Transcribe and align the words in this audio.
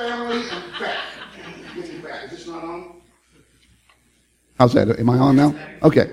family 0.00 0.48
and 0.50 0.64
fat. 0.76 1.04
Getting 1.74 2.00
fat. 2.00 2.24
Is 2.24 2.30
this 2.30 2.46
not 2.46 2.64
on? 2.64 3.02
How's 4.58 4.72
that? 4.72 4.98
Am 4.98 5.10
I 5.10 5.18
on 5.18 5.36
now? 5.36 5.54
Okay. 5.82 6.12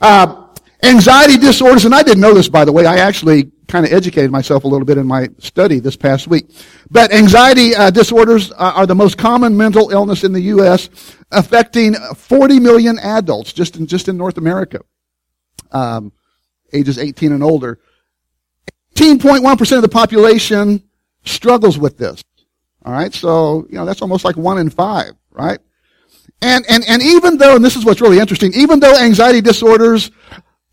Uh, 0.00 0.48
anxiety 0.82 1.38
disorders, 1.38 1.84
and 1.86 1.94
I 1.94 2.02
didn't 2.02 2.20
know 2.20 2.34
this, 2.34 2.48
by 2.48 2.64
the 2.64 2.72
way. 2.72 2.84
I 2.84 2.96
actually 2.96 3.50
kind 3.68 3.86
of 3.86 3.92
educated 3.92 4.30
myself 4.30 4.64
a 4.64 4.68
little 4.68 4.84
bit 4.84 4.98
in 4.98 5.06
my 5.06 5.28
study 5.38 5.78
this 5.78 5.96
past 5.96 6.26
week. 6.26 6.46
But 6.90 7.10
anxiety 7.12 7.74
uh, 7.74 7.90
disorders 7.90 8.52
are 8.52 8.86
the 8.86 8.94
most 8.94 9.16
common 9.16 9.56
mental 9.56 9.90
illness 9.90 10.24
in 10.24 10.32
the 10.32 10.40
U.S., 10.56 10.90
affecting 11.30 11.94
40 11.94 12.60
million 12.60 12.98
adults 12.98 13.54
just 13.54 13.76
in, 13.76 13.86
just 13.86 14.08
in 14.08 14.18
North 14.18 14.36
America, 14.36 14.80
um, 15.70 16.12
ages 16.74 16.98
18 16.98 17.32
and 17.32 17.42
older. 17.42 17.78
18.1% 18.96 19.76
of 19.76 19.82
the 19.82 19.88
population 19.88 20.82
struggles 21.24 21.78
with 21.78 21.96
this. 21.96 22.22
All 22.84 22.92
right, 22.92 23.14
so 23.14 23.66
you 23.70 23.76
know 23.76 23.84
that's 23.84 24.02
almost 24.02 24.24
like 24.24 24.36
one 24.36 24.58
in 24.58 24.70
five, 24.70 25.12
right? 25.30 25.58
And 26.40 26.64
and 26.68 26.84
and 26.88 27.02
even 27.02 27.38
though, 27.38 27.54
and 27.56 27.64
this 27.64 27.76
is 27.76 27.84
what's 27.84 28.00
really 28.00 28.18
interesting, 28.18 28.52
even 28.54 28.80
though 28.80 28.96
anxiety 28.96 29.40
disorders, 29.40 30.10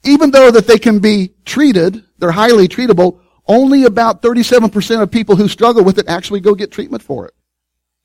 even 0.04 0.32
though 0.32 0.50
that 0.52 0.66
they 0.66 0.80
can 0.80 1.00
be 1.00 1.34
treated, 1.46 2.04
they're 2.18 2.32
highly 2.32 2.68
treatable. 2.68 3.20
Only 3.48 3.86
about 3.86 4.22
37% 4.22 5.02
of 5.02 5.10
people 5.10 5.36
who 5.36 5.48
struggle 5.48 5.84
with 5.84 5.98
it 5.98 6.08
actually 6.08 6.40
go 6.40 6.54
get 6.54 6.72
treatment 6.72 7.02
for 7.02 7.26
it. 7.26 7.34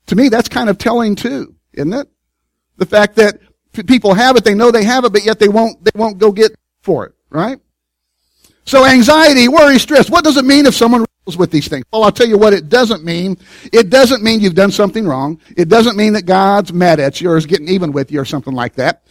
To 0.07 0.15
me, 0.15 0.27
that's 0.27 0.49
kind 0.49 0.69
of 0.69 0.79
telling 0.79 1.15
too, 1.15 1.55
isn't 1.73 1.93
it? 1.93 2.07
The 2.77 2.87
fact 2.87 3.15
that 3.17 3.39
people 3.85 4.15
have 4.15 4.35
it, 4.37 4.43
they 4.43 4.55
know 4.55 4.71
they 4.71 4.83
have 4.83 5.05
it, 5.05 5.13
but 5.13 5.23
yet 5.23 5.37
they 5.37 5.47
won't, 5.47 5.83
they 5.83 5.91
won't 5.93 6.17
go 6.17 6.31
get 6.31 6.55
for 6.81 7.05
it, 7.05 7.13
right? 7.29 7.59
So 8.65 8.83
anxiety, 8.83 9.47
worry, 9.47 9.77
stress, 9.77 10.09
what 10.09 10.23
does 10.23 10.37
it 10.37 10.45
mean 10.45 10.65
if 10.65 10.73
someone 10.73 11.01
wrestles 11.01 11.37
with 11.37 11.51
these 11.51 11.67
things? 11.67 11.85
Well, 11.93 12.03
I'll 12.03 12.11
tell 12.11 12.27
you 12.27 12.37
what 12.37 12.53
it 12.53 12.67
doesn't 12.67 13.03
mean. 13.03 13.37
It 13.71 13.89
doesn't 13.89 14.23
mean 14.23 14.39
you've 14.39 14.55
done 14.55 14.71
something 14.71 15.07
wrong. 15.07 15.39
It 15.55 15.69
doesn't 15.69 15.95
mean 15.95 16.13
that 16.13 16.25
God's 16.25 16.73
mad 16.73 16.99
at 16.99 17.21
you 17.21 17.29
or 17.29 17.37
is 17.37 17.45
getting 17.45 17.67
even 17.69 17.91
with 17.91 18.11
you 18.11 18.19
or 18.19 18.25
something 18.25 18.53
like 18.53 18.75
that. 18.75 19.03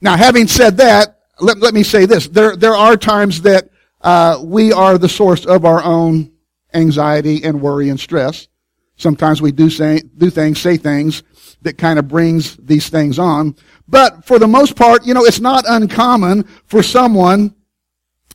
Now, 0.00 0.16
having 0.16 0.46
said 0.46 0.78
that, 0.78 1.18
let, 1.40 1.58
let 1.58 1.74
me 1.74 1.82
say 1.82 2.06
this. 2.06 2.26
There, 2.28 2.56
there 2.56 2.74
are 2.74 2.96
times 2.96 3.42
that 3.42 3.68
uh, 4.00 4.40
we 4.42 4.72
are 4.72 4.96
the 4.96 5.08
source 5.10 5.44
of 5.44 5.66
our 5.66 5.82
own 5.82 6.32
anxiety 6.72 7.44
and 7.44 7.60
worry 7.60 7.90
and 7.90 8.00
stress. 8.00 8.48
Sometimes 8.96 9.42
we 9.42 9.52
do 9.52 9.68
say, 9.68 10.02
do 10.16 10.30
things, 10.30 10.58
say 10.58 10.78
things 10.78 11.22
that 11.62 11.76
kind 11.76 11.98
of 11.98 12.08
brings 12.08 12.56
these 12.56 12.88
things 12.88 13.18
on. 13.18 13.56
But 13.86 14.24
for 14.24 14.38
the 14.38 14.48
most 14.48 14.74
part, 14.76 15.04
you 15.04 15.12
know, 15.12 15.24
it's 15.24 15.40
not 15.40 15.64
uncommon 15.68 16.44
for 16.66 16.82
someone 16.82 17.54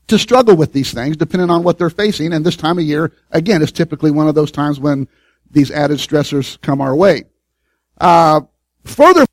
to 0.07 0.19
struggle 0.19 0.55
with 0.55 0.73
these 0.73 0.93
things 0.93 1.17
depending 1.17 1.49
on 1.49 1.63
what 1.63 1.77
they're 1.77 1.89
facing. 1.89 2.33
And 2.33 2.45
this 2.45 2.55
time 2.55 2.77
of 2.77 2.85
year, 2.85 3.11
again, 3.31 3.61
is 3.61 3.71
typically 3.71 4.11
one 4.11 4.27
of 4.27 4.35
those 4.35 4.51
times 4.51 4.79
when 4.79 5.07
these 5.49 5.71
added 5.71 5.97
stressors 5.97 6.59
come 6.61 6.81
our 6.81 6.95
way. 6.95 7.23
Uh, 7.99 8.41
further, 8.83 9.25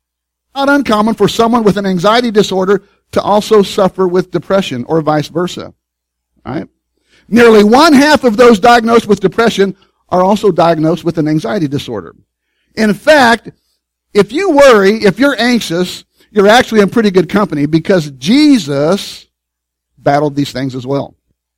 not 0.55 0.69
uncommon 0.69 1.15
for 1.15 1.27
someone 1.27 1.63
with 1.63 1.77
an 1.77 1.85
anxiety 1.85 2.31
disorder 2.31 2.83
to 3.11 3.21
also 3.21 3.61
suffer 3.61 4.07
with 4.07 4.31
depression 4.31 4.83
or 4.85 5.01
vice 5.01 5.27
versa. 5.27 5.73
Right? 6.45 6.67
Nearly 7.27 7.63
one 7.63 7.93
half 7.93 8.23
of 8.23 8.37
those 8.37 8.59
diagnosed 8.59 9.07
with 9.07 9.19
depression 9.19 9.75
are 10.09 10.23
also 10.23 10.51
diagnosed 10.51 11.03
with 11.03 11.17
an 11.17 11.27
anxiety 11.27 11.67
disorder. 11.67 12.15
In 12.75 12.93
fact, 12.93 13.49
if 14.13 14.31
you 14.31 14.51
worry, 14.51 15.03
if 15.03 15.19
you're 15.19 15.39
anxious, 15.39 16.05
you're 16.31 16.47
actually 16.47 16.81
in 16.81 16.89
pretty 16.89 17.11
good 17.11 17.29
company 17.29 17.65
because 17.65 18.11
Jesus 18.11 19.27
battled 20.03 20.35
these 20.35 20.51
things 20.51 20.75
as 20.75 20.85
well. 20.85 21.15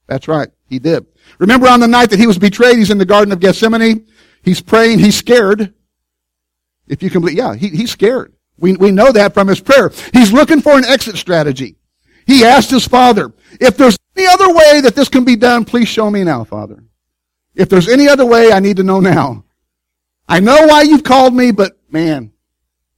That's 0.07 0.27
right. 0.27 0.49
He 0.67 0.79
did. 0.79 1.05
Remember 1.39 1.67
on 1.67 1.79
the 1.79 1.87
night 1.87 2.09
that 2.11 2.19
he 2.19 2.27
was 2.27 2.37
betrayed, 2.37 2.77
he's 2.77 2.91
in 2.91 2.97
the 2.97 3.05
Garden 3.05 3.31
of 3.31 3.39
Gethsemane. 3.39 4.07
He's 4.43 4.61
praying. 4.61 4.99
He's 4.99 5.17
scared. 5.17 5.73
If 6.87 7.01
you 7.01 7.09
can 7.09 7.21
believe, 7.21 7.37
yeah, 7.37 7.55
he, 7.55 7.69
he's 7.69 7.91
scared. 7.91 8.33
We, 8.57 8.75
we 8.75 8.91
know 8.91 9.11
that 9.11 9.33
from 9.33 9.47
his 9.47 9.59
prayer. 9.59 9.91
He's 10.13 10.31
looking 10.31 10.61
for 10.61 10.77
an 10.77 10.85
exit 10.85 11.17
strategy. 11.17 11.75
He 12.27 12.43
asked 12.43 12.71
his 12.71 12.87
father, 12.87 13.33
if 13.59 13.77
there's 13.77 13.97
any 14.15 14.27
other 14.27 14.53
way 14.53 14.81
that 14.81 14.95
this 14.95 15.09
can 15.09 15.23
be 15.23 15.35
done, 15.35 15.65
please 15.65 15.87
show 15.87 16.09
me 16.09 16.23
now, 16.23 16.43
Father. 16.43 16.83
If 17.53 17.69
there's 17.69 17.89
any 17.89 18.07
other 18.07 18.25
way, 18.25 18.51
I 18.51 18.59
need 18.59 18.77
to 18.77 18.83
know 18.83 18.99
now. 18.99 19.43
I 20.27 20.39
know 20.39 20.65
why 20.67 20.83
you've 20.83 21.03
called 21.03 21.33
me, 21.33 21.51
but 21.51 21.77
man, 21.89 22.31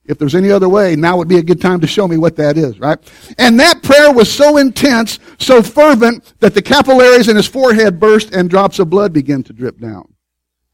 if 0.08 0.18
there's 0.18 0.36
any 0.36 0.52
other 0.52 0.70
way, 0.70 0.96
now 0.96 1.18
would 1.18 1.28
be 1.28 1.38
a 1.38 1.44
good 1.44 1.62
time 1.62 1.82
to 1.82 1.88
show 1.88 2.08
me 2.08 2.18
what 2.18 2.36
that 2.38 2.58
is, 2.58 2.80
right? 2.80 2.98
And 3.38 3.60
that 3.60 3.84
prayer 3.84 4.12
was 4.12 4.32
so 4.32 4.58
intense, 4.58 5.20
so 5.38 5.62
fervent, 5.62 6.34
that 6.40 6.54
the 6.54 6.62
capillaries 6.62 7.28
in 7.28 7.36
his 7.36 7.48
forehead 7.48 8.00
burst 8.00 8.34
and 8.34 8.50
drops 8.50 8.80
of 8.80 8.90
blood 8.90 9.14
began 9.14 9.44
to 9.44 9.54
drip 9.54 9.80
down. 9.80 10.14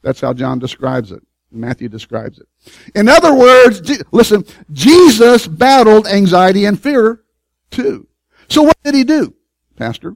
That's 0.01 0.21
how 0.21 0.33
John 0.33 0.59
describes 0.59 1.11
it. 1.11 1.23
Matthew 1.51 1.89
describes 1.89 2.39
it. 2.39 2.47
In 2.95 3.07
other 3.07 3.33
words, 3.33 4.01
listen, 4.11 4.43
Jesus 4.71 5.47
battled 5.47 6.07
anxiety 6.07 6.65
and 6.65 6.81
fear 6.81 7.21
too. 7.69 8.07
So 8.47 8.63
what 8.63 8.77
did 8.83 8.95
he 8.95 9.03
do, 9.03 9.33
Pastor? 9.75 10.15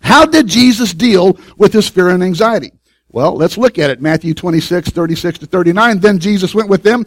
How 0.00 0.26
did 0.26 0.46
Jesus 0.46 0.94
deal 0.94 1.38
with 1.56 1.72
his 1.72 1.88
fear 1.88 2.08
and 2.08 2.22
anxiety? 2.22 2.72
Well, 3.10 3.34
let's 3.34 3.58
look 3.58 3.78
at 3.78 3.90
it. 3.90 4.00
Matthew 4.00 4.34
26, 4.34 4.90
36 4.90 5.38
to 5.40 5.46
39. 5.46 5.98
Then 5.98 6.18
Jesus 6.18 6.54
went 6.54 6.68
with 6.68 6.82
them 6.82 7.04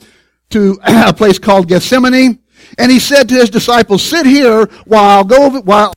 to 0.51 0.79
a 0.83 1.13
place 1.13 1.39
called 1.39 1.67
Gethsemane, 1.67 2.39
and 2.77 2.91
he 2.91 2.99
said 2.99 3.29
to 3.29 3.35
his 3.35 3.49
disciples, 3.49 4.03
sit 4.03 4.25
here 4.25 4.65
while 4.85 5.03
I'll 5.03 5.23
go 5.23 5.61
while 5.61 5.93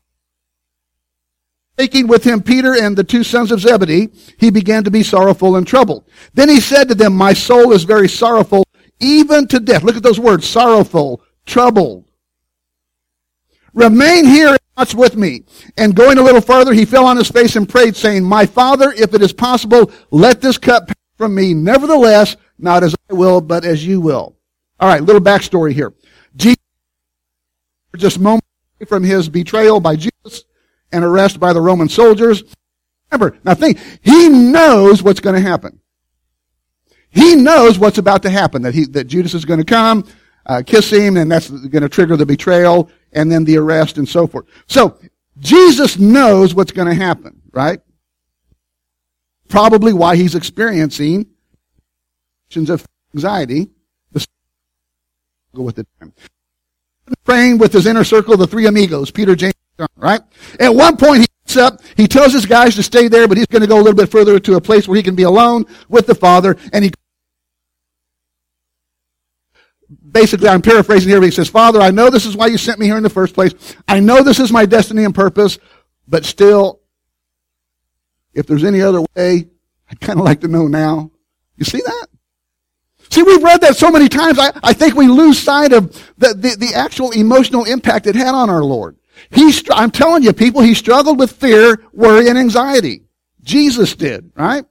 taking 1.77 2.07
with 2.07 2.25
him 2.25 2.41
Peter 2.41 2.75
and 2.75 2.97
the 2.97 3.05
two 3.05 3.25
sons 3.25 3.51
of 3.51 3.61
Zebedee, 3.61 4.09
he 4.39 4.51
began 4.51 4.85
to 4.85 4.91
be 4.91 5.03
sorrowful 5.03 5.57
and 5.57 5.67
troubled. 5.67 6.05
Then 6.35 6.49
he 6.49 6.61
said 6.61 6.89
to 6.89 6.95
them, 6.95 7.15
my 7.15 7.33
soul 7.33 7.73
is 7.73 7.85
very 7.85 8.09
sorrowful, 8.09 8.65
even 9.01 9.49
to 9.49 9.61
death. 9.61 9.83
Look 9.83 9.97
at 9.97 10.03
those 10.03 10.21
words, 10.21 10.49
sorrowful, 10.49 11.23
troubled. 11.47 12.05
Remain 13.73 14.25
here 14.25 14.57
watch 14.77 14.95
with 14.95 15.17
me. 15.17 15.45
And 15.77 15.95
going 15.95 16.19
a 16.19 16.23
little 16.23 16.41
farther, 16.41 16.73
he 16.73 16.85
fell 16.85 17.07
on 17.07 17.17
his 17.17 17.31
face 17.31 17.57
and 17.57 17.69
prayed, 17.69 17.97
saying, 17.97 18.25
My 18.25 18.47
Father, 18.47 18.93
if 18.93 19.15
it 19.15 19.23
is 19.23 19.33
possible, 19.33 19.91
let 20.11 20.41
this 20.41 20.59
cup 20.59 20.89
pass 20.89 20.97
from 21.17 21.35
me. 21.35 21.55
Nevertheless, 21.55 22.37
not 22.59 22.83
as 22.83 22.95
I 23.11 23.15
will, 23.15 23.41
but 23.41 23.65
as 23.65 23.87
you 23.87 24.01
will. 24.01 24.34
All 24.85 24.91
right, 24.91 25.03
little 25.03 25.23
backstory 25.23 25.73
here. 25.73 25.95
Jesus, 26.37 26.59
just 27.97 28.21
moments 28.21 28.47
from 28.87 29.03
his 29.03 29.31
betrayal 29.31 29.81
by 29.81 29.97
Judas 29.97 30.45
and 30.93 31.03
arrest 31.03 31.41
by 31.41 31.55
the 31.55 31.61
Roman 31.63 31.89
soldiers. 31.89 32.45
Remember, 33.11 33.39
now 33.45 33.55
think, 33.55 33.79
he 34.03 34.29
knows 34.29 35.03
what's 35.03 35.21
going 35.21 35.37
to 35.37 35.41
happen. 35.41 35.81
He 37.09 37.35
knows 37.35 37.79
what's 37.79 37.97
about 37.97 38.25
to 38.25 38.29
happen, 38.29 38.61
that 38.61 38.75
he, 38.75 38.85
that 38.89 39.05
Judas 39.05 39.33
is 39.33 39.47
going 39.47 39.59
to 39.59 39.65
come, 39.65 40.07
uh, 40.45 40.63
kiss 40.67 40.91
him, 40.91 41.17
and 41.17 41.33
that's 41.33 41.49
going 41.49 41.81
to 41.81 41.89
trigger 41.89 42.19
the 42.19 42.27
betrayal, 42.27 42.91
and 43.15 43.33
then 43.33 43.45
the 43.45 43.57
arrest 43.57 43.97
and 43.97 44.07
so 44.07 44.27
forth. 44.27 44.45
So, 44.67 44.99
Jesus 45.39 45.99
knows 45.99 46.55
what's 46.55 46.73
going 46.73 46.89
to 46.89 46.95
happen, 46.95 47.41
right? 47.53 47.81
Probably 49.49 49.95
why 49.95 50.17
he's 50.17 50.35
experiencing 50.35 51.25
of 52.55 52.85
anxiety, 53.15 53.71
with 55.63 55.77
the 55.77 55.87
it. 56.01 56.09
Praying 57.25 57.59
with 57.59 57.73
his 57.73 57.87
inner 57.87 58.05
circle, 58.05 58.37
the 58.37 58.47
three 58.47 58.67
amigos, 58.67 59.11
Peter, 59.11 59.37
James, 59.37 59.55
John, 59.79 59.89
right? 59.97 60.23
At 60.59 60.75
one 60.75 60.97
point 60.97 61.21
he 61.21 61.27
gets 61.47 61.57
up, 61.59 61.81
he 61.97 62.09
tells 62.09 62.33
his 62.33 62.47
guys 62.47 62.75
to 62.77 62.83
stay 62.83 63.09
there, 63.09 63.29
but 63.29 63.37
he's 63.37 63.47
going 63.47 63.63
to 63.63 63.69
go 63.69 63.77
a 63.77 63.83
little 63.83 63.95
bit 63.95 64.11
further 64.11 64.41
to 64.41 64.55
a 64.57 64.61
place 64.61 64.89
where 64.89 64.97
he 64.97 65.03
can 65.03 65.15
be 65.15 65.25
alone 65.25 65.67
with 65.89 66.07
the 66.07 66.15
Father, 66.15 66.57
and 66.73 66.85
he 66.85 66.93
basically, 70.11 70.49
I'm 70.49 70.63
paraphrasing 70.63 71.11
here, 71.11 71.21
but 71.21 71.27
he 71.27 71.31
says, 71.33 71.49
Father, 71.49 71.81
I 71.81 71.91
know 71.91 72.09
this 72.09 72.25
is 72.25 72.37
why 72.37 72.47
you 72.47 72.57
sent 72.57 72.79
me 72.79 72.87
here 72.87 72.97
in 72.97 73.03
the 73.03 73.11
first 73.11 73.35
place. 73.35 73.53
I 73.87 74.01
know 74.01 74.23
this 74.23 74.39
is 74.39 74.51
my 74.51 74.65
destiny 74.65 75.05
and 75.05 75.15
purpose, 75.15 75.59
but 76.09 76.25
still, 76.25 76.81
if 78.33 78.47
there's 78.47 78.65
any 78.65 78.81
other 78.81 79.03
way, 79.15 79.49
I'd 79.91 80.01
kind 80.01 80.19
of 80.19 80.25
like 80.25 80.41
to 80.41 80.49
know 80.49 80.69
now. 80.69 81.11
You 81.57 81.65
see 81.65 81.83
that? 81.85 82.07
See, 83.15 83.23
we've 83.23 83.45
read 83.45 83.61
that 83.61 83.77
so 83.77 83.93
many 83.93 84.09
times, 84.09 84.41
I, 84.41 84.51
I 84.61 84.73
think 84.73 84.97
we 84.97 85.07
lose 85.07 85.41
sight 85.41 85.73
of 85.73 85.93
the, 86.19 86.35
the, 86.35 86.57
the 86.59 86.75
actual 86.75 87.13
emotional 87.13 87.63
impact 87.63 88.09
it 88.09 88.17
had 88.17 88.35
on 88.35 88.51
our 88.51 88.65
Lord. 88.65 88.97
He, 89.31 89.57
I'm 89.71 89.93
telling 89.93 90.25
you, 90.25 90.33
people, 90.33 90.63
he 90.63 90.75
struggled 90.75 91.21
with 91.21 91.31
fear, 91.31 91.81
worry, 91.93 92.29
and 92.29 92.37
anxiety. 92.37 93.05
Jesus 93.41 93.95
did, 93.95 94.33
right? 94.35 94.65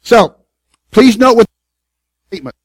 So, 0.00 0.36
please 0.90 1.18
note 1.18 1.36
what 1.36 1.46
statement. 2.28 2.56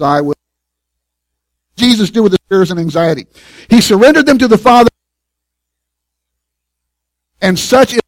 I 0.00 0.20
will. 0.20 0.36
Jesus 1.74 2.08
do 2.12 2.22
with 2.22 2.30
his 2.30 2.40
fears 2.48 2.70
and 2.70 2.78
anxiety. 2.78 3.26
He 3.68 3.80
surrendered 3.80 4.26
them 4.26 4.38
to 4.38 4.46
the 4.46 4.58
Father, 4.58 4.90
and 7.40 7.58
such 7.58 7.94
is 7.94 7.96
the 7.96 8.02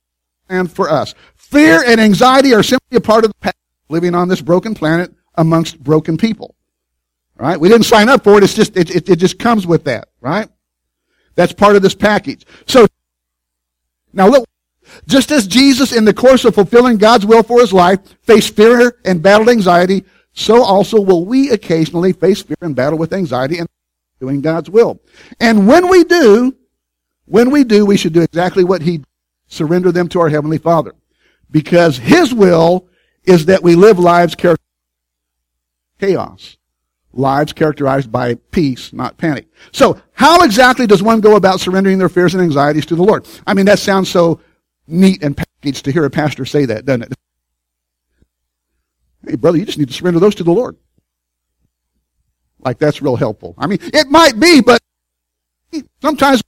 plan 0.46 0.68
for 0.68 0.88
us. 0.88 1.16
Fear 1.54 1.84
and 1.86 2.00
anxiety 2.00 2.52
are 2.54 2.62
simply 2.62 2.96
a 2.96 3.00
part 3.00 3.24
of 3.24 3.30
the 3.30 3.38
path 3.38 3.54
living 3.88 4.14
on 4.14 4.28
this 4.28 4.40
broken 4.40 4.74
planet 4.74 5.12
amongst 5.36 5.82
broken 5.82 6.16
people. 6.16 6.54
Right? 7.36 7.58
We 7.58 7.68
didn't 7.68 7.86
sign 7.86 8.08
up 8.08 8.24
for 8.24 8.38
it. 8.38 8.44
It's 8.44 8.54
just 8.54 8.76
it, 8.76 8.94
it, 8.94 9.08
it 9.08 9.16
just 9.16 9.38
comes 9.38 9.66
with 9.66 9.84
that. 9.84 10.08
Right? 10.20 10.48
That's 11.34 11.52
part 11.52 11.76
of 11.76 11.82
this 11.82 11.94
package. 11.94 12.44
So 12.66 12.86
now 14.12 14.28
look, 14.28 14.46
Just 15.06 15.30
as 15.30 15.46
Jesus, 15.46 15.92
in 15.92 16.04
the 16.04 16.14
course 16.14 16.44
of 16.44 16.54
fulfilling 16.54 16.98
God's 16.98 17.26
will 17.26 17.42
for 17.42 17.60
his 17.60 17.72
life, 17.72 18.00
faced 18.22 18.54
fear 18.54 18.96
and 19.04 19.22
battled 19.22 19.48
anxiety, 19.48 20.04
so 20.32 20.62
also 20.62 21.00
will 21.00 21.24
we 21.24 21.50
occasionally 21.50 22.12
face 22.12 22.42
fear 22.42 22.56
and 22.60 22.76
battle 22.76 22.98
with 22.98 23.12
anxiety 23.12 23.58
and 23.58 23.68
doing 24.20 24.40
God's 24.40 24.70
will. 24.70 25.00
And 25.40 25.66
when 25.66 25.88
we 25.88 26.04
do, 26.04 26.56
when 27.26 27.50
we 27.50 27.64
do, 27.64 27.86
we 27.86 27.96
should 27.96 28.12
do 28.12 28.22
exactly 28.22 28.64
what 28.64 28.82
he 28.82 29.02
surrender 29.46 29.92
them 29.92 30.08
to 30.08 30.20
our 30.20 30.28
Heavenly 30.28 30.58
Father. 30.58 30.92
Because 31.54 31.96
his 31.98 32.34
will 32.34 32.88
is 33.22 33.46
that 33.46 33.62
we 33.62 33.76
live 33.76 33.96
lives 33.96 34.34
characterized 34.34 34.60
chaos. 36.00 36.56
Lives 37.12 37.52
characterized 37.52 38.10
by 38.10 38.34
peace, 38.34 38.92
not 38.92 39.18
panic. 39.18 39.46
So, 39.70 40.02
how 40.14 40.42
exactly 40.42 40.88
does 40.88 41.00
one 41.00 41.20
go 41.20 41.36
about 41.36 41.60
surrendering 41.60 41.98
their 41.98 42.08
fears 42.08 42.34
and 42.34 42.42
anxieties 42.42 42.86
to 42.86 42.96
the 42.96 43.04
Lord? 43.04 43.28
I 43.46 43.54
mean, 43.54 43.66
that 43.66 43.78
sounds 43.78 44.08
so 44.08 44.40
neat 44.88 45.22
and 45.22 45.36
packaged 45.36 45.84
to 45.84 45.92
hear 45.92 46.04
a 46.04 46.10
pastor 46.10 46.44
say 46.44 46.64
that, 46.64 46.86
doesn't 46.86 47.02
it? 47.02 47.14
Hey, 49.24 49.36
brother, 49.36 49.56
you 49.56 49.64
just 49.64 49.78
need 49.78 49.86
to 49.86 49.94
surrender 49.94 50.18
those 50.18 50.34
to 50.34 50.42
the 50.42 50.52
Lord. 50.52 50.76
Like 52.58 52.78
that's 52.80 53.00
real 53.00 53.14
helpful. 53.14 53.54
I 53.58 53.68
mean, 53.68 53.78
it 53.80 54.08
might 54.08 54.40
be, 54.40 54.60
but 54.60 54.80
sometimes 56.02 56.42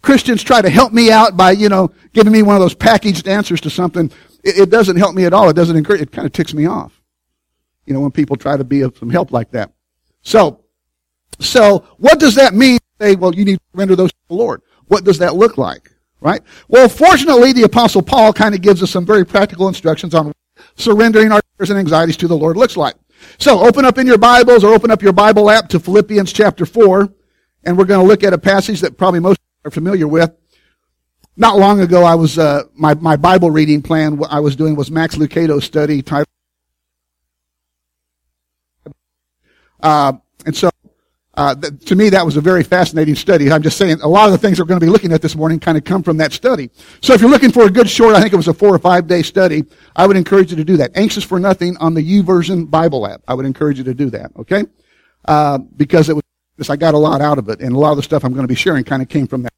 Christians 0.00 0.44
try 0.44 0.62
to 0.62 0.70
help 0.70 0.92
me 0.92 1.10
out 1.10 1.36
by, 1.36 1.50
you 1.50 1.68
know, 1.68 1.90
giving 2.12 2.32
me 2.32 2.42
one 2.42 2.54
of 2.54 2.60
those 2.60 2.74
packaged 2.74 3.26
answers 3.26 3.60
to 3.62 3.70
something. 3.70 4.12
It, 4.44 4.58
it 4.58 4.70
doesn't 4.70 4.96
help 4.96 5.14
me 5.14 5.24
at 5.24 5.32
all. 5.32 5.48
It 5.48 5.56
doesn't 5.56 5.76
encourage, 5.76 6.02
it 6.02 6.12
kind 6.12 6.26
of 6.26 6.32
ticks 6.32 6.54
me 6.54 6.66
off. 6.66 7.00
You 7.86 7.94
know, 7.94 8.00
when 8.00 8.12
people 8.12 8.36
try 8.36 8.56
to 8.56 8.64
be 8.64 8.82
of 8.82 8.96
some 8.96 9.10
help 9.10 9.32
like 9.32 9.50
that. 9.50 9.72
So, 10.22 10.64
so 11.40 11.84
what 11.98 12.20
does 12.20 12.34
that 12.36 12.54
mean? 12.54 12.78
Say, 13.00 13.16
well, 13.16 13.34
you 13.34 13.44
need 13.44 13.56
to 13.56 13.62
surrender 13.72 13.96
those 13.96 14.12
to 14.12 14.18
the 14.28 14.34
Lord. 14.34 14.62
What 14.86 15.04
does 15.04 15.18
that 15.18 15.34
look 15.34 15.58
like? 15.58 15.90
Right? 16.20 16.42
Well, 16.68 16.88
fortunately, 16.88 17.52
the 17.52 17.64
apostle 17.64 18.00
Paul 18.00 18.32
kind 18.32 18.54
of 18.54 18.62
gives 18.62 18.82
us 18.82 18.90
some 18.90 19.04
very 19.04 19.26
practical 19.26 19.68
instructions 19.68 20.14
on 20.14 20.32
surrendering 20.76 21.32
our 21.32 21.42
fears 21.58 21.70
and 21.70 21.78
anxieties 21.78 22.16
to 22.18 22.28
the 22.28 22.36
Lord 22.36 22.56
looks 22.56 22.76
like. 22.76 22.94
So 23.38 23.60
open 23.60 23.84
up 23.84 23.98
in 23.98 24.06
your 24.06 24.18
Bibles 24.18 24.64
or 24.64 24.72
open 24.72 24.90
up 24.90 25.02
your 25.02 25.12
Bible 25.12 25.50
app 25.50 25.68
to 25.70 25.80
Philippians 25.80 26.32
chapter 26.32 26.64
4, 26.66 27.12
and 27.64 27.76
we're 27.76 27.84
going 27.84 28.00
to 28.00 28.06
look 28.06 28.22
at 28.22 28.32
a 28.32 28.38
passage 28.38 28.80
that 28.80 28.96
probably 28.96 29.20
most 29.20 29.40
are 29.64 29.70
familiar 29.70 30.06
with. 30.06 30.32
Not 31.36 31.58
long 31.58 31.80
ago, 31.80 32.04
I 32.04 32.14
was, 32.14 32.38
uh, 32.38 32.62
my, 32.74 32.94
my 32.94 33.16
Bible 33.16 33.50
reading 33.50 33.82
plan, 33.82 34.16
what 34.16 34.30
I 34.30 34.38
was 34.40 34.54
doing 34.54 34.76
was 34.76 34.90
Max 34.90 35.16
Lucado's 35.16 35.64
study 35.64 36.00
titled, 36.00 36.28
uh, 39.82 40.12
and 40.46 40.56
so 40.56 40.70
uh, 41.36 41.54
th- 41.56 41.84
to 41.86 41.96
me, 41.96 42.08
that 42.10 42.24
was 42.24 42.36
a 42.36 42.40
very 42.40 42.62
fascinating 42.62 43.16
study. 43.16 43.50
I'm 43.50 43.62
just 43.62 43.76
saying, 43.76 44.00
a 44.02 44.08
lot 44.08 44.26
of 44.26 44.32
the 44.32 44.38
things 44.38 44.60
we're 44.60 44.66
going 44.66 44.78
to 44.78 44.86
be 44.86 44.90
looking 44.90 45.12
at 45.12 45.22
this 45.22 45.34
morning 45.34 45.58
kind 45.58 45.76
of 45.76 45.82
come 45.82 46.04
from 46.04 46.16
that 46.18 46.32
study. 46.32 46.70
So 47.02 47.12
if 47.12 47.20
you're 47.20 47.30
looking 47.30 47.50
for 47.50 47.64
a 47.64 47.70
good 47.70 47.90
short, 47.90 48.14
I 48.14 48.20
think 48.20 48.32
it 48.32 48.36
was 48.36 48.48
a 48.48 48.54
four 48.54 48.72
or 48.72 48.78
five 48.78 49.08
day 49.08 49.22
study, 49.22 49.64
I 49.96 50.06
would 50.06 50.16
encourage 50.16 50.50
you 50.50 50.56
to 50.56 50.64
do 50.64 50.76
that. 50.76 50.92
Anxious 50.94 51.24
for 51.24 51.40
Nothing 51.40 51.76
on 51.78 51.94
the 51.94 52.00
YouVersion 52.00 52.70
Bible 52.70 53.06
app. 53.08 53.22
I 53.26 53.34
would 53.34 53.46
encourage 53.46 53.78
you 53.78 53.84
to 53.84 53.94
do 53.94 54.10
that, 54.10 54.30
okay? 54.36 54.64
Uh, 55.24 55.58
because 55.58 56.08
it 56.08 56.14
was, 56.14 56.70
I 56.70 56.76
got 56.76 56.94
a 56.94 56.98
lot 56.98 57.20
out 57.20 57.38
of 57.38 57.48
it, 57.48 57.60
and 57.60 57.74
a 57.74 57.78
lot 57.78 57.90
of 57.90 57.96
the 57.96 58.04
stuff 58.04 58.24
I'm 58.24 58.32
going 58.32 58.44
to 58.44 58.48
be 58.48 58.54
sharing 58.54 58.84
kind 58.84 59.02
of 59.02 59.08
came 59.08 59.26
from 59.26 59.42
that. 59.42 59.52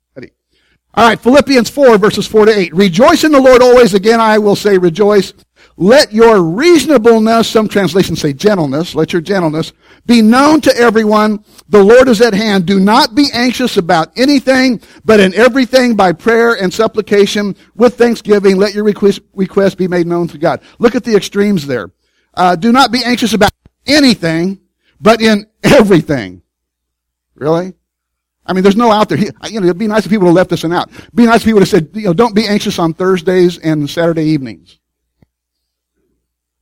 All 0.96 1.06
right, 1.06 1.20
Philippians 1.20 1.68
4, 1.68 1.98
verses 1.98 2.26
4 2.26 2.46
to 2.46 2.58
8. 2.58 2.74
Rejoice 2.74 3.22
in 3.24 3.30
the 3.30 3.40
Lord 3.40 3.60
always. 3.60 3.92
Again, 3.92 4.18
I 4.18 4.38
will 4.38 4.56
say 4.56 4.78
rejoice. 4.78 5.34
Let 5.76 6.10
your 6.10 6.42
reasonableness, 6.42 7.48
some 7.48 7.68
translations 7.68 8.22
say 8.22 8.32
gentleness, 8.32 8.94
let 8.94 9.12
your 9.12 9.20
gentleness 9.20 9.74
be 10.06 10.22
known 10.22 10.62
to 10.62 10.74
everyone. 10.74 11.44
The 11.68 11.84
Lord 11.84 12.08
is 12.08 12.22
at 12.22 12.32
hand. 12.32 12.64
Do 12.64 12.80
not 12.80 13.14
be 13.14 13.26
anxious 13.34 13.76
about 13.76 14.10
anything, 14.16 14.80
but 15.04 15.20
in 15.20 15.34
everything 15.34 15.94
by 15.94 16.12
prayer 16.12 16.54
and 16.54 16.72
supplication 16.72 17.54
with 17.74 17.98
thanksgiving, 17.98 18.56
let 18.56 18.72
your 18.72 18.84
request, 18.84 19.20
request 19.34 19.76
be 19.76 19.88
made 19.88 20.06
known 20.06 20.28
to 20.28 20.38
God. 20.38 20.62
Look 20.78 20.94
at 20.94 21.04
the 21.04 21.14
extremes 21.14 21.66
there. 21.66 21.90
Uh, 22.32 22.56
do 22.56 22.72
not 22.72 22.90
be 22.90 23.04
anxious 23.04 23.34
about 23.34 23.52
anything, 23.86 24.60
but 24.98 25.20
in 25.20 25.46
everything. 25.62 26.40
Really? 27.34 27.74
I 28.46 28.52
mean, 28.52 28.62
there's 28.62 28.76
no 28.76 28.92
out 28.92 29.08
there. 29.08 29.18
You 29.18 29.60
know, 29.60 29.66
it'd 29.66 29.78
be 29.78 29.88
nice 29.88 30.04
if 30.04 30.10
people 30.10 30.26
would 30.26 30.30
have 30.30 30.36
left 30.36 30.50
this 30.50 30.62
one 30.62 30.72
out. 30.72 30.90
It'd 30.90 31.14
be 31.14 31.26
nice 31.26 31.38
if 31.38 31.44
people 31.44 31.60
would 31.60 31.68
have 31.68 31.68
said, 31.68 31.90
you 31.94 32.04
know, 32.04 32.14
don't 32.14 32.34
be 32.34 32.46
anxious 32.46 32.78
on 32.78 32.94
Thursdays 32.94 33.58
and 33.58 33.88
Saturday 33.90 34.24
evenings. 34.24 34.78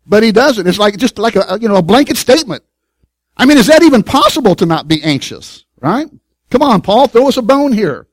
But 0.06 0.22
he 0.22 0.32
doesn't. 0.32 0.66
It's 0.66 0.78
like 0.78 0.96
just 0.96 1.19
like 1.19 1.36
a 1.36 1.58
you 1.60 1.69
know 1.69 1.76
a 1.76 1.82
blanket 1.82 2.16
statement. 2.16 2.62
I 3.36 3.46
mean, 3.46 3.58
is 3.58 3.66
that 3.66 3.82
even 3.82 4.02
possible 4.02 4.54
to 4.56 4.66
not 4.66 4.86
be 4.86 5.02
anxious? 5.02 5.64
Right? 5.81 6.08
Come 6.50 6.62
on, 6.62 6.82
Paul, 6.82 7.08
throw 7.08 7.28
us 7.28 7.36
a 7.36 7.42
bone 7.42 7.72
here. 7.72 8.06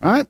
Right? 0.00 0.26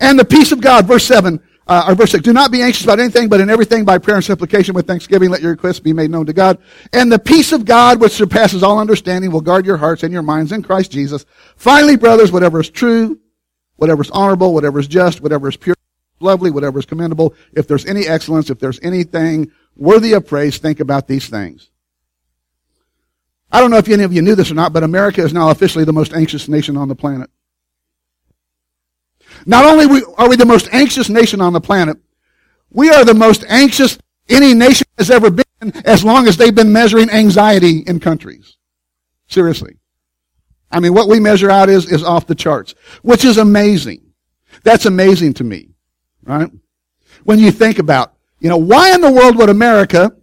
And 0.00 0.18
the 0.18 0.24
peace 0.24 0.52
of 0.52 0.60
God, 0.60 0.86
verse 0.86 1.04
seven. 1.04 1.40
Uh, 1.66 1.94
verse 1.94 2.10
6, 2.10 2.22
do 2.22 2.32
not 2.32 2.50
be 2.50 2.60
anxious 2.60 2.84
about 2.84 3.00
anything, 3.00 3.28
but 3.28 3.40
in 3.40 3.48
everything 3.48 3.84
by 3.84 3.96
prayer 3.96 4.16
and 4.16 4.24
supplication 4.24 4.74
with 4.74 4.86
thanksgiving, 4.86 5.30
let 5.30 5.40
your 5.40 5.52
requests 5.52 5.80
be 5.80 5.94
made 5.94 6.10
known 6.10 6.26
to 6.26 6.32
God. 6.32 6.58
And 6.92 7.10
the 7.10 7.18
peace 7.18 7.52
of 7.52 7.64
God, 7.64 8.00
which 8.00 8.12
surpasses 8.12 8.62
all 8.62 8.78
understanding, 8.78 9.30
will 9.30 9.40
guard 9.40 9.64
your 9.64 9.78
hearts 9.78 10.02
and 10.02 10.12
your 10.12 10.22
minds 10.22 10.52
in 10.52 10.62
Christ 10.62 10.92
Jesus. 10.92 11.24
Finally, 11.56 11.96
brothers, 11.96 12.30
whatever 12.30 12.60
is 12.60 12.68
true, 12.68 13.18
whatever 13.76 14.02
is 14.02 14.10
honorable, 14.10 14.52
whatever 14.52 14.78
is 14.78 14.86
just, 14.86 15.22
whatever 15.22 15.48
is 15.48 15.56
pure, 15.56 15.74
lovely, 16.20 16.50
whatever 16.50 16.78
is 16.78 16.84
commendable, 16.84 17.34
if 17.54 17.66
there's 17.66 17.86
any 17.86 18.06
excellence, 18.06 18.50
if 18.50 18.58
there's 18.58 18.80
anything 18.82 19.50
worthy 19.74 20.12
of 20.12 20.26
praise, 20.26 20.58
think 20.58 20.80
about 20.80 21.08
these 21.08 21.28
things. 21.28 21.70
I 23.50 23.60
don't 23.60 23.70
know 23.70 23.78
if 23.78 23.88
any 23.88 24.02
of 24.02 24.12
you 24.12 24.20
knew 24.20 24.34
this 24.34 24.50
or 24.50 24.54
not, 24.54 24.72
but 24.72 24.82
America 24.82 25.22
is 25.22 25.32
now 25.32 25.48
officially 25.48 25.84
the 25.84 25.92
most 25.92 26.12
anxious 26.12 26.48
nation 26.48 26.76
on 26.76 26.88
the 26.88 26.94
planet. 26.94 27.30
Not 29.46 29.64
only 29.64 30.02
are 30.16 30.28
we 30.28 30.36
the 30.36 30.46
most 30.46 30.68
anxious 30.72 31.08
nation 31.08 31.40
on 31.40 31.52
the 31.52 31.60
planet, 31.60 31.98
we 32.70 32.90
are 32.90 33.04
the 33.04 33.14
most 33.14 33.44
anxious 33.48 33.98
any 34.28 34.54
nation 34.54 34.86
has 34.98 35.10
ever 35.10 35.30
been 35.30 35.44
as 35.84 36.04
long 36.04 36.26
as 36.26 36.36
they've 36.36 36.54
been 36.54 36.72
measuring 36.72 37.10
anxiety 37.10 37.80
in 37.86 38.00
countries. 38.00 38.56
Seriously. 39.28 39.76
I 40.70 40.80
mean, 40.80 40.94
what 40.94 41.08
we 41.08 41.20
measure 41.20 41.50
out 41.50 41.68
is, 41.68 41.90
is 41.90 42.02
off 42.02 42.26
the 42.26 42.34
charts, 42.34 42.74
which 43.02 43.24
is 43.24 43.38
amazing. 43.38 44.02
That's 44.64 44.86
amazing 44.86 45.34
to 45.34 45.44
me, 45.44 45.70
right? 46.24 46.50
When 47.22 47.38
you 47.38 47.50
think 47.50 47.78
about 47.78 48.14
you 48.44 48.50
know, 48.50 48.58
why 48.58 48.94
in 48.94 49.00
the 49.00 49.10
world 49.10 49.38
would 49.38 49.48
America, 49.48 50.14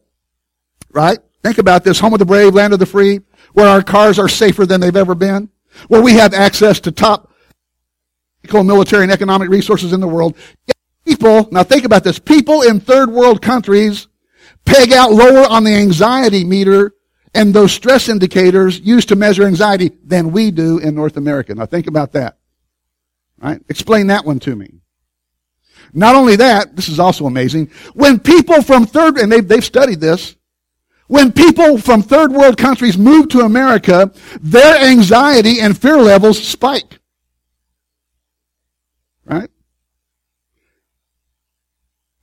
right? 0.91 1.17
Think 1.41 1.57
about 1.57 1.83
this, 1.83 1.99
home 1.99 2.13
of 2.13 2.19
the 2.19 2.25
brave, 2.25 2.53
land 2.53 2.71
of 2.71 2.77
the 2.77 2.85
free, 2.85 3.21
where 3.53 3.67
our 3.67 3.81
cars 3.81 4.19
are 4.19 4.29
safer 4.29 4.63
than 4.63 4.79
they've 4.79 4.95
ever 4.95 5.15
been, 5.15 5.49
where 5.87 6.03
we 6.03 6.13
have 6.13 6.35
access 6.35 6.79
to 6.81 6.91
top 6.91 7.30
military 8.63 9.03
and 9.03 9.11
economic 9.11 9.49
resources 9.49 9.93
in 9.93 9.99
the 9.99 10.07
world. 10.07 10.35
People, 11.05 11.47
now 11.51 11.63
think 11.63 11.85
about 11.85 12.03
this, 12.03 12.19
people 12.19 12.61
in 12.61 12.79
third 12.79 13.09
world 13.09 13.41
countries 13.41 14.07
peg 14.65 14.93
out 14.93 15.11
lower 15.11 15.45
on 15.47 15.63
the 15.63 15.73
anxiety 15.73 16.43
meter 16.43 16.93
and 17.33 17.53
those 17.53 17.71
stress 17.71 18.09
indicators 18.09 18.79
used 18.79 19.09
to 19.09 19.15
measure 19.15 19.43
anxiety 19.43 19.91
than 20.03 20.31
we 20.31 20.51
do 20.51 20.79
in 20.79 20.95
North 20.95 21.17
America. 21.17 21.55
Now 21.55 21.65
think 21.65 21.87
about 21.87 22.11
that. 22.13 22.37
Right? 23.37 23.61
Explain 23.69 24.07
that 24.07 24.25
one 24.25 24.39
to 24.41 24.55
me. 24.55 24.81
Not 25.93 26.15
only 26.15 26.35
that, 26.37 26.75
this 26.75 26.89
is 26.89 26.99
also 26.99 27.25
amazing. 27.25 27.69
When 27.93 28.19
people 28.19 28.61
from 28.61 28.85
third, 28.85 29.17
and 29.17 29.31
they've, 29.31 29.47
they've 29.47 29.63
studied 29.63 29.99
this, 29.99 30.35
when 31.07 31.33
people 31.33 31.77
from 31.77 32.01
third 32.01 32.31
world 32.31 32.57
countries 32.57 32.97
move 32.97 33.29
to 33.29 33.41
America, 33.41 34.13
their 34.39 34.77
anxiety 34.77 35.59
and 35.59 35.77
fear 35.77 35.97
levels 35.97 36.41
spike. 36.41 37.00
Right? 39.25 39.49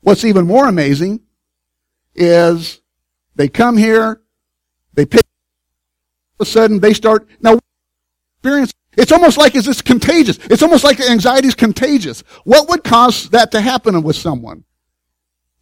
What's 0.01 0.25
even 0.25 0.47
more 0.47 0.69
amazing 0.69 1.21
is 2.15 2.81
they 3.35 3.49
come 3.49 3.77
here, 3.77 4.21
they 4.95 5.07
pick, 5.07 5.23
all 6.39 6.45
of 6.45 6.49
a 6.49 6.51
sudden 6.51 6.81
they 6.81 6.93
start, 6.95 7.29
now 7.41 7.59
experience 8.39 8.73
it's 8.99 9.13
almost 9.13 9.39
like 9.39 9.55
it's 9.55 9.81
contagious. 9.81 10.39
It's 10.51 10.63
almost 10.63 10.83
like 10.83 10.97
the 10.99 11.09
anxiety 11.09 11.47
is 11.47 11.55
contagious. 11.55 12.25
What 12.43 12.69
would 12.69 12.83
cause 12.83 13.31
that 13.31 13.53
to 13.53 13.61
happen 13.61 14.03
with 14.03 14.17
someone? 14.17 14.65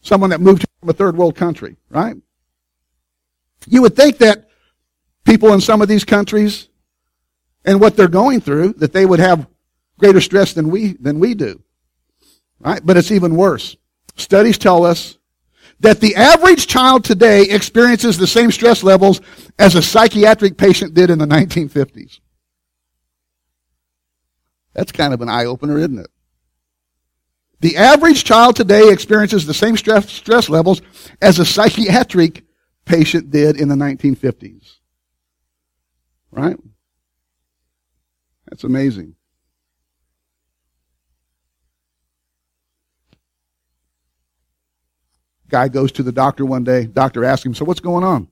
Someone 0.00 0.30
that 0.30 0.40
moved 0.40 0.64
from 0.80 0.88
a 0.88 0.94
third 0.94 1.18
world 1.18 1.36
country, 1.36 1.76
right? 1.90 2.16
You 3.66 3.82
would 3.82 3.94
think 3.94 4.16
that 4.18 4.48
people 5.24 5.52
in 5.52 5.60
some 5.60 5.82
of 5.82 5.88
these 5.88 6.02
countries 6.02 6.70
and 7.66 7.78
what 7.78 7.94
they're 7.94 8.08
going 8.08 8.40
through, 8.40 8.72
that 8.74 8.94
they 8.94 9.04
would 9.04 9.20
have 9.20 9.46
greater 9.98 10.20
stress 10.20 10.52
than 10.52 10.70
we, 10.70 10.92
than 10.94 11.18
we 11.18 11.34
do. 11.34 11.62
Right? 12.60 12.80
But 12.84 12.96
it's 12.96 13.10
even 13.10 13.36
worse. 13.36 13.76
Studies 14.16 14.58
tell 14.58 14.84
us 14.84 15.18
that 15.80 16.00
the 16.00 16.16
average 16.16 16.66
child 16.66 17.04
today 17.04 17.42
experiences 17.42 18.16
the 18.16 18.26
same 18.26 18.50
stress 18.50 18.82
levels 18.82 19.20
as 19.58 19.74
a 19.74 19.82
psychiatric 19.82 20.56
patient 20.56 20.94
did 20.94 21.10
in 21.10 21.18
the 21.18 21.26
1950s. 21.26 22.20
That's 24.74 24.92
kind 24.92 25.14
of 25.14 25.20
an 25.22 25.28
eye 25.28 25.44
opener, 25.46 25.78
isn't 25.78 25.98
it? 25.98 26.10
The 27.60 27.78
average 27.78 28.24
child 28.24 28.56
today 28.56 28.90
experiences 28.90 29.46
the 29.46 29.54
same 29.54 29.76
stress, 29.76 30.10
stress 30.10 30.48
levels 30.48 30.82
as 31.22 31.38
a 31.38 31.44
psychiatric 31.44 32.44
patient 32.84 33.30
did 33.30 33.58
in 33.58 33.68
the 33.68 33.74
1950s. 33.74 34.76
Right? 36.30 36.56
That's 38.48 38.64
amazing. 38.64 39.14
Guy 45.48 45.68
goes 45.68 45.92
to 45.92 46.02
the 46.02 46.12
doctor 46.12 46.44
one 46.44 46.64
day. 46.64 46.86
Doctor 46.86 47.24
asks 47.24 47.46
him, 47.46 47.54
so 47.54 47.64
what's 47.64 47.80
going 47.80 48.04
on? 48.04 48.28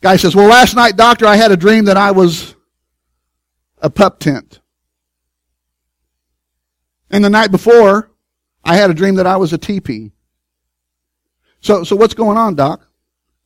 Guy 0.00 0.16
says, 0.16 0.34
well, 0.34 0.48
last 0.48 0.74
night, 0.74 0.96
doctor, 0.96 1.26
I 1.26 1.36
had 1.36 1.52
a 1.52 1.56
dream 1.56 1.84
that 1.86 1.96
I 1.96 2.10
was 2.12 2.54
a 3.78 3.90
pup 3.90 4.18
tent. 4.18 4.60
And 7.10 7.24
the 7.24 7.30
night 7.30 7.50
before, 7.50 8.10
I 8.64 8.76
had 8.76 8.90
a 8.90 8.94
dream 8.94 9.16
that 9.16 9.26
I 9.26 9.36
was 9.36 9.52
a 9.52 9.58
teepee. 9.58 10.12
So, 11.60 11.84
so 11.84 11.96
what's 11.96 12.14
going 12.14 12.38
on, 12.38 12.54
doc? 12.54 12.86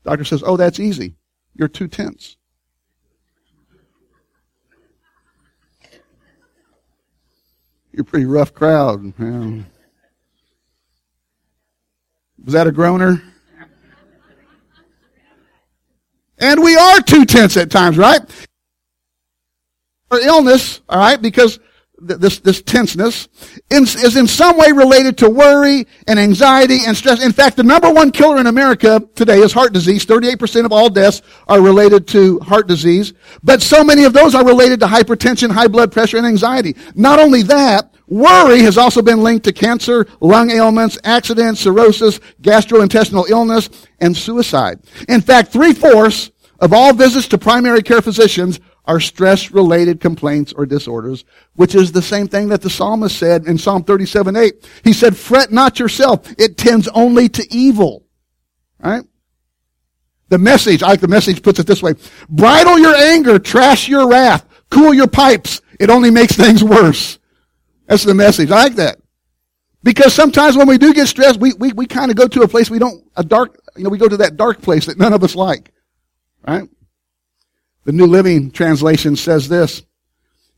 Doctor 0.04 0.24
says, 0.24 0.42
oh, 0.44 0.56
that's 0.56 0.78
easy. 0.78 1.16
You're 1.56 1.68
two 1.68 1.88
tents. 1.88 2.36
You're 7.90 8.02
a 8.02 8.04
pretty 8.04 8.26
rough 8.26 8.52
crowd. 8.52 9.14
Was 12.42 12.54
that 12.54 12.66
a 12.66 12.72
groaner? 12.72 13.22
And 16.38 16.62
we 16.62 16.76
are 16.76 17.00
too 17.00 17.24
tense 17.24 17.56
at 17.56 17.70
times, 17.70 17.96
right? 17.96 18.20
Or 20.10 20.18
illness, 20.18 20.80
all 20.88 20.98
right, 20.98 21.20
because 21.20 21.58
this, 21.98 22.40
this 22.40 22.60
tenseness 22.60 23.28
is 23.70 24.16
in 24.16 24.26
some 24.26 24.58
way 24.58 24.72
related 24.72 25.16
to 25.18 25.30
worry 25.30 25.86
and 26.06 26.18
anxiety 26.18 26.78
and 26.86 26.96
stress. 26.96 27.24
In 27.24 27.32
fact, 27.32 27.56
the 27.56 27.62
number 27.62 27.90
one 27.90 28.10
killer 28.10 28.38
in 28.38 28.46
America 28.46 29.00
today 29.14 29.38
is 29.38 29.52
heart 29.52 29.72
disease. 29.72 30.04
38% 30.04 30.64
of 30.64 30.72
all 30.72 30.90
deaths 30.90 31.22
are 31.48 31.62
related 31.62 32.06
to 32.08 32.40
heart 32.40 32.66
disease. 32.66 33.14
But 33.42 33.62
so 33.62 33.84
many 33.84 34.04
of 34.04 34.12
those 34.12 34.34
are 34.34 34.44
related 34.44 34.80
to 34.80 34.86
hypertension, 34.86 35.50
high 35.50 35.68
blood 35.68 35.92
pressure, 35.92 36.18
and 36.18 36.26
anxiety. 36.26 36.76
Not 36.94 37.20
only 37.20 37.42
that, 37.44 37.93
Worry 38.06 38.60
has 38.60 38.76
also 38.76 39.00
been 39.00 39.22
linked 39.22 39.44
to 39.44 39.52
cancer, 39.52 40.06
lung 40.20 40.50
ailments, 40.50 40.98
accidents, 41.04 41.60
cirrhosis, 41.60 42.20
gastrointestinal 42.42 43.28
illness, 43.30 43.70
and 44.00 44.16
suicide. 44.16 44.80
In 45.08 45.20
fact, 45.20 45.52
three-fourths 45.52 46.30
of 46.60 46.72
all 46.72 46.92
visits 46.92 47.28
to 47.28 47.38
primary 47.38 47.82
care 47.82 48.02
physicians 48.02 48.60
are 48.84 49.00
stress-related 49.00 50.00
complaints 50.00 50.52
or 50.52 50.66
disorders, 50.66 51.24
which 51.54 51.74
is 51.74 51.92
the 51.92 52.02
same 52.02 52.28
thing 52.28 52.48
that 52.50 52.60
the 52.60 52.68
psalmist 52.68 53.16
said 53.16 53.46
in 53.46 53.56
Psalm 53.56 53.82
37:8. 53.82 54.52
He 54.84 54.92
said, 54.92 55.16
fret 55.16 55.50
not 55.50 55.78
yourself. 55.78 56.30
It 56.38 56.58
tends 56.58 56.88
only 56.88 57.30
to 57.30 57.46
evil. 57.50 58.04
Right? 58.78 59.04
The 60.28 60.38
message, 60.38 60.82
I 60.82 60.88
like 60.88 61.00
the 61.00 61.08
message 61.08 61.42
puts 61.42 61.58
it 61.58 61.66
this 61.66 61.82
way. 61.82 61.94
Bridle 62.28 62.78
your 62.78 62.94
anger, 62.94 63.38
trash 63.38 63.88
your 63.88 64.08
wrath, 64.08 64.46
cool 64.70 64.92
your 64.92 65.06
pipes. 65.06 65.62
It 65.80 65.88
only 65.88 66.10
makes 66.10 66.36
things 66.36 66.62
worse. 66.62 67.18
That's 67.86 68.04
the 68.04 68.14
message. 68.14 68.50
I 68.50 68.64
like 68.64 68.74
that. 68.76 68.98
Because 69.82 70.14
sometimes 70.14 70.56
when 70.56 70.66
we 70.66 70.78
do 70.78 70.94
get 70.94 71.08
stressed, 71.08 71.38
we, 71.38 71.52
we, 71.54 71.72
we 71.72 71.86
kind 71.86 72.10
of 72.10 72.16
go 72.16 72.26
to 72.26 72.42
a 72.42 72.48
place 72.48 72.70
we 72.70 72.78
don't, 72.78 73.04
a 73.16 73.22
dark, 73.22 73.60
you 73.76 73.84
know, 73.84 73.90
we 73.90 73.98
go 73.98 74.08
to 74.08 74.16
that 74.18 74.36
dark 74.36 74.62
place 74.62 74.86
that 74.86 74.96
none 74.96 75.12
of 75.12 75.22
us 75.22 75.36
like. 75.36 75.72
Right? 76.46 76.68
The 77.84 77.92
New 77.92 78.06
Living 78.06 78.50
Translation 78.50 79.14
says 79.14 79.48
this. 79.48 79.82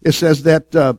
It 0.02 0.12
says 0.12 0.44
that, 0.44 0.74
uh, 0.76 0.94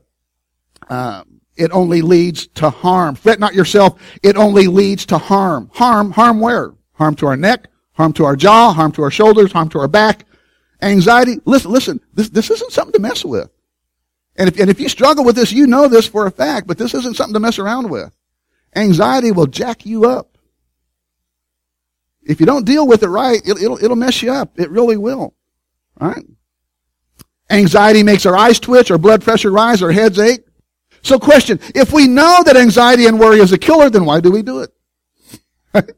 uh, 0.89 1.23
it 1.55 1.71
only 1.71 2.01
leads 2.01 2.47
to 2.47 2.69
harm. 2.69 3.15
Fret 3.15 3.39
not 3.39 3.55
yourself. 3.55 3.99
It 4.21 4.37
only 4.37 4.67
leads 4.67 5.05
to 5.07 5.17
harm. 5.17 5.71
Harm, 5.73 6.11
harm 6.11 6.39
where? 6.39 6.73
Harm 6.93 7.15
to 7.15 7.27
our 7.27 7.37
neck, 7.37 7.69
harm 7.93 8.13
to 8.13 8.25
our 8.25 8.35
jaw, 8.35 8.73
harm 8.73 8.91
to 8.93 9.03
our 9.03 9.11
shoulders, 9.11 9.51
harm 9.51 9.69
to 9.69 9.79
our 9.79 9.87
back. 9.87 10.25
Anxiety. 10.81 11.39
Listen, 11.45 11.71
listen, 11.71 12.01
this, 12.13 12.29
this 12.29 12.51
isn't 12.51 12.71
something 12.71 12.93
to 12.93 12.99
mess 12.99 13.25
with. 13.25 13.49
And 14.37 14.49
if, 14.49 14.59
and 14.59 14.69
if 14.69 14.79
you 14.79 14.87
struggle 14.87 15.23
with 15.25 15.35
this, 15.35 15.51
you 15.51 15.65
know 15.65 15.87
this 15.87 16.07
for 16.07 16.27
a 16.27 16.31
fact, 16.31 16.67
but 16.67 16.77
this 16.77 16.93
isn't 16.93 17.15
something 17.15 17.33
to 17.33 17.39
mess 17.39 17.57
around 17.57 17.89
with. 17.89 18.15
Anxiety 18.75 19.31
will 19.31 19.47
jack 19.47 19.85
you 19.85 20.05
up. 20.05 20.37
If 22.21 22.39
you 22.39 22.45
don't 22.45 22.65
deal 22.65 22.85
with 22.85 23.03
it 23.03 23.07
right, 23.07 23.41
it'll, 23.45 23.57
it'll, 23.57 23.83
it'll 23.83 23.95
mess 23.95 24.21
you 24.21 24.31
up. 24.31 24.59
It 24.59 24.69
really 24.69 24.97
will. 24.97 25.33
Right? 25.99 26.25
Anxiety 27.49 28.03
makes 28.03 28.25
our 28.25 28.35
eyes 28.35 28.59
twitch, 28.59 28.91
our 28.91 28.97
blood 28.97 29.23
pressure 29.23 29.51
rise, 29.51 29.81
our 29.81 29.91
heads 29.91 30.19
ache. 30.19 30.41
So 31.01 31.17
question, 31.17 31.59
if 31.73 31.93
we 31.93 32.07
know 32.07 32.39
that 32.45 32.57
anxiety 32.57 33.05
and 33.05 33.19
worry 33.19 33.39
is 33.39 33.53
a 33.53 33.57
killer, 33.57 33.89
then 33.89 34.05
why 34.05 34.19
do 34.19 34.31
we 34.31 34.41
do 34.41 34.61
it? 34.61 34.73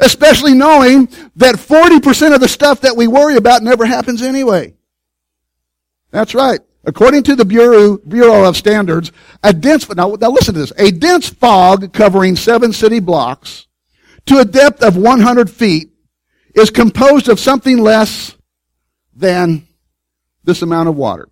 Especially 0.00 0.52
knowing 0.52 1.06
that 1.36 1.54
40% 1.54 2.34
of 2.34 2.40
the 2.40 2.48
stuff 2.48 2.82
that 2.82 2.96
we 2.96 3.08
worry 3.08 3.36
about 3.36 3.62
never 3.62 3.86
happens 3.86 4.20
anyway. 4.22 4.74
That's 6.10 6.34
right. 6.34 6.60
According 6.86 7.24
to 7.24 7.34
the 7.34 7.44
Bureau, 7.44 7.98
Bureau 7.98 8.44
of 8.48 8.56
Standards, 8.56 9.10
a 9.42 9.52
dense, 9.52 9.92
now, 9.92 10.16
now 10.20 10.30
listen 10.30 10.54
to 10.54 10.60
this, 10.60 10.72
a 10.78 10.92
dense 10.92 11.28
fog 11.28 11.92
covering 11.92 12.36
seven 12.36 12.72
city 12.72 13.00
blocks 13.00 13.66
to 14.26 14.38
a 14.38 14.44
depth 14.44 14.84
of 14.84 14.96
100 14.96 15.50
feet 15.50 15.90
is 16.54 16.70
composed 16.70 17.28
of 17.28 17.40
something 17.40 17.78
less 17.78 18.36
than 19.14 19.66
this 20.44 20.62
amount 20.62 20.88
of 20.88 20.94
water. 20.94 21.28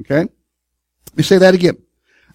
Okay? 0.00 0.20
Let 0.20 1.16
me 1.16 1.22
say 1.22 1.36
that 1.36 1.54
again. 1.54 1.76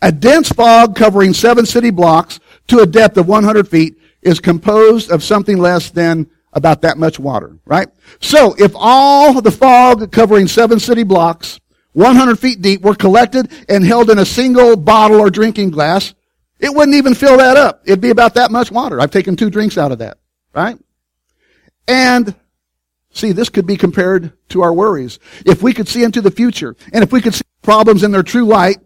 A 0.01 0.11
dense 0.11 0.49
fog 0.49 0.95
covering 0.95 1.33
seven 1.33 1.65
city 1.65 1.89
blocks 1.89 2.39
to 2.67 2.79
a 2.79 2.85
depth 2.85 3.17
of 3.17 3.27
100 3.27 3.67
feet 3.67 3.97
is 4.21 4.39
composed 4.39 5.09
of 5.09 5.23
something 5.23 5.57
less 5.57 5.89
than 5.89 6.29
about 6.53 6.81
that 6.83 6.97
much 6.99 7.19
water, 7.19 7.57
right? 7.65 7.87
So 8.21 8.55
if 8.59 8.73
all 8.75 9.41
the 9.41 9.51
fog 9.51 10.11
covering 10.11 10.47
seven 10.47 10.79
city 10.79 11.03
blocks 11.03 11.59
100 11.95 12.37
feet 12.37 12.61
deep, 12.61 12.81
were 12.81 12.93
collected 12.93 13.49
and 13.69 13.83
held 13.83 14.09
in 14.09 14.19
a 14.19 14.25
single 14.25 14.75
bottle 14.75 15.19
or 15.19 15.29
drinking 15.29 15.71
glass, 15.71 16.13
it 16.59 16.73
wouldn't 16.73 16.95
even 16.95 17.15
fill 17.15 17.37
that 17.37 17.55
up. 17.55 17.81
It'd 17.85 18.01
be 18.01 18.09
about 18.09 18.33
that 18.35 18.51
much 18.51 18.69
water. 18.69 18.99
I've 18.99 19.11
taken 19.11 19.35
two 19.35 19.49
drinks 19.49 19.77
out 19.77 19.93
of 19.93 19.99
that, 19.99 20.17
right? 20.53 20.77
And 21.87 22.35
see, 23.11 23.31
this 23.31 23.47
could 23.47 23.65
be 23.65 23.77
compared 23.77 24.33
to 24.49 24.61
our 24.61 24.73
worries. 24.73 25.19
If 25.45 25.63
we 25.63 25.73
could 25.73 25.87
see 25.87 26.03
into 26.03 26.21
the 26.21 26.31
future 26.31 26.75
and 26.91 27.01
if 27.01 27.13
we 27.13 27.21
could 27.21 27.33
see 27.33 27.43
problems 27.61 28.03
in 28.03 28.11
their 28.11 28.23
true 28.23 28.45
light, 28.45 28.77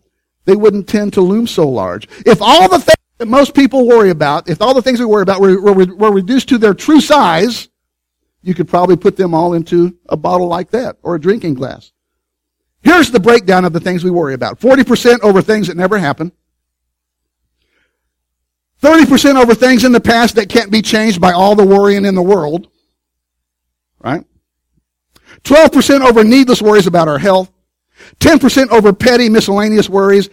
they 0.45 0.55
wouldn't 0.55 0.87
tend 0.87 1.13
to 1.13 1.21
loom 1.21 1.47
so 1.47 1.67
large. 1.67 2.07
If 2.27 2.43
all 2.43 2.69
the 2.69 2.79
things 2.79 2.95
that 3.17 3.27
most 3.27 3.55
people 3.55 3.87
worry 3.87 4.11
about, 4.11 4.49
if 4.49 4.61
all 4.61 4.75
the 4.75 4.83
things 4.83 4.99
we 4.99 5.05
worry 5.05 5.23
about 5.23 5.41
were, 5.41 5.59
were, 5.59 5.95
were 5.95 6.11
reduced 6.11 6.49
to 6.49 6.59
their 6.59 6.75
true 6.75 7.01
size, 7.01 7.69
you 8.43 8.53
could 8.53 8.67
probably 8.67 8.97
put 8.97 9.17
them 9.17 9.33
all 9.33 9.53
into 9.53 9.97
a 10.07 10.15
bottle 10.15 10.47
like 10.47 10.69
that 10.71 10.97
or 11.01 11.15
a 11.15 11.19
drinking 11.19 11.55
glass. 11.55 11.91
Here's 12.81 13.11
the 13.11 13.19
breakdown 13.19 13.65
of 13.65 13.73
the 13.73 13.79
things 13.79 14.03
we 14.03 14.11
worry 14.11 14.33
about. 14.33 14.59
40% 14.59 15.19
over 15.21 15.41
things 15.41 15.67
that 15.67 15.77
never 15.77 15.97
happen. 15.97 16.31
30% 18.81 19.35
over 19.35 19.53
things 19.53 19.83
in 19.83 19.91
the 19.91 19.99
past 19.99 20.35
that 20.35 20.49
can't 20.49 20.71
be 20.71 20.81
changed 20.81 21.19
by 21.19 21.33
all 21.33 21.55
the 21.55 21.65
worrying 21.65 22.05
in 22.05 22.15
the 22.15 22.21
world. 22.21 22.69
Right? 24.01 24.25
12% 25.43 26.01
over 26.01 26.23
needless 26.23 26.61
worries 26.61 26.87
about 26.87 27.09
our 27.09 27.19
health. 27.19 27.51
10% 28.19 28.69
over 28.69 28.93
petty 28.93 29.27
miscellaneous 29.27 29.89
worries. 29.89 30.29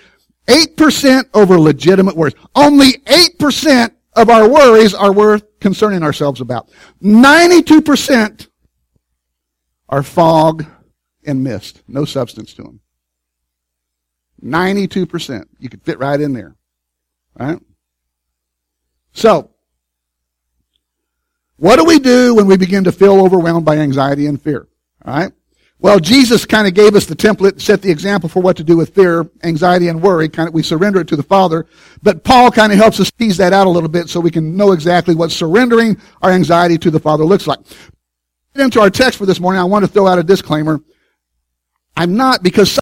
8% 0.47 1.25
over 1.35 1.59
legitimate 1.59 2.17
worries. 2.17 2.35
Only 2.55 2.93
8% 2.93 3.91
of 4.15 4.31
our 4.31 4.49
worries 4.49 4.95
are 4.95 5.13
worth 5.13 5.45
concerning 5.59 6.05
ourselves 6.05 6.41
about. 6.41 6.71
92% 7.03 8.47
are 9.89 10.03
fog 10.05 10.65
and 11.27 11.43
mist. 11.43 11.83
No 11.89 12.05
substance 12.05 12.55
to 12.55 12.63
them. 12.63 12.81
92%. 14.43 15.47
You 15.59 15.69
could 15.69 15.83
fit 15.83 15.99
right 15.99 16.21
in 16.21 16.33
there. 16.33 16.57
Right? 17.39 17.59
So, 19.13 19.51
what 21.57 21.77
do 21.77 21.85
we 21.85 21.99
do 21.99 22.35
when 22.35 22.47
we 22.47 22.57
begin 22.57 22.85
to 22.85 22.93
feel 22.93 23.21
overwhelmed 23.21 23.65
by 23.65 23.79
anxiety 23.79 24.27
and 24.27 24.41
fear? 24.41 24.69
All 25.05 25.19
right? 25.19 25.33
Well, 25.79 26.01
Jesus 26.01 26.47
kind 26.47 26.67
of 26.67 26.73
gave 26.73 26.95
us 26.95 27.05
the 27.05 27.15
template, 27.15 27.61
set 27.61 27.83
the 27.83 27.91
example 27.91 28.31
for 28.31 28.41
what 28.41 28.57
to 28.57 28.65
do 28.65 28.79
with 28.79 28.95
fear, 28.95 29.29
anxiety, 29.45 29.89
and 29.89 30.03
worry. 30.03 30.29
Kind 30.29 30.49
of, 30.49 30.55
we 30.55 30.63
surrender 30.63 31.01
it 31.01 31.09
to 31.09 31.17
the 31.17 31.23
Father. 31.23 31.67
But 32.03 32.25
Paul 32.25 32.51
kind 32.51 32.73
of 32.73 32.79
helps 32.79 32.99
us 32.99 33.11
tease 33.11 33.37
that 33.37 33.53
out 33.53 33.67
a 33.67 33.71
little 33.71 33.89
bit 33.89 34.09
so 34.09 34.19
we 34.19 34.31
can 34.31 34.57
know 34.57 34.73
exactly 34.73 35.15
what 35.15 35.31
surrendering 35.31 36.01
our 36.23 36.31
anxiety 36.31 36.79
to 36.79 36.91
the 36.91 37.01
Father 37.01 37.25
looks 37.25 37.47
like. 37.47 37.61
Into 38.55 38.81
our 38.81 38.89
text 38.89 39.19
for 39.19 39.27
this 39.27 39.39
morning, 39.39 39.61
I 39.61 39.65
want 39.65 39.85
to 39.85 39.91
throw 39.91 40.07
out 40.07 40.19
a 40.19 40.23
disclaimer. 40.23 40.81
I'm 41.97 42.17
not 42.17 42.43
because 42.43 42.79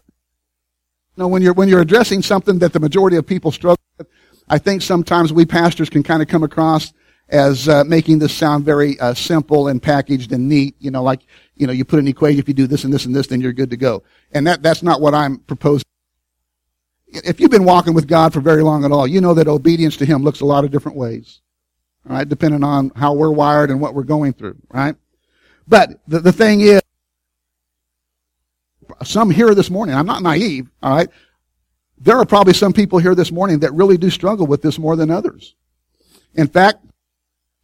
you 1.17 1.23
know, 1.23 1.29
when 1.29 1.43
you're 1.43 1.53
when 1.53 1.69
you're 1.69 1.81
addressing 1.81 2.23
something 2.23 2.59
that 2.59 2.73
the 2.73 2.81
majority 2.81 3.17
of 3.17 3.27
people 3.27 3.53
struggle 3.53 3.83
with, 3.99 4.09
I 4.49 4.59
think 4.59 4.83
sometimes 4.83 5.33
we 5.33 5.47
pastors 5.47 5.89
can 5.89 6.03
kind 6.03 6.21
of 6.21 6.29
come 6.29 6.43
across 6.43 6.93
as 7.29 7.69
uh, 7.69 7.85
making 7.85 8.19
this 8.19 8.35
sound 8.35 8.65
very 8.65 8.99
uh, 8.99 9.15
simple 9.15 9.69
and 9.69 9.81
packaged 9.81 10.33
and 10.33 10.49
neat. 10.49 10.75
You 10.81 10.91
know, 10.91 11.03
like 11.05 11.21
you 11.55 11.67
know, 11.69 11.73
you 11.73 11.85
put 11.85 12.01
an 12.01 12.09
equation. 12.09 12.41
If 12.41 12.49
you 12.49 12.55
do 12.55 12.67
this 12.67 12.83
and 12.83 12.93
this 12.93 13.07
and 13.07 13.15
this, 13.15 13.29
then 13.29 13.41
you're 13.41 13.53
good 13.53 13.71
to 13.71 13.77
go. 13.77 14.03
And 14.33 14.47
that 14.49 14.63
that's 14.63 14.83
not 14.83 15.01
what 15.01 15.15
I'm 15.15 15.39
proposing. 15.39 15.85
If 17.07 17.39
you've 17.39 17.51
been 17.53 17.65
walking 17.65 17.95
with 17.95 18.09
God 18.09 18.33
for 18.33 18.41
very 18.41 18.65
long 18.65 18.85
at 18.85 18.91
all, 18.91 19.07
you 19.07 19.21
know 19.21 19.35
that 19.35 19.47
obedience 19.47 19.97
to 19.99 20.05
Him 20.05 20.25
looks 20.25 20.41
a 20.41 20.47
lot 20.47 20.65
of 20.65 20.73
different 20.73 20.99
ways. 20.99 21.41
Right, 22.05 22.29
depending 22.29 22.65
on 22.65 22.91
how 22.97 23.15
we're 23.15 23.31
wired 23.31 23.71
and 23.71 23.81
what 23.81 23.95
we're 23.95 24.03
going 24.03 24.35
through. 24.35 24.57
Right. 24.69 24.97
But 25.67 26.01
the, 26.07 26.21
the 26.21 26.33
thing 26.33 26.61
is, 26.61 26.83
some 29.03 29.31
here 29.31 29.55
this 29.55 29.71
morning, 29.71 29.95
I'm 29.95 30.07
not 30.07 30.23
naive, 30.23 30.69
all 30.83 30.97
right? 30.97 31.09
There 31.99 32.17
are 32.17 32.27
probably 32.27 32.55
some 32.55 32.73
people 32.73 32.99
here 32.99 33.15
this 33.15 33.33
morning 33.33 33.61
that 33.61 33.73
really 33.73 33.97
do 33.97 34.11
struggle 34.11 34.47
with 34.47 34.63
this 34.63 34.79
more 34.79 34.97
than 34.97 35.11
others. 35.11 35.55
In 36.35 36.49
fact, 36.49 36.85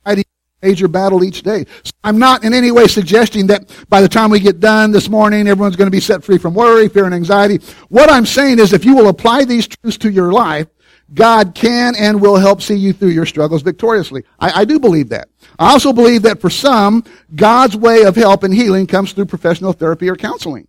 I 0.07 0.23
major 0.63 0.89
battle 0.89 1.25
each 1.25 1.43
day. 1.43 1.65
So 1.83 1.93
I'm 2.05 2.19
not 2.19 2.45
in 2.45 2.53
any 2.53 2.71
way 2.71 2.87
suggesting 2.87 3.47
that 3.49 3.71
by 3.89 4.01
the 4.01 4.09
time 4.09 4.31
we 4.31 4.41
get 4.41 4.61
done 4.61 4.91
this 4.91 5.09
morning, 5.09 5.49
everyone's 5.49 5.77
going 5.77 5.87
to 5.87 5.97
be 5.97 6.01
set 6.01 6.23
free 6.23 6.39
from 6.39 6.55
worry, 6.55 6.89
fear, 6.89 7.05
and 7.05 7.15
anxiety. 7.15 7.59
What 7.89 8.11
I'm 8.11 8.27
saying 8.27 8.59
is 8.59 8.73
if 8.73 8.85
you 8.85 8.95
will 8.95 9.09
apply 9.09 9.45
these 9.45 9.67
truths 9.67 9.99
to 9.99 10.11
your 10.11 10.33
life, 10.33 10.69
God 11.13 11.55
can 11.55 11.95
and 11.97 12.21
will 12.21 12.37
help 12.37 12.63
see 12.63 12.77
you 12.77 12.93
through 12.93 13.09
your 13.09 13.27
struggles 13.27 13.63
victoriously. 13.63 14.25
I, 14.39 14.61
I 14.61 14.65
do 14.65 14.79
believe 14.79 15.09
that. 15.09 15.29
I 15.59 15.73
also 15.73 15.93
believe 15.93 16.23
that 16.23 16.41
for 16.41 16.51
some, 16.51 17.05
God's 17.35 17.77
way 17.77 18.03
of 18.03 18.15
help 18.15 18.45
and 18.45 18.55
healing 18.55 18.87
comes 18.87 19.13
through 19.13 19.27
professional 19.27 19.73
therapy 19.73 20.09
or 20.09 20.15
counseling. 20.15 20.69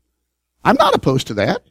I'm 0.64 0.76
not 0.76 0.96
opposed 0.96 1.28
to 1.28 1.34
that. 1.36 1.64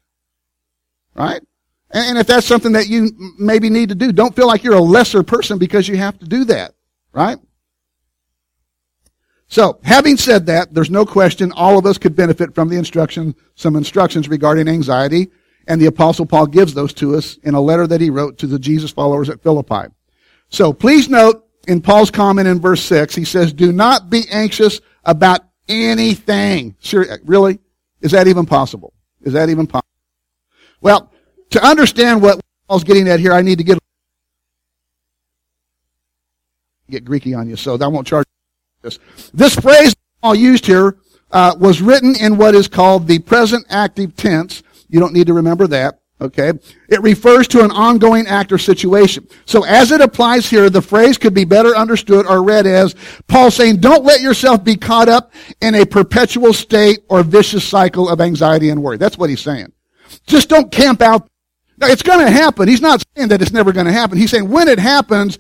Right? 1.14 1.42
And 1.90 2.18
if 2.18 2.26
that's 2.26 2.46
something 2.46 2.72
that 2.72 2.88
you 2.88 3.10
maybe 3.38 3.68
need 3.68 3.88
to 3.88 3.94
do, 3.94 4.12
don't 4.12 4.34
feel 4.36 4.46
like 4.46 4.62
you're 4.62 4.74
a 4.74 4.80
lesser 4.80 5.22
person 5.22 5.58
because 5.58 5.88
you 5.88 5.96
have 5.96 6.18
to 6.20 6.26
do 6.26 6.44
that. 6.44 6.74
Right? 7.12 7.38
So, 9.48 9.80
having 9.82 10.16
said 10.16 10.46
that, 10.46 10.72
there's 10.72 10.90
no 10.90 11.04
question 11.04 11.50
all 11.50 11.76
of 11.76 11.84
us 11.84 11.98
could 11.98 12.14
benefit 12.14 12.54
from 12.54 12.68
the 12.68 12.76
instruction, 12.76 13.34
some 13.56 13.74
instructions 13.74 14.28
regarding 14.28 14.68
anxiety, 14.68 15.28
and 15.66 15.80
the 15.80 15.86
apostle 15.86 16.24
Paul 16.24 16.46
gives 16.46 16.72
those 16.72 16.94
to 16.94 17.16
us 17.16 17.36
in 17.38 17.54
a 17.54 17.60
letter 17.60 17.88
that 17.88 18.00
he 18.00 18.10
wrote 18.10 18.38
to 18.38 18.46
the 18.46 18.60
Jesus 18.60 18.92
followers 18.92 19.28
at 19.28 19.42
Philippi. 19.42 19.92
So, 20.50 20.72
please 20.72 21.08
note 21.08 21.44
in 21.66 21.80
Paul's 21.80 22.12
comment 22.12 22.46
in 22.46 22.60
verse 22.60 22.82
6, 22.84 23.16
he 23.16 23.24
says, 23.24 23.52
do 23.52 23.72
not 23.72 24.08
be 24.08 24.22
anxious 24.30 24.80
about 25.04 25.40
anything. 25.68 26.76
Really? 27.24 27.58
Is 28.00 28.12
that 28.12 28.28
even 28.28 28.46
possible? 28.46 28.92
Is 29.22 29.32
that 29.34 29.48
even 29.48 29.66
possible? 29.66 29.86
Well, 30.80 31.12
to 31.50 31.64
understand 31.64 32.22
what 32.22 32.40
Paul's 32.68 32.84
getting 32.84 33.08
at 33.08 33.20
here, 33.20 33.32
I 33.32 33.42
need 33.42 33.58
to 33.58 33.64
get 33.64 33.78
get 36.88 37.04
Greeky 37.04 37.38
on 37.38 37.48
you, 37.48 37.56
so 37.56 37.78
I 37.80 37.86
won't 37.86 38.06
charge 38.06 38.26
this. 38.82 38.98
This 39.32 39.54
phrase 39.54 39.94
Paul 40.22 40.34
used 40.34 40.66
here 40.66 40.96
uh, 41.30 41.54
was 41.58 41.80
written 41.80 42.16
in 42.16 42.36
what 42.36 42.54
is 42.54 42.68
called 42.68 43.06
the 43.06 43.20
present 43.20 43.64
active 43.68 44.16
tense. 44.16 44.62
You 44.88 44.98
don't 44.98 45.12
need 45.12 45.28
to 45.28 45.34
remember 45.34 45.66
that. 45.68 46.00
Okay. 46.20 46.52
It 46.88 47.00
refers 47.00 47.48
to 47.48 47.64
an 47.64 47.70
ongoing 47.70 48.26
act 48.26 48.52
or 48.52 48.58
situation. 48.58 49.26
So 49.46 49.64
as 49.64 49.90
it 49.90 50.02
applies 50.02 50.48
here, 50.48 50.68
the 50.68 50.82
phrase 50.82 51.16
could 51.16 51.32
be 51.32 51.44
better 51.44 51.74
understood 51.74 52.26
or 52.26 52.42
read 52.42 52.66
as 52.66 52.94
Paul 53.26 53.50
saying, 53.50 53.78
don't 53.78 54.04
let 54.04 54.20
yourself 54.20 54.62
be 54.62 54.76
caught 54.76 55.08
up 55.08 55.32
in 55.62 55.74
a 55.74 55.86
perpetual 55.86 56.52
state 56.52 57.00
or 57.08 57.22
vicious 57.22 57.64
cycle 57.64 58.08
of 58.08 58.20
anxiety 58.20 58.68
and 58.68 58.82
worry. 58.82 58.98
That's 58.98 59.16
what 59.16 59.30
he's 59.30 59.40
saying. 59.40 59.72
Just 60.26 60.50
don't 60.50 60.70
camp 60.70 61.00
out. 61.00 61.26
Now, 61.78 61.86
it's 61.86 62.02
going 62.02 62.24
to 62.24 62.30
happen. 62.30 62.68
He's 62.68 62.82
not 62.82 63.02
saying 63.16 63.28
that 63.28 63.40
it's 63.40 63.52
never 63.52 63.72
going 63.72 63.86
to 63.86 63.92
happen. 63.92 64.18
He's 64.18 64.30
saying 64.30 64.50
when 64.50 64.68
it 64.68 64.78
happens, 64.78 65.38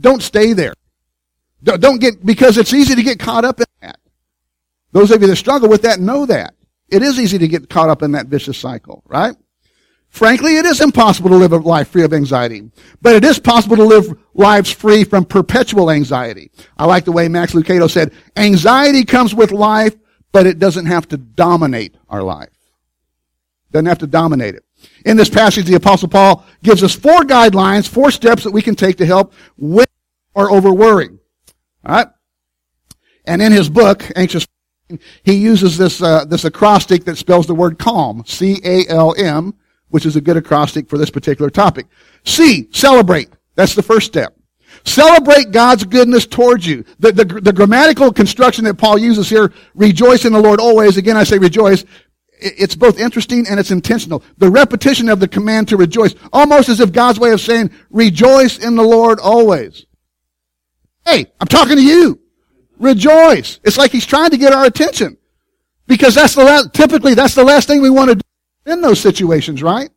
don't 0.00 0.22
stay 0.22 0.54
there. 0.54 0.72
Don't 1.62 2.00
get, 2.00 2.24
because 2.24 2.56
it's 2.56 2.72
easy 2.72 2.94
to 2.94 3.02
get 3.02 3.18
caught 3.18 3.44
up 3.44 3.60
in 3.60 3.66
that. 3.82 4.00
Those 4.92 5.10
of 5.10 5.20
you 5.20 5.28
that 5.28 5.36
struggle 5.36 5.68
with 5.68 5.82
that 5.82 6.00
know 6.00 6.24
that. 6.24 6.54
It 6.88 7.02
is 7.02 7.20
easy 7.20 7.38
to 7.38 7.48
get 7.48 7.68
caught 7.68 7.90
up 7.90 8.02
in 8.02 8.12
that 8.12 8.26
vicious 8.26 8.56
cycle, 8.58 9.02
right? 9.06 9.36
Frankly, 10.12 10.58
it 10.58 10.66
is 10.66 10.82
impossible 10.82 11.30
to 11.30 11.36
live 11.36 11.52
a 11.52 11.56
life 11.56 11.88
free 11.88 12.04
of 12.04 12.12
anxiety, 12.12 12.70
but 13.00 13.16
it 13.16 13.24
is 13.24 13.38
possible 13.38 13.76
to 13.76 13.82
live 13.82 14.14
lives 14.34 14.70
free 14.70 15.04
from 15.04 15.24
perpetual 15.24 15.90
anxiety. 15.90 16.50
I 16.76 16.84
like 16.84 17.06
the 17.06 17.12
way 17.12 17.28
Max 17.28 17.54
Lucado 17.54 17.90
said, 17.90 18.12
anxiety 18.36 19.06
comes 19.06 19.34
with 19.34 19.52
life, 19.52 19.96
but 20.30 20.46
it 20.46 20.58
doesn't 20.58 20.84
have 20.84 21.08
to 21.08 21.16
dominate 21.16 21.94
our 22.10 22.22
life. 22.22 22.50
Doesn't 23.70 23.86
have 23.86 24.00
to 24.00 24.06
dominate 24.06 24.54
it. 24.54 24.64
In 25.06 25.16
this 25.16 25.30
passage, 25.30 25.64
the 25.64 25.76
apostle 25.76 26.08
Paul 26.08 26.44
gives 26.62 26.82
us 26.82 26.94
four 26.94 27.22
guidelines, 27.22 27.88
four 27.88 28.10
steps 28.10 28.44
that 28.44 28.52
we 28.52 28.60
can 28.60 28.74
take 28.74 28.98
to 28.98 29.06
help 29.06 29.32
with 29.56 29.88
or 30.34 30.50
over 30.50 30.74
worry. 30.74 31.08
All 31.86 31.94
right? 31.94 32.08
And 33.24 33.40
in 33.40 33.50
his 33.50 33.70
book, 33.70 34.04
Anxious, 34.14 34.46
he 35.22 35.36
uses 35.36 35.78
this, 35.78 36.02
uh, 36.02 36.26
this 36.26 36.44
acrostic 36.44 37.04
that 37.06 37.16
spells 37.16 37.46
the 37.46 37.54
word 37.54 37.78
calm, 37.78 38.24
C-A-L-M, 38.26 39.54
which 39.92 40.06
is 40.06 40.16
a 40.16 40.20
good 40.20 40.38
acrostic 40.38 40.88
for 40.88 40.96
this 40.96 41.10
particular 41.10 41.50
topic. 41.50 41.86
C, 42.24 42.68
celebrate. 42.72 43.28
That's 43.54 43.74
the 43.74 43.82
first 43.82 44.06
step. 44.06 44.34
Celebrate 44.84 45.52
God's 45.52 45.84
goodness 45.84 46.26
towards 46.26 46.66
you. 46.66 46.84
The, 46.98 47.12
the, 47.12 47.24
the, 47.26 47.52
grammatical 47.52 48.10
construction 48.10 48.64
that 48.64 48.78
Paul 48.78 48.96
uses 48.96 49.28
here, 49.28 49.52
rejoice 49.74 50.24
in 50.24 50.32
the 50.32 50.40
Lord 50.40 50.60
always. 50.60 50.96
Again, 50.96 51.16
I 51.16 51.24
say 51.24 51.36
rejoice. 51.36 51.84
It's 52.40 52.74
both 52.74 52.98
interesting 52.98 53.46
and 53.48 53.60
it's 53.60 53.70
intentional. 53.70 54.24
The 54.38 54.50
repetition 54.50 55.10
of 55.10 55.20
the 55.20 55.28
command 55.28 55.68
to 55.68 55.76
rejoice, 55.76 56.14
almost 56.32 56.70
as 56.70 56.80
if 56.80 56.90
God's 56.90 57.20
way 57.20 57.32
of 57.32 57.40
saying, 57.40 57.70
rejoice 57.90 58.58
in 58.58 58.74
the 58.74 58.82
Lord 58.82 59.20
always. 59.20 59.84
Hey, 61.04 61.26
I'm 61.38 61.46
talking 61.46 61.76
to 61.76 61.84
you. 61.84 62.18
Rejoice. 62.78 63.60
It's 63.62 63.76
like 63.76 63.92
he's 63.92 64.06
trying 64.06 64.30
to 64.30 64.38
get 64.38 64.54
our 64.54 64.64
attention. 64.64 65.18
Because 65.86 66.14
that's 66.14 66.34
the 66.34 66.44
last, 66.44 66.72
typically 66.72 67.12
that's 67.12 67.34
the 67.34 67.44
last 67.44 67.68
thing 67.68 67.82
we 67.82 67.90
want 67.90 68.08
to 68.08 68.14
do 68.16 68.22
in 68.66 68.80
those 68.80 69.00
situations, 69.00 69.62
right? 69.62 69.90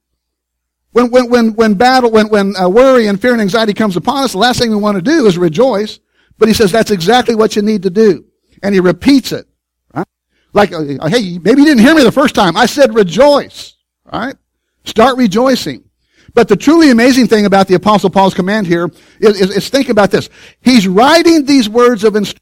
When, 0.92 1.12
when, 1.12 1.30
when, 1.30 1.54
when 1.56 1.74
battle, 1.74 2.10
when, 2.10 2.30
when 2.30 2.56
uh, 2.56 2.70
worry 2.70 3.08
and 3.08 3.22
fear 3.22 3.34
and 3.34 3.42
anxiety 3.42 3.74
comes 3.74 3.98
upon 3.98 4.24
us, 4.24 4.32
the 4.32 4.38
last 4.38 4.60
thing 4.60 4.70
we 4.70 4.78
want 4.78 4.96
to 4.96 5.02
do 5.02 5.26
is 5.26 5.38
rejoice. 5.38 6.00
But 6.38 6.48
he 6.48 6.54
says 6.54 6.72
that's 6.72 6.92
exactly 6.92 7.36
what 7.36 7.56
you 7.56 7.62
need 7.62 7.84
to 7.84 7.90
do. 7.90 8.26
And 8.64 8.74
he 8.74 8.80
repeats 8.80 9.32
it. 9.32 9.46
Right? 9.94 10.08
Like, 10.54 10.72
uh, 10.72 11.08
hey, 11.08 11.38
maybe 11.38 11.62
you 11.62 11.66
didn't 11.66 11.84
hear 11.84 11.96
me 11.96 12.04
the 12.04 12.12
first 12.12 12.34
time. 12.34 12.56
I 12.56 12.66
said 12.66 12.96
rejoice. 12.96 13.76
Right? 14.12 14.36
Start 14.86 15.18
rejoicing. 15.18 15.84
But 16.34 16.48
the 16.50 16.56
truly 16.56 16.92
amazing 16.92 17.28
thing 17.28 17.46
about 17.46 17.68
the 17.68 17.76
apostle 17.76 18.10
Paul's 18.10 18.34
command 18.34 18.68
here 18.68 18.90
is, 19.20 19.40
is, 19.40 19.56
is 19.56 19.70
think 19.70 19.90
about 19.90 20.12
this. 20.12 20.30
He's 20.62 20.88
writing 20.88 21.46
these 21.46 21.70
words 21.70 22.04
of 22.04 22.16
instruction. 22.16 22.42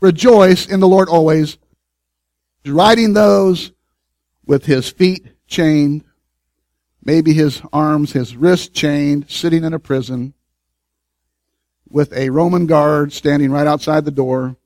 Rejoice 0.00 0.66
in 0.66 0.80
the 0.80 0.88
Lord 0.88 1.08
always. 1.08 1.58
He's 2.62 2.72
writing 2.72 3.14
those 3.14 3.72
with 4.44 4.66
his 4.66 4.88
feet 4.88 5.26
chained, 5.46 6.04
maybe 7.02 7.32
his 7.32 7.62
arms, 7.72 8.12
his 8.12 8.36
wrists 8.36 8.68
chained, 8.68 9.30
sitting 9.30 9.64
in 9.64 9.72
a 9.72 9.78
prison, 9.78 10.34
with 11.88 12.12
a 12.12 12.30
Roman 12.30 12.66
guard 12.66 13.12
standing 13.12 13.50
right 13.50 13.66
outside 13.66 14.04
the 14.04 14.10
door. 14.10 14.56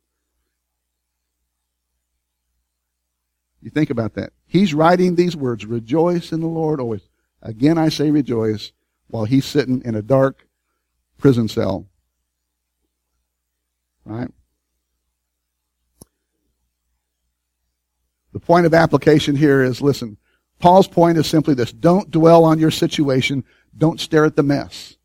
You 3.63 3.71
think 3.71 3.91
about 3.91 4.15
that. 4.15 4.33
He's 4.47 4.75
writing 4.75 5.15
these 5.15 5.35
words, 5.35 5.65
rejoice 5.65 6.33
in 6.33 6.41
the 6.41 6.47
Lord 6.47 6.81
always. 6.81 7.09
Again, 7.41 7.79
I 7.79 7.89
say 7.89 8.11
rejoice 8.11 8.73
while 9.09 9.25
he's 9.25 9.45
sitting 9.45 9.83
in 9.85 9.95
a 9.95 10.03
dark 10.03 10.47
prison 11.19 11.49
cell. 11.49 11.87
Right? 14.05 14.31
Point 18.45 18.67
of 18.67 18.75
application 18.75 19.37
here 19.37 19.63
is 19.63 19.81
listen, 19.81 20.17
Paul's 20.59 20.89
point 20.89 21.19
is 21.19 21.27
simply 21.27 21.55
this 21.55 21.73
don't 21.73 22.11
dwell 22.11 22.45
on 22.45 22.59
your 22.59 22.71
situation, 22.71 23.45
don't 23.77 24.01
stare 24.01 24.25
at 24.25 24.37
the 24.37 24.43
mess. 24.43 24.97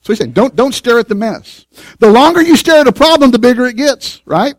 So 0.00 0.12
he's 0.12 0.18
saying, 0.18 0.32
don't, 0.32 0.54
don't 0.56 0.72
stare 0.72 0.98
at 0.98 1.08
the 1.08 1.14
mess. 1.14 1.66
The 1.98 2.10
longer 2.10 2.40
you 2.40 2.56
stare 2.56 2.80
at 2.80 2.86
a 2.86 2.92
problem, 2.92 3.30
the 3.30 3.38
bigger 3.38 3.66
it 3.66 3.76
gets, 3.76 4.22
right? 4.24 4.54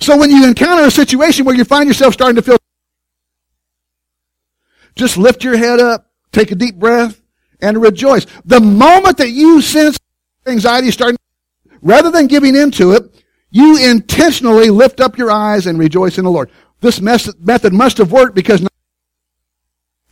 So 0.00 0.16
when 0.16 0.30
you 0.30 0.46
encounter 0.46 0.84
a 0.84 0.90
situation 0.90 1.46
where 1.46 1.54
you 1.54 1.64
find 1.64 1.88
yourself 1.88 2.12
starting 2.12 2.36
to 2.36 2.42
feel, 2.42 2.58
just 4.94 5.16
lift 5.16 5.42
your 5.42 5.56
head 5.56 5.80
up, 5.80 6.10
take 6.32 6.50
a 6.50 6.54
deep 6.54 6.76
breath, 6.76 7.22
and 7.60 7.80
rejoice. 7.80 8.26
The 8.44 8.60
moment 8.60 9.18
that 9.18 9.30
you 9.30 9.62
sense 9.62 9.98
anxiety 10.46 10.90
starting, 10.90 11.16
rather 11.80 12.10
than 12.10 12.26
giving 12.26 12.56
into 12.56 12.92
it, 12.92 13.15
you 13.50 13.78
intentionally 13.90 14.70
lift 14.70 15.00
up 15.00 15.16
your 15.16 15.30
eyes 15.30 15.66
and 15.66 15.78
rejoice 15.78 16.18
in 16.18 16.24
the 16.24 16.30
Lord. 16.30 16.50
This 16.80 17.00
method 17.00 17.72
must 17.72 17.98
have 17.98 18.12
worked 18.12 18.34
because 18.34 18.66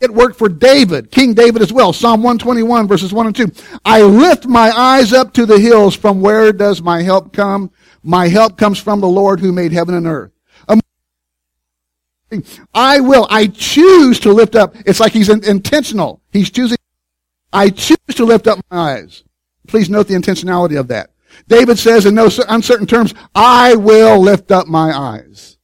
it 0.01 0.13
worked 0.13 0.37
for 0.37 0.49
David, 0.49 1.09
King 1.11 1.33
David 1.33 1.61
as 1.61 1.71
well. 1.71 1.93
Psalm 1.93 2.21
121 2.21 2.87
verses 2.87 3.13
1 3.13 3.27
and 3.27 3.35
2. 3.35 3.51
I 3.85 4.01
lift 4.01 4.45
my 4.45 4.69
eyes 4.71 5.13
up 5.13 5.33
to 5.33 5.45
the 5.45 5.59
hills. 5.59 5.95
From 5.95 6.21
where 6.21 6.51
does 6.51 6.81
my 6.81 7.01
help 7.01 7.33
come? 7.33 7.71
My 8.03 8.27
help 8.27 8.57
comes 8.57 8.79
from 8.79 8.99
the 8.99 9.07
Lord 9.07 9.39
who 9.39 9.51
made 9.51 9.71
heaven 9.71 9.95
and 9.95 10.05
earth. 10.05 10.31
I 12.73 12.99
will. 12.99 13.27
I 13.29 13.47
choose 13.47 14.19
to 14.21 14.33
lift 14.33 14.55
up. 14.55 14.75
It's 14.85 14.99
like 14.99 15.13
he's 15.13 15.29
intentional. 15.29 16.21
He's 16.31 16.49
choosing. 16.49 16.77
I 17.53 17.69
choose 17.69 17.97
to 18.15 18.25
lift 18.25 18.47
up 18.47 18.59
my 18.69 18.95
eyes. 18.95 19.23
Please 19.67 19.89
note 19.89 20.07
the 20.07 20.15
intentionality 20.15 20.77
of 20.77 20.89
that. 20.89 21.11
David 21.47 21.77
says 21.77 22.05
in 22.05 22.15
no 22.15 22.29
uncertain 22.47 22.87
terms, 22.87 23.13
I 23.33 23.75
will 23.75 24.19
lift 24.19 24.51
up 24.51 24.67
my 24.67 24.97
eyes 24.97 25.57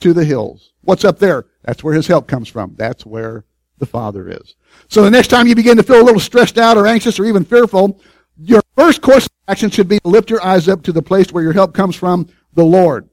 to 0.00 0.12
the 0.12 0.24
hills. 0.24 0.72
What's 0.82 1.04
up 1.04 1.18
there? 1.18 1.46
That's 1.64 1.84
where 1.84 1.94
his 1.94 2.06
help 2.06 2.26
comes 2.26 2.48
from. 2.48 2.74
That's 2.76 3.04
where 3.04 3.44
the 3.78 3.86
Father 3.86 4.28
is. 4.28 4.56
So 4.88 5.02
the 5.02 5.10
next 5.10 5.28
time 5.28 5.46
you 5.46 5.54
begin 5.54 5.76
to 5.76 5.82
feel 5.82 6.00
a 6.00 6.04
little 6.04 6.20
stressed 6.20 6.58
out 6.58 6.76
or 6.76 6.86
anxious 6.86 7.18
or 7.18 7.24
even 7.24 7.44
fearful, 7.44 8.00
your 8.36 8.62
first 8.76 9.02
course 9.02 9.26
of 9.26 9.32
action 9.48 9.70
should 9.70 9.88
be 9.88 9.98
to 10.00 10.08
lift 10.08 10.30
your 10.30 10.44
eyes 10.44 10.68
up 10.68 10.82
to 10.84 10.92
the 10.92 11.02
place 11.02 11.32
where 11.32 11.42
your 11.42 11.52
help 11.52 11.74
comes 11.74 11.96
from, 11.96 12.28
the 12.54 12.64
Lord. 12.64 13.08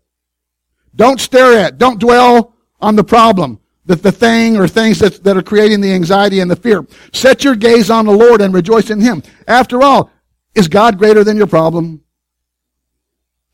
Don't 0.95 1.19
stare 1.19 1.59
at, 1.59 1.77
don't 1.77 1.99
dwell 1.99 2.55
on 2.79 2.95
the 2.95 3.03
problem. 3.03 3.59
the, 3.87 3.95
the 3.95 4.11
thing 4.11 4.57
or 4.57 4.67
things 4.67 4.99
that, 4.99 5.23
that 5.23 5.37
are 5.37 5.41
creating 5.41 5.81
the 5.81 5.93
anxiety 5.93 6.41
and 6.41 6.51
the 6.51 6.55
fear. 6.55 6.85
Set 7.13 7.43
your 7.43 7.55
gaze 7.55 7.89
on 7.89 8.05
the 8.05 8.11
Lord 8.11 8.41
and 8.41 8.53
rejoice 8.53 8.89
in 8.89 8.99
Him. 8.99 9.23
After 9.47 9.81
all, 9.81 10.11
is 10.55 10.67
God 10.67 10.97
greater 10.97 11.23
than 11.23 11.37
your 11.37 11.47
problem? 11.47 12.01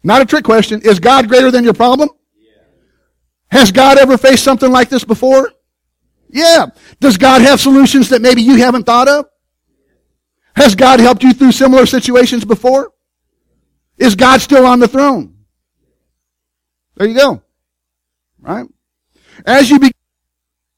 Not 0.03 0.21
a 0.21 0.25
trick 0.25 0.43
question. 0.43 0.81
Is 0.81 0.99
God 0.99 1.27
greater 1.27 1.51
than 1.51 1.63
your 1.63 1.73
problem? 1.73 2.09
Has 3.49 3.71
God 3.71 3.97
ever 3.97 4.17
faced 4.17 4.43
something 4.43 4.71
like 4.71 4.89
this 4.89 5.03
before? 5.03 5.51
Yeah. 6.29 6.67
Does 6.99 7.17
God 7.17 7.41
have 7.41 7.59
solutions 7.61 8.09
that 8.09 8.21
maybe 8.21 8.41
you 8.41 8.55
haven't 8.55 8.85
thought 8.85 9.07
of? 9.07 9.25
Has 10.55 10.75
God 10.75 10.99
helped 10.99 11.23
you 11.23 11.33
through 11.33 11.51
similar 11.51 11.85
situations 11.85 12.45
before? 12.45 12.91
Is 13.97 14.15
God 14.15 14.41
still 14.41 14.65
on 14.65 14.79
the 14.79 14.87
throne? 14.87 15.35
There 16.95 17.07
you 17.07 17.15
go. 17.15 17.41
Right? 18.39 18.65
As 19.45 19.69
you 19.69 19.79
begin 19.79 19.93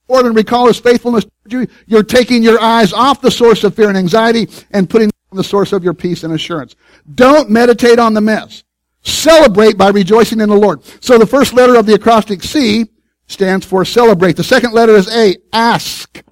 and 0.10 0.36
recall 0.36 0.68
his 0.68 0.80
faithfulness 0.80 1.26
you, 1.48 1.68
you're 1.88 2.04
taking 2.04 2.44
your 2.44 2.62
eyes 2.62 2.94
off 2.94 3.22
the 3.22 3.32
source 3.32 3.64
of 3.64 3.76
fear 3.76 3.90
and 3.90 3.98
anxiety 3.98 4.48
and 4.72 4.90
putting 4.90 5.10
the 5.36 5.44
source 5.44 5.74
of 5.74 5.84
your 5.84 5.94
peace 5.94 6.24
and 6.24 6.34
assurance. 6.34 6.76
Don't 7.14 7.50
meditate 7.50 8.00
on 8.00 8.14
the 8.14 8.22
mess. 8.22 8.64
Celebrate 9.02 9.78
by 9.78 9.90
rejoicing 9.90 10.42
in 10.42 10.50
the 10.50 10.56
Lord. 10.56 10.84
So 11.00 11.18
the 11.18 11.28
first 11.28 11.54
letter 11.54 11.76
of 11.76 11.86
the 11.86 11.94
acrostic 11.94 12.42
C 12.42 12.86
stands 13.28 13.66
for 13.66 13.86
celebrate. 13.86 14.36
The 14.36 14.44
second 14.44 14.74
letter 14.74 14.96
is 14.96 15.14
A, 15.14 15.38
ask. 15.54 16.24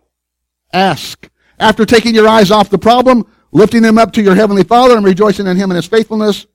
Ask. 0.71 1.29
After 1.59 1.85
taking 1.85 2.15
your 2.15 2.27
eyes 2.27 2.51
off 2.51 2.69
the 2.69 2.77
problem, 2.77 3.25
lifting 3.51 3.83
them 3.83 3.97
up 3.97 4.11
to 4.13 4.23
your 4.23 4.35
heavenly 4.35 4.63
Father 4.63 4.95
and 4.97 5.05
rejoicing 5.05 5.47
in 5.47 5.57
Him 5.57 5.69
and 5.69 5.75
His 5.75 5.85
faithfulness, 5.85 6.47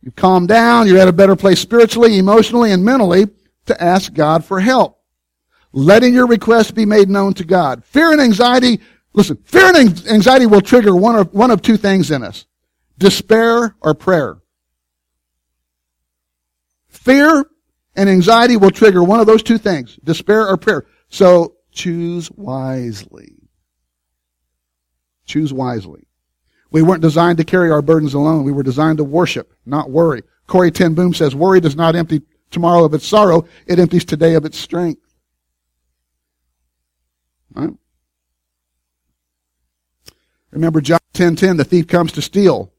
you 0.00 0.10
calm 0.10 0.46
down, 0.46 0.88
you're 0.88 0.98
at 0.98 1.08
a 1.08 1.12
better 1.12 1.36
place 1.36 1.60
spiritually, 1.60 2.18
emotionally, 2.18 2.72
and 2.72 2.84
mentally 2.84 3.26
to 3.66 3.82
ask 3.82 4.12
God 4.12 4.44
for 4.44 4.58
help. 4.58 4.98
Letting 5.72 6.12
your 6.12 6.26
request 6.26 6.74
be 6.74 6.84
made 6.84 7.08
known 7.08 7.34
to 7.34 7.44
God. 7.44 7.84
Fear 7.84 8.12
and 8.12 8.20
anxiety, 8.20 8.80
listen, 9.12 9.38
fear 9.44 9.66
and 9.74 10.06
anxiety 10.08 10.46
will 10.46 10.60
trigger 10.60 10.94
one 10.94 11.16
of, 11.16 11.32
one 11.32 11.50
of 11.50 11.62
two 11.62 11.76
things 11.76 12.10
in 12.10 12.22
us. 12.22 12.46
Despair 12.98 13.74
or 13.80 13.94
prayer. 13.94 14.38
Fear 16.88 17.46
and 17.96 18.08
anxiety 18.08 18.56
will 18.56 18.70
trigger 18.70 19.02
one 19.02 19.20
of 19.20 19.26
those 19.26 19.42
two 19.42 19.58
things. 19.58 19.98
Despair 20.04 20.46
or 20.46 20.56
prayer. 20.56 20.86
So 21.08 21.56
choose 21.72 22.30
wisely. 22.30 23.34
Choose 25.24 25.52
wisely. 25.52 26.06
We 26.70 26.82
weren't 26.82 27.02
designed 27.02 27.38
to 27.38 27.44
carry 27.44 27.70
our 27.70 27.82
burdens 27.82 28.14
alone. 28.14 28.44
We 28.44 28.52
were 28.52 28.62
designed 28.62 28.98
to 28.98 29.04
worship, 29.04 29.52
not 29.66 29.90
worry. 29.90 30.22
Corrie 30.46 30.70
ten 30.70 30.94
Boom 30.94 31.12
says, 31.12 31.34
worry 31.34 31.60
does 31.60 31.76
not 31.76 31.96
empty 31.96 32.22
tomorrow 32.50 32.84
of 32.84 32.94
its 32.94 33.06
sorrow. 33.06 33.46
It 33.66 33.78
empties 33.78 34.04
today 34.04 34.34
of 34.34 34.44
its 34.44 34.58
strength. 34.58 35.02
Right? 37.54 37.70
Remember 40.52 40.80
John 40.80 41.00
10:10, 41.14 41.56
the 41.56 41.64
thief 41.64 41.88
comes 41.88 42.12
to 42.12 42.22
steal. 42.22 42.70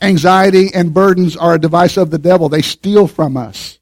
Anxiety 0.00 0.70
and 0.74 0.94
burdens 0.94 1.36
are 1.36 1.54
a 1.54 1.60
device 1.60 1.96
of 1.96 2.10
the 2.10 2.18
devil. 2.18 2.48
They 2.48 2.62
steal 2.62 3.06
from 3.06 3.36
us. 3.36 3.78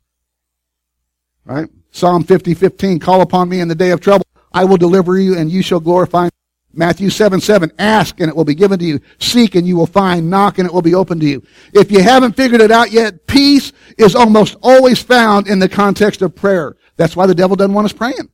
Right? 1.44 1.68
Psalm 1.92 2.24
50, 2.24 2.54
15, 2.54 2.98
call 2.98 3.22
upon 3.22 3.48
me 3.48 3.60
in 3.60 3.68
the 3.68 3.74
day 3.74 3.90
of 3.90 4.00
trouble. 4.00 4.26
I 4.52 4.64
will 4.64 4.76
deliver 4.76 5.18
you 5.18 5.36
and 5.36 5.50
you 5.50 5.62
shall 5.62 5.80
glorify 5.80 6.24
me. 6.24 6.30
Matthew 6.72 7.10
7, 7.10 7.40
7, 7.40 7.72
ask 7.78 8.20
and 8.20 8.28
it 8.28 8.36
will 8.36 8.44
be 8.44 8.54
given 8.54 8.78
to 8.78 8.84
you. 8.84 9.00
Seek 9.18 9.54
and 9.54 9.66
you 9.66 9.76
will 9.76 9.86
find. 9.86 10.28
Knock 10.28 10.58
and 10.58 10.66
it 10.66 10.74
will 10.74 10.82
be 10.82 10.94
opened 10.94 11.20
to 11.22 11.26
you. 11.26 11.42
If 11.72 11.90
you 11.90 12.02
haven't 12.02 12.36
figured 12.36 12.60
it 12.60 12.70
out 12.70 12.90
yet, 12.90 13.26
peace 13.26 13.72
is 13.96 14.14
almost 14.14 14.56
always 14.62 15.00
found 15.00 15.48
in 15.48 15.60
the 15.60 15.68
context 15.68 16.20
of 16.22 16.34
prayer. 16.34 16.76
That's 16.96 17.16
why 17.16 17.26
the 17.26 17.34
devil 17.34 17.56
doesn't 17.56 17.74
want 17.74 17.86
us 17.86 17.92
praying. 17.92 18.28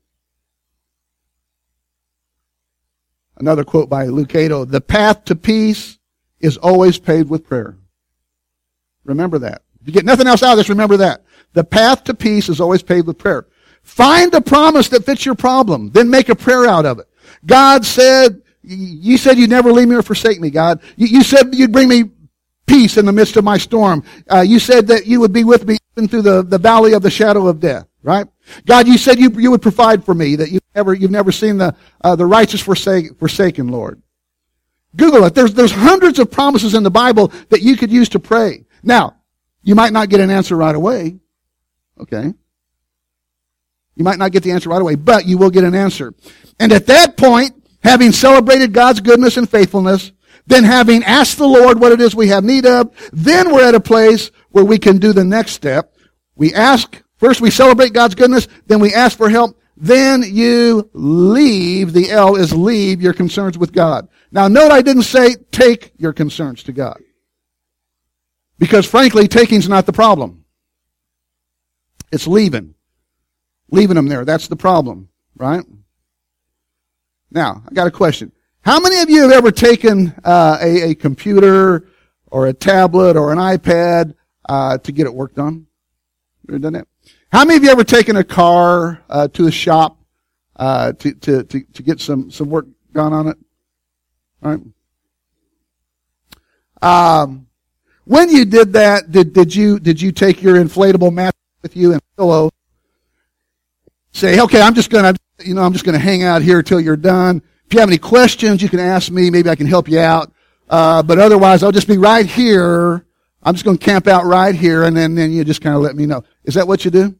Another 3.36 3.64
quote 3.64 3.88
by 3.88 4.06
Lucado, 4.06 4.68
the 4.68 4.80
path 4.80 5.24
to 5.26 5.34
peace 5.34 5.98
is 6.40 6.56
always 6.56 6.98
paved 6.98 7.30
with 7.30 7.46
prayer. 7.46 7.76
Remember 9.04 9.38
that. 9.40 9.62
If 9.80 9.88
you 9.88 9.92
get 9.92 10.04
nothing 10.04 10.26
else 10.26 10.42
out 10.42 10.52
of 10.52 10.58
this, 10.58 10.68
remember 10.68 10.98
that. 10.98 11.24
The 11.52 11.64
path 11.64 12.04
to 12.04 12.14
peace 12.14 12.48
is 12.48 12.60
always 12.60 12.82
paved 12.82 13.06
with 13.06 13.18
prayer. 13.18 13.46
Find 13.82 14.32
a 14.34 14.40
promise 14.40 14.88
that 14.88 15.04
fits 15.04 15.26
your 15.26 15.34
problem, 15.34 15.90
then 15.90 16.08
make 16.08 16.28
a 16.28 16.34
prayer 16.34 16.66
out 16.66 16.86
of 16.86 16.98
it. 16.98 17.06
God 17.44 17.84
said, 17.84 18.42
you 18.62 19.18
said 19.18 19.38
you'd 19.38 19.50
never 19.50 19.72
leave 19.72 19.88
me 19.88 19.96
or 19.96 20.02
forsake 20.02 20.40
me, 20.40 20.50
God. 20.50 20.80
You, 20.96 21.22
said 21.22 21.54
you'd 21.54 21.72
bring 21.72 21.88
me 21.88 22.04
peace 22.66 22.96
in 22.96 23.04
the 23.04 23.12
midst 23.12 23.36
of 23.36 23.44
my 23.44 23.58
storm. 23.58 24.02
Uh, 24.30 24.40
you 24.40 24.58
said 24.58 24.86
that 24.86 25.06
you 25.06 25.20
would 25.20 25.32
be 25.32 25.44
with 25.44 25.66
me 25.66 25.76
even 25.96 26.08
through 26.08 26.22
the, 26.22 26.42
the 26.42 26.58
valley 26.58 26.94
of 26.94 27.02
the 27.02 27.10
shadow 27.10 27.46
of 27.46 27.60
death, 27.60 27.86
right? 28.02 28.26
God, 28.66 28.86
you 28.86 28.98
said 28.98 29.18
you, 29.18 29.30
you 29.30 29.50
would 29.50 29.62
provide 29.62 30.04
for 30.04 30.14
me, 30.14 30.36
that 30.36 30.50
you've 30.50 30.62
never, 30.74 30.94
you've 30.94 31.10
never 31.10 31.32
seen 31.32 31.58
the, 31.58 31.74
uh, 32.02 32.16
the 32.16 32.26
righteous 32.26 32.60
forsake, 32.60 33.18
forsaken, 33.18 33.68
Lord. 33.68 34.02
Google 34.96 35.24
it. 35.24 35.34
There's, 35.34 35.54
there's 35.54 35.72
hundreds 35.72 36.18
of 36.18 36.30
promises 36.30 36.74
in 36.74 36.82
the 36.82 36.90
Bible 36.90 37.32
that 37.48 37.62
you 37.62 37.76
could 37.76 37.90
use 37.90 38.08
to 38.10 38.20
pray. 38.20 38.64
Now, 38.82 39.16
you 39.62 39.74
might 39.74 39.92
not 39.92 40.08
get 40.08 40.20
an 40.20 40.30
answer 40.30 40.56
right 40.56 40.74
away. 40.74 41.18
Okay. 41.98 42.32
You 43.96 44.04
might 44.04 44.18
not 44.18 44.32
get 44.32 44.42
the 44.42 44.52
answer 44.52 44.68
right 44.68 44.80
away, 44.80 44.94
but 44.94 45.26
you 45.26 45.38
will 45.38 45.50
get 45.50 45.64
an 45.64 45.74
answer. 45.74 46.14
And 46.58 46.72
at 46.72 46.86
that 46.86 47.16
point, 47.16 47.52
having 47.82 48.12
celebrated 48.12 48.72
God's 48.72 49.00
goodness 49.00 49.36
and 49.36 49.48
faithfulness, 49.48 50.12
then 50.46 50.64
having 50.64 51.02
asked 51.04 51.38
the 51.38 51.46
Lord 51.46 51.80
what 51.80 51.92
it 51.92 52.00
is 52.00 52.14
we 52.14 52.28
have 52.28 52.44
need 52.44 52.66
of, 52.66 52.90
then 53.12 53.52
we're 53.52 53.66
at 53.66 53.74
a 53.74 53.80
place 53.80 54.30
where 54.50 54.64
we 54.64 54.78
can 54.78 54.98
do 54.98 55.12
the 55.12 55.24
next 55.24 55.52
step. 55.52 55.94
We 56.36 56.52
ask, 56.52 57.02
first 57.24 57.40
we 57.40 57.50
celebrate 57.50 57.94
God's 57.94 58.14
goodness, 58.14 58.48
then 58.66 58.80
we 58.80 58.92
ask 58.92 59.16
for 59.16 59.30
help, 59.30 59.58
then 59.78 60.22
you 60.26 60.90
leave, 60.92 61.94
the 61.94 62.10
L 62.10 62.36
is 62.36 62.52
leave 62.52 63.00
your 63.00 63.14
concerns 63.14 63.56
with 63.56 63.72
God. 63.72 64.08
Now 64.30 64.46
note 64.46 64.70
I 64.70 64.82
didn't 64.82 65.04
say 65.04 65.36
take 65.50 65.92
your 65.96 66.12
concerns 66.12 66.64
to 66.64 66.72
God. 66.72 67.00
Because 68.58 68.84
frankly, 68.84 69.26
taking's 69.26 69.70
not 69.70 69.86
the 69.86 69.92
problem. 69.92 70.44
It's 72.12 72.26
leaving. 72.26 72.74
Leaving 73.70 73.96
them 73.96 74.06
there. 74.06 74.26
That's 74.26 74.48
the 74.48 74.56
problem, 74.56 75.08
right? 75.34 75.64
Now, 77.30 77.62
I 77.66 77.72
got 77.72 77.86
a 77.86 77.90
question. 77.90 78.32
How 78.60 78.80
many 78.80 79.00
of 79.00 79.08
you 79.08 79.22
have 79.22 79.32
ever 79.32 79.50
taken 79.50 80.14
uh, 80.22 80.58
a, 80.60 80.90
a, 80.90 80.94
computer 80.94 81.88
or 82.26 82.46
a 82.46 82.52
tablet 82.52 83.16
or 83.16 83.32
an 83.32 83.38
iPad 83.38 84.14
uh, 84.46 84.76
to 84.78 84.92
get 84.92 85.06
it 85.06 85.14
worked 85.14 85.38
on? 85.38 85.66
Ever 86.48 86.58
done 86.58 86.74
that? 86.74 86.88
How 87.32 87.44
many 87.44 87.56
of 87.56 87.64
you 87.64 87.70
ever 87.70 87.84
taken 87.84 88.16
a 88.16 88.24
car 88.24 89.02
uh, 89.08 89.28
to 89.28 89.46
a 89.46 89.50
shop 89.50 89.98
uh, 90.56 90.92
to, 90.92 91.14
to, 91.14 91.44
to, 91.44 91.60
to 91.60 91.82
get 91.82 92.00
some, 92.00 92.30
some 92.30 92.50
work 92.50 92.66
done 92.92 93.12
on 93.12 93.28
it? 93.28 93.36
All 94.42 94.50
right. 94.52 94.60
Um, 96.82 97.46
when 98.04 98.28
you 98.30 98.44
did 98.44 98.74
that, 98.74 99.10
did, 99.10 99.32
did 99.32 99.54
you 99.54 99.80
did 99.80 100.00
you 100.00 100.12
take 100.12 100.42
your 100.42 100.56
inflatable 100.56 101.12
mattress 101.12 101.40
with 101.62 101.74
you 101.74 101.92
and 101.92 102.02
pillow? 102.16 102.50
Say, 104.12 104.38
okay, 104.40 104.60
I'm 104.60 104.74
just 104.74 104.90
gonna 104.90 105.14
you 105.40 105.54
know 105.54 105.62
I'm 105.62 105.72
just 105.72 105.86
gonna 105.86 105.98
hang 105.98 106.22
out 106.22 106.42
here 106.42 106.62
till 106.62 106.78
you're 106.78 106.96
done. 106.96 107.42
If 107.66 107.72
you 107.72 107.80
have 107.80 107.88
any 107.88 107.96
questions, 107.96 108.62
you 108.62 108.68
can 108.68 108.80
ask 108.80 109.10
me. 109.10 109.30
Maybe 109.30 109.48
I 109.48 109.54
can 109.54 109.66
help 109.66 109.88
you 109.88 109.98
out. 109.98 110.30
Uh, 110.68 111.02
but 111.02 111.18
otherwise, 111.18 111.62
I'll 111.62 111.72
just 111.72 111.88
be 111.88 111.96
right 111.96 112.26
here. 112.26 113.06
I'm 113.42 113.54
just 113.54 113.64
to 113.64 113.76
camp 113.76 114.06
out 114.06 114.24
right 114.24 114.54
here, 114.54 114.84
and 114.84 114.96
then 114.96 115.14
then 115.14 115.32
you 115.32 115.44
just 115.44 115.60
kind 115.62 115.74
of 115.76 115.82
let 115.82 115.96
me 115.96 116.04
know. 116.06 116.22
Is 116.44 116.54
that 116.54 116.68
what 116.68 116.84
you 116.84 116.90
do? 116.90 117.14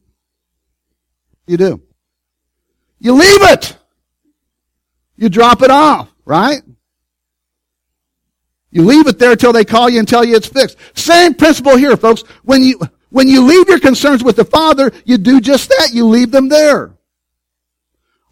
You 1.47 1.57
do. 1.57 1.81
You 2.99 3.13
leave 3.13 3.41
it. 3.41 3.77
You 5.17 5.29
drop 5.29 5.61
it 5.61 5.71
off, 5.71 6.13
right? 6.25 6.61
You 8.71 8.83
leave 8.83 9.07
it 9.07 9.19
there 9.19 9.31
until 9.31 9.53
they 9.53 9.63
call 9.63 9.89
you 9.89 9.99
and 9.99 10.07
tell 10.07 10.25
you 10.25 10.35
it's 10.35 10.47
fixed. 10.47 10.77
Same 10.95 11.33
principle 11.33 11.77
here, 11.77 11.95
folks. 11.95 12.23
When 12.43 12.61
you, 12.61 12.79
when 13.09 13.27
you 13.27 13.45
leave 13.45 13.69
your 13.69 13.79
concerns 13.79 14.23
with 14.23 14.35
the 14.35 14.43
Father, 14.43 14.91
you 15.05 15.17
do 15.17 15.39
just 15.39 15.69
that. 15.69 15.91
You 15.93 16.05
leave 16.05 16.31
them 16.31 16.49
there. 16.49 16.97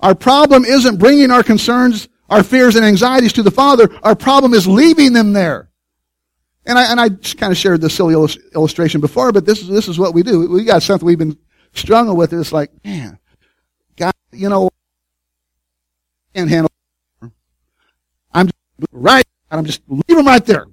Our 0.01 0.15
problem 0.15 0.65
isn't 0.65 0.97
bringing 0.97 1.31
our 1.31 1.43
concerns, 1.43 2.09
our 2.29 2.43
fears 2.43 2.75
and 2.75 2.83
anxieties 2.83 3.31
to 3.33 3.43
the 3.43 3.51
Father. 3.51 3.89
Our 4.03 4.15
problem 4.15 4.53
is 4.53 4.67
leaving 4.67 5.13
them 5.13 5.31
there. 5.31 5.69
And 6.65 6.79
I, 6.79 6.91
and 6.91 6.99
I 6.99 7.09
just 7.09 7.37
kind 7.37 7.51
of 7.51 7.57
shared 7.57 7.81
this 7.81 7.93
silly 7.93 8.13
illustration 8.13 9.01
before, 9.01 9.31
but 9.31 9.45
this 9.45 9.61
is, 9.61 9.67
this 9.67 9.87
is 9.87 9.99
what 9.99 10.13
we 10.13 10.23
do. 10.23 10.49
We 10.49 10.63
got 10.63 10.81
something 10.81 11.05
we've 11.05 11.17
been 11.17 11.37
struggling 11.73 12.17
with. 12.17 12.31
It's 12.31 12.53
like, 12.53 12.71
man, 12.85 13.19
God, 13.97 14.13
you 14.31 14.47
know, 14.47 14.69
can't 16.33 16.49
handle. 16.49 16.71
I'm 18.33 18.49
right. 18.91 19.25
I'm 19.51 19.65
just 19.65 19.81
leave 19.87 20.03
them 20.07 20.25
right 20.25 20.43
there. 20.45 20.67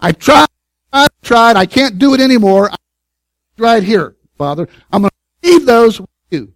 I 0.00 0.12
tried, 0.12 0.48
I 0.92 1.06
tried. 1.22 1.56
I 1.56 1.66
can't 1.66 1.98
do 1.98 2.14
it 2.14 2.20
anymore. 2.20 2.70
i 2.70 2.76
Right 3.56 3.84
here, 3.84 4.16
Father. 4.36 4.68
I'm 4.90 5.02
going 5.02 5.10
to 5.42 5.48
leave 5.48 5.64
those 5.64 6.00
with 6.00 6.10
you. 6.30 6.52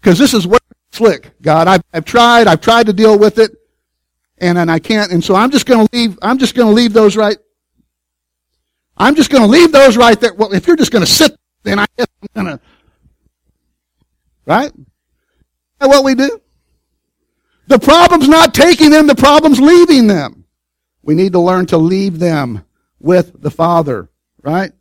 Because 0.00 0.16
this 0.16 0.32
is 0.32 0.46
what 0.46 0.62
slick, 0.92 1.32
God. 1.42 1.66
I've, 1.66 1.82
I've 1.92 2.04
tried. 2.04 2.46
I've 2.46 2.60
tried 2.60 2.86
to 2.86 2.92
deal 2.92 3.18
with 3.18 3.38
it. 3.38 3.56
And, 4.38 4.58
and 4.58 4.70
I 4.70 4.78
can't. 4.78 5.12
And 5.12 5.24
so 5.24 5.34
I'm 5.34 5.50
just 5.50 5.66
to 5.88 5.96
leave, 5.96 6.18
I'm 6.22 6.38
just 6.38 6.54
to 6.68 6.74
leave 6.74 6.92
those 6.92 7.16
right. 7.16 7.38
I'm 8.96 9.14
just 9.14 9.30
to 9.42 9.48
leave 9.48 9.72
those 9.72 9.96
right 9.96 10.18
there. 10.18 10.34
Well, 10.34 10.52
if 10.52 10.66
you're 10.66 10.76
just 10.76 10.92
to 11.04 11.10
sit, 11.10 11.36
then 11.62 11.78
I 11.78 11.86
guess 11.96 12.06
I'm 12.34 12.46
to 12.46 12.60
Right? 14.46 14.72
Is 15.80 15.88
what 15.88 16.04
we 16.04 16.14
do? 16.14 16.40
The 17.66 17.78
problem's 17.78 18.28
not 18.28 18.54
taking 18.54 18.90
them, 18.90 19.06
the 19.06 19.16
problem's 19.16 19.60
leaving 19.60 20.06
them. 20.06 20.44
We 21.02 21.14
need 21.14 21.32
to 21.32 21.40
learn 21.40 21.66
to 21.66 21.78
leave 21.78 22.18
them 22.18 22.64
with 23.00 23.40
the 23.40 23.50
Father, 23.50 24.08
right? 24.42 24.72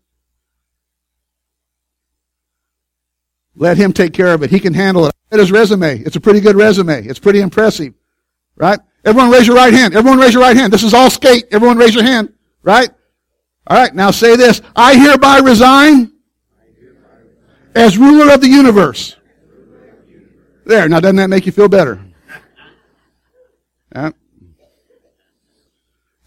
Let 3.56 3.78
him 3.78 3.94
take 3.94 4.14
care 4.14 4.34
of 4.34 4.44
it. 4.44 4.50
He 4.50 4.60
can 4.60 4.74
handle 4.74 5.08
it. 5.08 5.14
At 5.32 5.40
his 5.40 5.52
resume. 5.52 6.00
It's 6.00 6.16
a 6.16 6.22
pretty 6.22 6.40
good 6.40 6.56
resume. 6.56 7.06
It's 7.06 7.20
pretty 7.20 7.42
impressive, 7.42 7.94
right? 8.56 8.80
Everyone 9.06 9.30
raise 9.30 9.46
your 9.46 9.56
right 9.56 9.74
hand. 9.74 9.96
Everyone 9.96 10.20
raise 10.20 10.34
your 10.34 10.42
right 10.42 10.58
hand. 10.58 10.74
This 10.74 10.84
is 10.84 10.94
all 10.94 11.10
skate. 11.10 11.46
Everyone 11.52 11.78
raise 11.78 11.94
your 11.94 12.04
hand, 12.04 12.34
right? 12.64 12.90
All 13.68 13.78
right, 13.78 13.94
now 13.94 14.12
say 14.12 14.36
this. 14.36 14.62
I 14.76 14.96
hereby 14.96 15.40
resign 15.40 16.12
as 17.76 17.98
ruler 17.98 18.34
of 18.34 18.42
the 18.42 18.48
universe. 18.48 19.16
There, 20.66 20.90
now 20.90 21.00
doesn't 21.00 21.18
that 21.18 21.30
make 21.30 21.46
you 21.46 21.52
feel 21.52 21.70
better? 21.70 22.04
Yeah. 23.94 24.12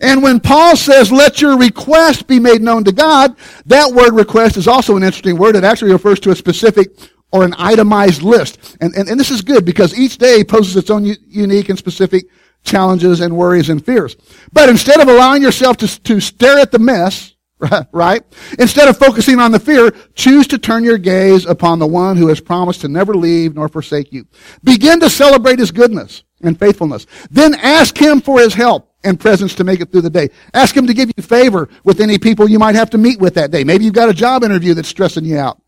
And 0.01 0.23
when 0.23 0.39
Paul 0.39 0.77
says, 0.77 1.11
let 1.11 1.41
your 1.41 1.59
request 1.59 2.29
be 2.29 2.39
made 2.39 2.63
known 2.63 2.85
to 2.85 2.93
God, 2.93 3.37
that 3.67 3.93
word 3.93 4.15
request 4.15 4.57
is 4.57 4.69
also 4.69 4.97
an 4.97 5.03
interesting 5.03 5.37
word. 5.37 5.57
It 5.57 5.65
actually 5.65 5.93
refers 5.93 6.21
to 6.21 6.31
a 6.31 6.37
specific 6.37 6.91
or 7.33 7.45
an 7.45 7.55
itemized 7.59 8.23
list. 8.23 8.77
And, 8.81 8.95
and, 8.95 9.09
and 9.09 9.19
this 9.19 9.31
is 9.31 9.43
good 9.43 9.65
because 9.65 9.99
each 9.99 10.19
day 10.19 10.45
poses 10.45 10.77
its 10.77 10.89
own 10.89 11.05
u- 11.05 11.17
unique 11.27 11.69
and 11.69 11.77
specific 11.77 12.27
challenges 12.69 13.21
and 13.21 13.37
worries 13.37 13.71
and 13.71 13.85
fears. 13.85 14.17
But 14.53 14.69
instead 14.69 15.01
of 15.01 15.09
allowing 15.09 15.43
yourself 15.43 15.77
to, 15.79 16.03
to 16.03 16.21
stare 16.21 16.59
at 16.59 16.71
the 16.71 16.79
mess, 16.79 17.35
right? 17.93 18.23
Instead 18.59 18.89
of 18.89 18.97
focusing 18.97 19.41
on 19.41 19.53
the 19.53 19.59
fear, 19.59 19.91
choose 20.15 20.47
to 20.49 20.59
turn 20.59 20.85
your 20.85 20.99
gaze 20.99 21.47
upon 21.47 21.79
the 21.79 21.87
one 21.87 22.17
who 22.17 22.29
has 22.29 22.41
promised 22.41 22.83
to 22.83 22.89
never 22.89 23.15
leave 23.15 23.55
nor 23.55 23.69
forsake 23.69 24.13
you. 24.13 24.27
Begin 24.63 25.01
to 25.01 25.11
celebrate 25.11 25.59
his 25.59 25.71
goodness 25.71 26.23
and 26.43 26.59
faithfulness. 26.59 27.07
Then 27.31 27.55
ask 27.55 27.97
him 27.97 28.21
for 28.21 28.39
his 28.41 28.55
help 28.55 28.93
and 29.05 29.19
presence 29.19 29.55
to 29.57 29.65
make 29.65 29.81
it 29.81 29.91
through 29.91 30.03
the 30.03 30.11
day. 30.11 30.29
Ask 30.55 30.77
him 30.77 30.87
to 30.87 30.95
give 30.95 31.11
you 31.17 31.23
favor 31.23 31.69
with 31.85 32.01
any 32.01 32.19
people 32.19 32.49
you 32.49 32.59
might 32.59 32.75
have 32.75 32.91
to 32.91 32.99
meet 32.99 33.21
with 33.21 33.35
that 33.35 33.51
day. 33.51 33.65
Maybe 33.65 33.85
you've 33.85 33.95
got 33.95 34.09
a 34.09 34.15
job 34.15 34.45
interview 34.45 34.75
that's 34.75 34.89
stressing 34.89 35.25
you 35.25 35.39
out. 35.39 35.61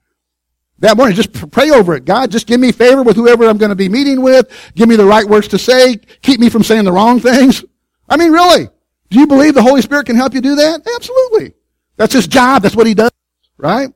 That 0.81 0.97
morning, 0.97 1.15
just 1.15 1.51
pray 1.51 1.71
over 1.71 1.95
it. 1.95 2.07
God, 2.07 2.31
just 2.31 2.47
give 2.47 2.59
me 2.59 2.73
favor 2.73 3.03
with 3.03 3.17
whoever 3.17 3.47
I'm 3.47 3.59
going 3.59 3.69
to 3.71 3.77
be 3.77 3.89
meeting 3.89 4.23
with. 4.23 4.49
Give 4.75 4.89
me 4.89 4.97
the 4.97 5.05
right 5.05 5.27
words 5.27 5.49
to 5.49 5.59
say. 5.59 5.97
Keep 6.23 6.41
me 6.41 6.49
from 6.49 6.63
saying 6.63 6.85
the 6.85 6.93
wrong 6.93 7.21
things. 7.21 7.65
I 8.09 8.17
mean, 8.17 8.33
really. 8.33 8.69
Do 9.11 9.19
you 9.19 9.27
believe 9.27 9.55
the 9.55 9.63
Holy 9.63 9.83
Spirit 9.83 10.07
can 10.07 10.17
help 10.17 10.35
you 10.35 10.41
do 10.41 10.57
that? 10.57 10.81
Absolutely. 10.97 11.53
That's 11.97 12.15
his 12.15 12.27
job. 12.27 12.63
That's 12.63 12.75
what 12.75 12.87
he 12.87 12.95
does. 12.95 13.11
Right? 13.59 13.91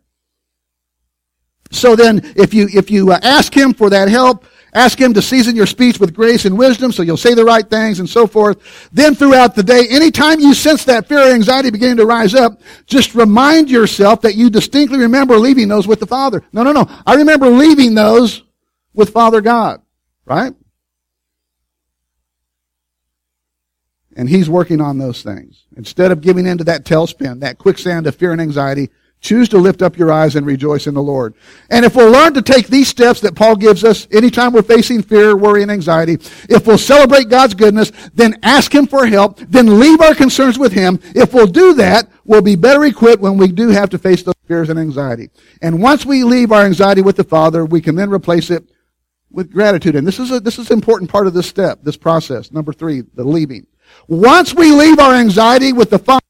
So 1.71 1.97
then, 1.97 2.21
if 2.37 2.53
you, 2.53 2.69
if 2.73 2.91
you 2.91 3.13
uh, 3.13 3.19
ask 3.23 3.55
him 3.57 3.73
for 3.73 3.89
that 3.91 4.09
help, 4.09 4.45
Ask 4.75 5.01
Him 5.01 5.15
to 5.15 5.23
season 5.23 5.55
your 5.55 5.67
speech 5.67 6.01
with 6.01 6.15
grace 6.15 6.45
and 6.45 6.59
wisdom 6.59 6.91
so 6.91 7.03
you'll 7.03 7.17
say 7.17 7.35
the 7.35 7.45
right 7.45 7.69
things 7.69 8.01
and 8.01 8.09
so 8.09 8.27
forth. 8.27 8.89
Then 8.93 9.15
throughout 9.15 9.55
the 9.55 9.63
day, 9.63 9.87
anytime 9.89 10.41
you 10.41 10.53
sense 10.53 10.85
that 10.87 11.07
fear 11.07 11.21
or 11.21 11.33
anxiety 11.33 11.71
beginning 11.71 11.99
to 11.99 12.07
rise 12.07 12.35
up, 12.35 12.61
just 12.87 13.15
remind 13.15 13.71
yourself 13.71 14.23
that 14.23 14.35
you 14.35 14.51
distinctly 14.51 14.99
remember 14.99 15.39
leaving 15.39 15.69
those 15.69 15.87
with 15.87 16.01
the 16.01 16.07
Father. 16.07 16.43
No, 16.53 16.65
no, 16.65 16.73
no. 16.73 16.91
I 17.07 17.15
remember 17.15 17.49
leaving 17.49 17.95
those 17.95 18.43
with 18.93 19.11
Father 19.11 19.41
God. 19.41 19.81
Right? 20.25 20.55
And 24.17 24.29
He's 24.29 24.51
working 24.51 24.81
on 24.81 24.99
those 24.99 25.23
things. 25.23 25.65
Instead 25.77 26.11
of 26.11 26.21
giving 26.21 26.47
into 26.47 26.65
that 26.65 26.85
tailspin, 26.85 27.41
that 27.41 27.59
quicksand 27.59 28.09
of 28.09 28.17
fear 28.17 28.33
and 28.33 28.41
anxiety, 28.41 28.91
Choose 29.25 29.49
to 29.49 29.59
lift 29.59 29.81
up 29.81 29.97
your 29.97 30.13
eyes 30.13 30.37
and 30.37 30.45
rejoice 30.45 30.87
in 30.87 30.93
the 30.93 31.03
Lord. 31.03 31.33
And 31.71 31.83
if 31.83 31.97
we'll 31.97 32.11
learn 32.11 32.35
to 32.35 32.43
take 32.43 32.67
these 32.67 32.89
steps 32.89 33.23
that 33.23 33.35
Paul 33.35 33.57
gives 33.57 33.83
us 33.83 34.07
anytime 34.13 34.53
we're 34.53 34.61
facing 34.61 35.01
fear, 35.01 35.35
worry, 35.35 35.63
and 35.63 35.71
anxiety, 35.71 36.19
if 36.51 36.67
we'll 36.67 36.77
celebrate 36.77 37.31
God's 37.31 37.55
goodness, 37.55 37.91
then 38.13 38.39
ask 38.43 38.75
Him 38.75 38.87
for 38.87 39.07
help, 39.07 39.39
then 39.39 39.81
leave 39.81 40.03
our 40.03 40.15
concerns 40.15 40.59
with 40.59 40.75
Him, 40.75 41.01
if 41.15 41.33
we'll 41.33 41.47
do 41.47 41.73
that, 41.73 42.11
we'll 42.27 42.43
be 42.43 42.55
better 42.55 42.85
equipped 42.85 43.23
when 43.23 43.39
we 43.39 43.49
do 43.49 43.71
have 43.71 43.89
to 43.91 43.99
face 43.99 44.23
those 44.23 44.35
fears 44.47 44.69
and 44.69 44.79
anxiety. 44.79 45.31
And 45.63 45.81
once 45.81 46.05
we 46.05 46.23
leave 46.23 46.53
our 46.53 46.67
anxiety 46.67 47.01
with 47.01 47.17
the 47.17 47.25
Father, 47.25 47.65
we 47.65 47.81
can 47.81 47.95
then 47.95 48.11
replace 48.11 48.51
it 48.51 48.71
with 49.31 49.51
gratitude. 49.51 49.97
And 49.97 50.07
this 50.07 50.19
is 50.19 50.33
a, 50.33 50.39
this 50.39 50.59
is 50.59 50.69
an 50.69 50.75
important 50.75 51.11
part 51.11 51.27
of 51.27 51.33
this 51.33 51.47
step, 51.47 51.79
this 51.83 51.97
process. 51.97 52.53
Number 52.53 52.75
three, 52.75 53.01
the 53.15 53.25
leaving. 53.25 53.67
Once 54.07 54.53
we 54.53 54.71
leave 54.71 54.99
our 54.99 55.15
anxiety 55.15 55.73
with 55.73 55.89
the 55.89 55.99
Father, 55.99 56.21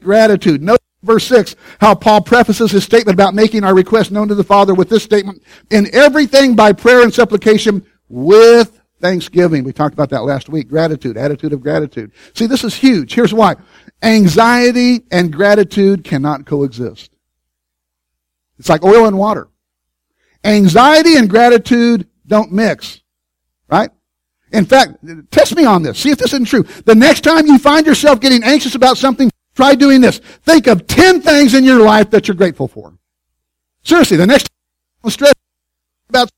gratitude. 0.00 0.62
Note 0.62 0.79
verse 1.02 1.26
6, 1.26 1.56
how 1.80 1.94
Paul 1.94 2.20
prefaces 2.20 2.70
his 2.70 2.84
statement 2.84 3.14
about 3.14 3.34
making 3.34 3.64
our 3.64 3.74
request 3.74 4.10
known 4.10 4.28
to 4.28 4.34
the 4.34 4.44
Father 4.44 4.74
with 4.74 4.88
this 4.88 5.02
statement, 5.02 5.42
in 5.70 5.92
everything 5.94 6.54
by 6.54 6.72
prayer 6.72 7.02
and 7.02 7.12
supplication 7.12 7.84
with 8.08 8.80
thanksgiving. 9.00 9.64
We 9.64 9.72
talked 9.72 9.94
about 9.94 10.10
that 10.10 10.24
last 10.24 10.48
week. 10.48 10.68
Gratitude, 10.68 11.16
attitude 11.16 11.52
of 11.52 11.62
gratitude. 11.62 12.12
See, 12.34 12.46
this 12.46 12.64
is 12.64 12.74
huge. 12.74 13.14
Here's 13.14 13.32
why. 13.32 13.56
Anxiety 14.02 15.04
and 15.10 15.32
gratitude 15.32 16.04
cannot 16.04 16.46
coexist. 16.46 17.10
It's 18.58 18.68
like 18.68 18.84
oil 18.84 19.06
and 19.06 19.18
water. 19.18 19.48
Anxiety 20.44 21.16
and 21.16 21.28
gratitude 21.30 22.06
don't 22.26 22.52
mix. 22.52 23.00
Right? 23.68 23.90
In 24.52 24.66
fact, 24.66 24.96
test 25.30 25.56
me 25.56 25.64
on 25.64 25.82
this. 25.82 25.98
See 25.98 26.10
if 26.10 26.18
this 26.18 26.32
isn't 26.34 26.46
true. 26.46 26.64
The 26.84 26.94
next 26.94 27.22
time 27.22 27.46
you 27.46 27.58
find 27.58 27.86
yourself 27.86 28.20
getting 28.20 28.42
anxious 28.42 28.74
about 28.74 28.98
something, 28.98 29.30
Try 29.54 29.74
doing 29.74 30.00
this. 30.00 30.18
Think 30.18 30.66
of 30.66 30.86
10 30.86 31.20
things 31.22 31.54
in 31.54 31.64
your 31.64 31.80
life 31.80 32.10
that 32.10 32.28
you're 32.28 32.36
grateful 32.36 32.68
for. 32.68 32.96
Seriously, 33.82 34.16
the 34.16 34.26
next 34.26 34.48
time 35.02 35.10
stress 35.10 35.32
about 36.08 36.30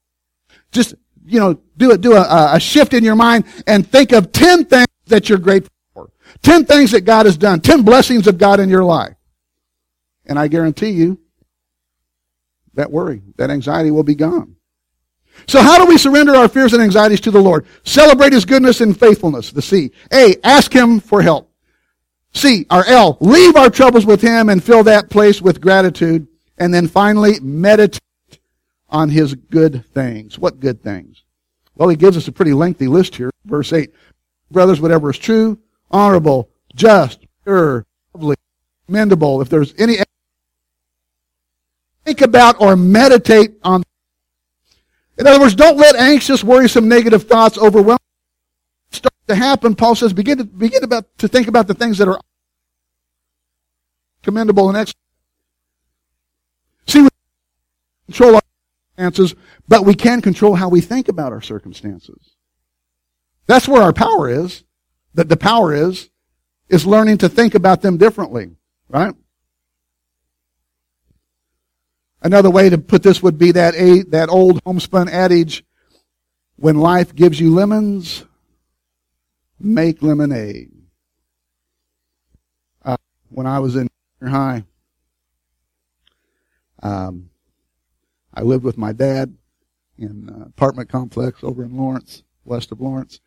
just, 0.71 0.95
you 1.25 1.39
know, 1.39 1.59
do 1.77 1.91
it, 1.93 2.01
do 2.01 2.15
a, 2.15 2.55
a 2.55 2.61
shift 2.61 2.95
in 2.95 3.05
your 3.05 3.17
mind 3.17 3.45
and 3.67 3.87
think 3.87 4.13
of 4.13 4.33
10 4.33 4.65
things 4.67 4.87
that 5.07 5.29
you're 5.29 5.39
grateful 5.39 5.73
for. 5.93 6.11
10 6.43 6.65
things 6.65 6.93
that 6.93 7.03
God 7.03 7.27
has 7.27 7.37
done. 7.37 7.61
10 7.61 7.83
blessings 7.83 8.27
of 8.27 8.39
God 8.39 8.61
in 8.61 8.69
your 8.69 8.85
life. 8.85 9.15
And 10.27 10.39
I 10.39 10.49
guarantee 10.49 10.91
you, 10.91 11.19
that 12.75 12.91
worry, 12.91 13.23
that 13.37 13.51
anxiety 13.51 13.91
will 13.91 14.03
be 14.03 14.15
gone. 14.15 14.57
So 15.47 15.61
how 15.61 15.79
do 15.79 15.87
we 15.87 15.99
surrender 15.99 16.35
our 16.35 16.49
fears 16.49 16.73
and 16.73 16.83
anxieties 16.83 17.21
to 17.23 17.31
the 17.31 17.41
Lord? 17.41 17.67
Celebrate 17.85 18.33
His 18.33 18.45
goodness 18.45 18.81
and 18.81 18.99
faithfulness, 18.99 19.51
the 19.51 19.63
C. 19.63 19.91
A, 20.13 20.37
ask 20.45 20.73
Him 20.73 21.01
for 21.01 21.23
help. 21.23 21.52
C, 22.35 22.67
or 22.71 22.85
L, 22.87 23.19
leave 23.21 23.57
our 23.57 23.71
troubles 23.71 24.07
with 24.07 24.23
Him 24.23 24.49
and 24.49 24.63
fill 24.63 24.85
that 24.85 25.11
place 25.11 25.43
with 25.43 25.61
gratitude. 25.61 26.27
And 26.59 26.73
then 26.73 26.89
finally, 26.89 27.41
meditate 27.41 28.01
on 28.89 29.11
His 29.11 29.35
good 29.35 29.85
things. 29.93 30.39
What 30.39 30.61
good 30.61 30.83
things? 30.83 31.23
Well, 31.75 31.89
He 31.89 31.97
gives 31.97 32.17
us 32.17 32.29
a 32.29 32.33
pretty 32.33 32.53
lengthy 32.53 32.89
list 32.89 33.17
here. 33.17 33.31
Verse 33.45 33.73
8. 33.73 33.93
Brothers, 34.51 34.81
whatever 34.81 35.11
is 35.11 35.19
true, 35.19 35.59
honorable, 35.91 36.51
just, 36.75 37.27
pure, 37.45 37.87
lovely, 38.15 38.37
commendable, 38.87 39.41
if 39.41 39.49
there's 39.49 39.75
any 39.79 39.97
think 42.05 42.21
about 42.21 42.61
or 42.61 42.77
meditate 42.77 43.55
on. 43.63 43.83
In 45.19 45.27
other 45.27 45.41
words, 45.41 45.55
don't 45.55 45.79
let 45.79 45.97
anxious, 45.97 46.45
worrisome, 46.45 46.89
negative 46.89 47.25
thoughts 47.25 47.57
overwhelm 47.59 47.99
start 48.93 49.15
to 49.29 49.35
happen, 49.35 49.75
Paul 49.75 49.95
says, 49.95 50.13
begin 50.13 50.39
to 50.39 50.45
begin 50.45 50.85
about 50.85 51.07
to 51.19 51.29
think 51.29 51.49
about 51.49 51.67
the 51.67 51.75
things 51.75 51.99
that 51.99 52.09
are 52.09 52.21
commendable 54.23 54.69
and 54.69 54.79
excellent. 54.79 54.97
See, 56.87 57.03
we 57.03 57.09
control 58.07 58.37
our 58.37 58.43
circumstances, 58.97 59.39
but 59.69 59.85
we 59.85 59.95
can 59.95 60.21
control 60.21 60.55
how 60.55 60.69
we 60.69 60.81
think 60.81 61.09
about 61.09 61.33
our 61.33 61.41
circumstances. 61.41 62.37
That's 63.47 63.69
where 63.69 63.83
our 63.83 63.93
power 63.93 64.29
is. 64.29 64.65
That 65.15 65.29
the 65.29 65.37
power 65.37 65.75
is, 65.75 66.09
is 66.71 66.87
learning 66.87 67.19
to 67.19 67.29
think 67.29 67.55
about 67.55 67.83
them 67.83 67.99
differently, 67.99 68.57
right? 68.89 69.15
Another 72.23 72.51
way 72.51 72.71
to 72.71 72.79
put 72.79 73.03
this 73.03 73.23
would 73.23 73.37
be 73.37 73.53
that 73.53 73.75
a, 73.75 74.05
that 74.05 74.31
old 74.31 74.63
homespun 74.65 75.09
adage, 75.11 75.65
when 76.57 76.79
life 76.79 77.15
gives 77.15 77.41
you 77.41 77.53
lemons, 77.53 78.25
make 79.63 80.03
lemonade. 80.03 80.71
Uh, 82.85 82.97
when 83.29 83.47
I 83.47 83.59
was 83.61 83.77
in 83.77 83.89
high, 84.23 84.65
um, 86.83 87.31
I 88.35 88.43
lived 88.43 88.65
with 88.65 88.77
my 88.77 88.93
dad 88.93 89.37
in 89.99 90.29
an 90.29 90.43
apartment 90.43 90.89
complex 90.89 91.45
over 91.45 91.63
in 91.65 91.77
Lawrence, 91.77 92.23
west 92.45 92.73
of 92.73 92.81
Lawrence. 92.81 93.21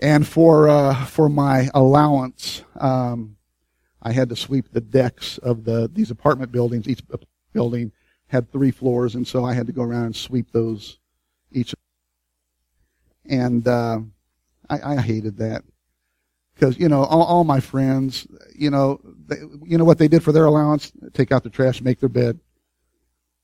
And 0.00 0.26
for 0.26 0.68
uh, 0.68 1.04
for 1.06 1.28
my 1.28 1.68
allowance, 1.74 2.62
um, 2.76 3.36
I 4.00 4.12
had 4.12 4.28
to 4.28 4.36
sweep 4.36 4.72
the 4.72 4.80
decks 4.80 5.38
of 5.38 5.64
the 5.64 5.90
these 5.92 6.10
apartment 6.10 6.52
buildings. 6.52 6.88
Each 6.88 7.02
building 7.52 7.92
had 8.28 8.50
three 8.52 8.70
floors, 8.70 9.16
and 9.16 9.26
so 9.26 9.44
I 9.44 9.54
had 9.54 9.66
to 9.66 9.72
go 9.72 9.82
around 9.82 10.06
and 10.06 10.16
sweep 10.16 10.52
those 10.52 10.98
each. 11.50 11.74
And 13.28 13.66
uh, 13.66 14.00
I, 14.70 14.94
I 14.94 15.00
hated 15.00 15.38
that 15.38 15.64
because 16.54 16.78
you 16.78 16.88
know 16.88 17.04
all, 17.04 17.22
all, 17.22 17.44
my 17.44 17.60
friends, 17.60 18.26
you 18.54 18.70
know, 18.70 19.00
they, 19.26 19.36
you 19.64 19.78
know 19.78 19.84
what 19.84 19.98
they 19.98 20.08
did 20.08 20.22
for 20.22 20.32
their 20.32 20.44
allowance: 20.44 20.92
take 21.12 21.32
out 21.32 21.42
the 21.42 21.50
trash, 21.50 21.80
make 21.80 22.00
their 22.00 22.08
bed, 22.08 22.38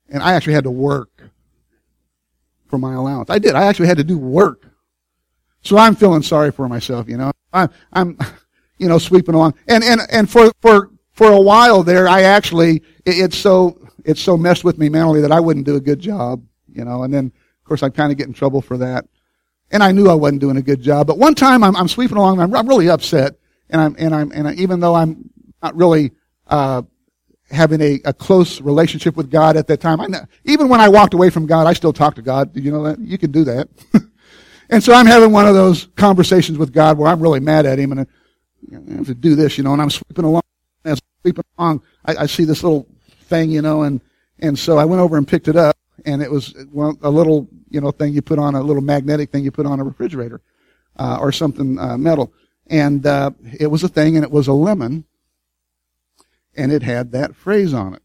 And 0.08 0.22
I 0.22 0.34
actually 0.34 0.54
had 0.54 0.64
to 0.64 0.70
work 0.70 1.22
for 2.68 2.78
my 2.78 2.94
allowance. 2.94 3.30
I 3.30 3.38
did. 3.38 3.54
I 3.54 3.66
actually 3.66 3.87
had 3.87 3.98
to 3.98 4.04
do 4.04 4.18
work. 4.18 4.66
So 5.62 5.78
I'm 5.78 5.94
feeling 5.94 6.22
sorry 6.22 6.50
for 6.50 6.68
myself, 6.68 7.08
you 7.08 7.16
know. 7.16 7.32
I'm, 7.52 7.70
I'm, 7.92 8.18
you 8.78 8.88
know, 8.88 8.98
sweeping 8.98 9.34
along. 9.34 9.54
And, 9.68 9.82
and, 9.82 10.00
and 10.10 10.30
for, 10.30 10.52
for, 10.60 10.90
for 11.12 11.30
a 11.30 11.40
while 11.40 11.82
there, 11.82 12.06
I 12.06 12.22
actually, 12.22 12.82
it, 13.04 13.18
it's 13.18 13.38
so, 13.38 13.80
it's 14.04 14.20
so 14.20 14.37
messed 14.37 14.64
with 14.64 14.76
me 14.78 14.88
mentally 14.88 15.20
that 15.22 15.32
I 15.32 15.40
wouldn't 15.40 15.66
do 15.66 15.76
a 15.76 15.80
good 15.80 16.00
job, 16.00 16.42
you 16.72 16.84
know, 16.84 17.04
and 17.04 17.14
then, 17.14 17.26
of 17.26 17.64
course, 17.64 17.82
I 17.82 17.88
kind 17.88 18.12
of 18.12 18.18
get 18.18 18.26
in 18.26 18.34
trouble 18.34 18.60
for 18.60 18.76
that. 18.78 19.06
And 19.70 19.83
I 19.83 19.92
knew 19.92 20.09
I 20.09 20.14
wasn't 20.14 20.40
doing 20.40 20.57
a 20.57 20.62
good 20.62 20.83
job. 20.83 21.07
But 21.07 21.18
one 21.18 21.35
time 21.35 21.64
I'm, 21.64 21.74
I'm 21.77 21.88
sweeping 21.88 22.16
along, 22.16 22.40
I'm, 22.40 22.55
I'm 22.55 22.68
really 22.68 22.88
upset. 22.88 23.37
And 23.70 23.81
I'm, 23.81 23.96
and 23.98 24.14
I'm, 24.14 24.33
and 24.33 24.48
I, 24.48 24.53
even 24.55 24.81
though 24.81 24.94
I'm 24.94 25.31
not 25.62 25.74
really, 25.74 26.12
uh, 26.46 26.83
having 27.50 27.81
a, 27.81 28.00
a 28.05 28.12
close 28.12 28.61
relationship 28.61 29.16
with 29.16 29.31
God 29.31 29.57
at 29.57 29.66
that 29.68 29.81
time. 29.81 30.00
I 30.00 30.07
know, 30.07 30.20
even 30.44 30.68
when 30.68 30.81
I 30.81 30.88
walked 30.88 31.14
away 31.14 31.31
from 31.31 31.46
God, 31.46 31.66
I 31.66 31.72
still 31.72 31.92
talk 31.92 32.14
to 32.16 32.22
God. 32.22 32.55
You 32.57 32.70
know 32.70 32.83
that? 32.85 32.98
You 32.98 33.18
can 33.18 33.31
do 33.31 33.44
that. 33.44 33.68
and 34.70 34.83
so 34.83 34.92
I'm 34.92 35.07
having 35.07 35.33
one 35.33 35.46
of 35.46 35.55
those 35.55 35.87
conversations 35.96 36.59
with 36.59 36.72
God 36.72 36.98
where 36.98 37.11
I'm 37.11 37.20
really 37.20 37.40
mad 37.40 37.66
at 37.66 37.79
Him 37.79 37.92
and 37.92 38.00
I 38.00 38.07
have 38.96 39.07
to 39.07 39.14
do 39.14 39.35
this, 39.35 39.59
you 39.59 39.64
know, 39.64 39.72
and 39.72 39.81
I'm 39.81 39.90
sweeping 39.90 40.24
along. 40.24 40.42
As 40.85 40.98
I'm 40.98 41.20
sweeping 41.22 41.44
along, 41.59 41.83
I, 42.05 42.16
I 42.16 42.27
see 42.27 42.44
this 42.44 42.62
little 42.62 42.87
thing, 43.24 43.50
you 43.50 43.62
know, 43.62 43.83
and, 43.83 44.00
and 44.38 44.59
so 44.59 44.77
I 44.79 44.85
went 44.85 45.00
over 45.00 45.16
and 45.16 45.27
picked 45.27 45.48
it 45.48 45.57
up 45.57 45.73
and 46.05 46.23
it 46.23 46.31
was 46.31 46.55
well, 46.73 46.97
a 47.03 47.11
little, 47.11 47.49
you 47.71 47.81
know, 47.81 47.90
thing 47.90 48.12
you 48.12 48.23
put 48.23 48.38
on 48.38 48.55
a 48.55 48.62
little 48.62 48.83
magnetic 48.83 49.31
thing 49.31 49.45
you 49.45 49.51
put 49.51 49.67
on 49.67 49.81
a 49.81 49.85
refrigerator, 49.85 50.40
uh, 50.99 51.19
or 51.21 51.33
something, 51.33 51.79
uh, 51.79 51.97
metal. 51.97 52.33
And, 52.67 53.07
uh, 53.07 53.31
it 53.59 53.67
was 53.67 53.83
a 53.83 53.88
thing 53.88 54.17
and 54.17 54.25
it 54.25 54.31
was 54.31 54.49
a 54.49 54.53
lemon 54.53 55.05
and 56.57 56.73
it 56.73 56.83
had 56.83 57.12
that 57.12 57.35
phrase 57.35 57.75
on 57.75 57.95
it. 57.95 58.03